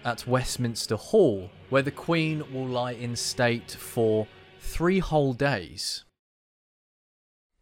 at 0.04 0.28
Westminster 0.28 0.96
Hall, 0.96 1.50
where 1.70 1.82
the 1.82 1.92
Queen 1.92 2.44
will 2.54 2.68
lie 2.68 2.92
in 2.94 3.16
state 3.16 3.72
for 3.72 4.28
three 4.60 5.00
whole 5.00 5.34
days. 5.34 6.04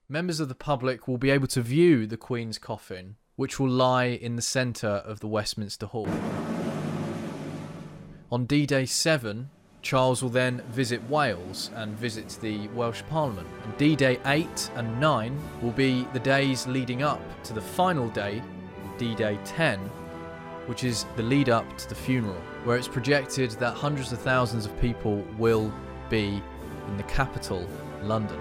Members 0.08 0.40
of 0.40 0.50
the 0.50 0.56
public 0.56 1.08
will 1.08 1.18
be 1.18 1.30
able 1.30 1.48
to 1.48 1.62
view 1.62 2.08
the 2.08 2.18
Queen's 2.18 2.58
coffin, 2.58 3.16
which 3.36 3.60
will 3.60 3.70
lie 3.70 4.06
in 4.06 4.36
the 4.36 4.42
centre 4.42 4.88
of 4.88 5.20
the 5.20 5.28
Westminster 5.28 5.86
Hall. 5.86 6.10
On 8.32 8.46
D 8.46 8.68
Day 8.68 8.86
7, 8.86 9.50
Charles 9.82 10.22
will 10.22 10.30
then 10.30 10.62
visit 10.70 11.02
Wales 11.10 11.72
and 11.74 11.98
visit 11.98 12.38
the 12.42 12.68
Welsh 12.76 13.02
Parliament. 13.10 13.48
D 13.80 13.96
Day 13.96 14.20
8 14.28 14.70
and 14.76 15.00
9 15.00 15.36
will 15.64 15.72
be 15.72 16.06
the 16.14 16.20
days 16.20 16.68
leading 16.68 17.02
up 17.02 17.20
to 17.46 17.54
the 17.54 17.62
final 17.62 18.08
day, 18.10 18.44
D 19.00 19.16
Day 19.16 19.40
10, 19.46 19.80
which 20.68 20.84
is 20.84 21.08
the 21.16 21.24
lead 21.24 21.50
up 21.50 21.76
to 21.80 21.90
the 21.90 21.96
funeral, 21.96 22.40
where 22.66 22.78
it's 22.78 22.88
projected 22.88 23.50
that 23.54 23.74
hundreds 23.74 24.12
of 24.12 24.20
thousands 24.20 24.68
of 24.68 24.80
people 24.80 25.26
will 25.40 25.74
be 26.08 26.40
in 26.88 26.98
the 26.98 27.04
capital, 27.04 27.68
London. 28.04 28.40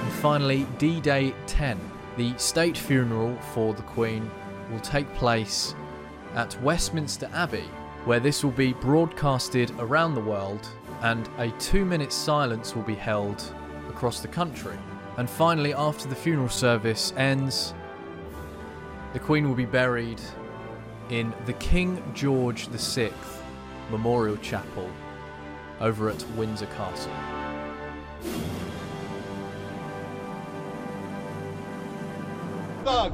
And 0.00 0.12
finally, 0.14 0.66
D 0.78 1.00
Day 1.00 1.32
10, 1.46 1.78
the 2.16 2.36
state 2.38 2.76
funeral 2.76 3.36
for 3.54 3.72
the 3.72 3.82
Queen, 3.82 4.28
will 4.72 4.80
take 4.80 5.06
place 5.14 5.76
at 6.34 6.60
Westminster 6.62 7.30
Abbey, 7.32 7.68
where 8.04 8.20
this 8.20 8.44
will 8.44 8.52
be 8.52 8.72
broadcasted 8.72 9.70
around 9.78 10.14
the 10.14 10.20
world 10.20 10.68
and 11.02 11.28
a 11.38 11.50
two 11.52 11.84
minute 11.84 12.12
silence 12.12 12.74
will 12.74 12.82
be 12.82 12.94
held 12.94 13.42
across 13.88 14.20
the 14.20 14.28
country. 14.28 14.76
And 15.16 15.28
finally, 15.28 15.74
after 15.74 16.08
the 16.08 16.14
funeral 16.14 16.48
service 16.48 17.12
ends, 17.16 17.74
the 19.12 19.18
Queen 19.18 19.46
will 19.46 19.54
be 19.54 19.66
buried 19.66 20.20
in 21.10 21.32
the 21.46 21.52
King 21.54 22.02
George 22.14 22.68
VI 22.68 23.12
Memorial 23.90 24.36
Chapel 24.38 24.90
over 25.80 26.08
at 26.08 26.24
Windsor 26.36 26.66
Castle. 26.66 27.12
Thug! 32.84 33.12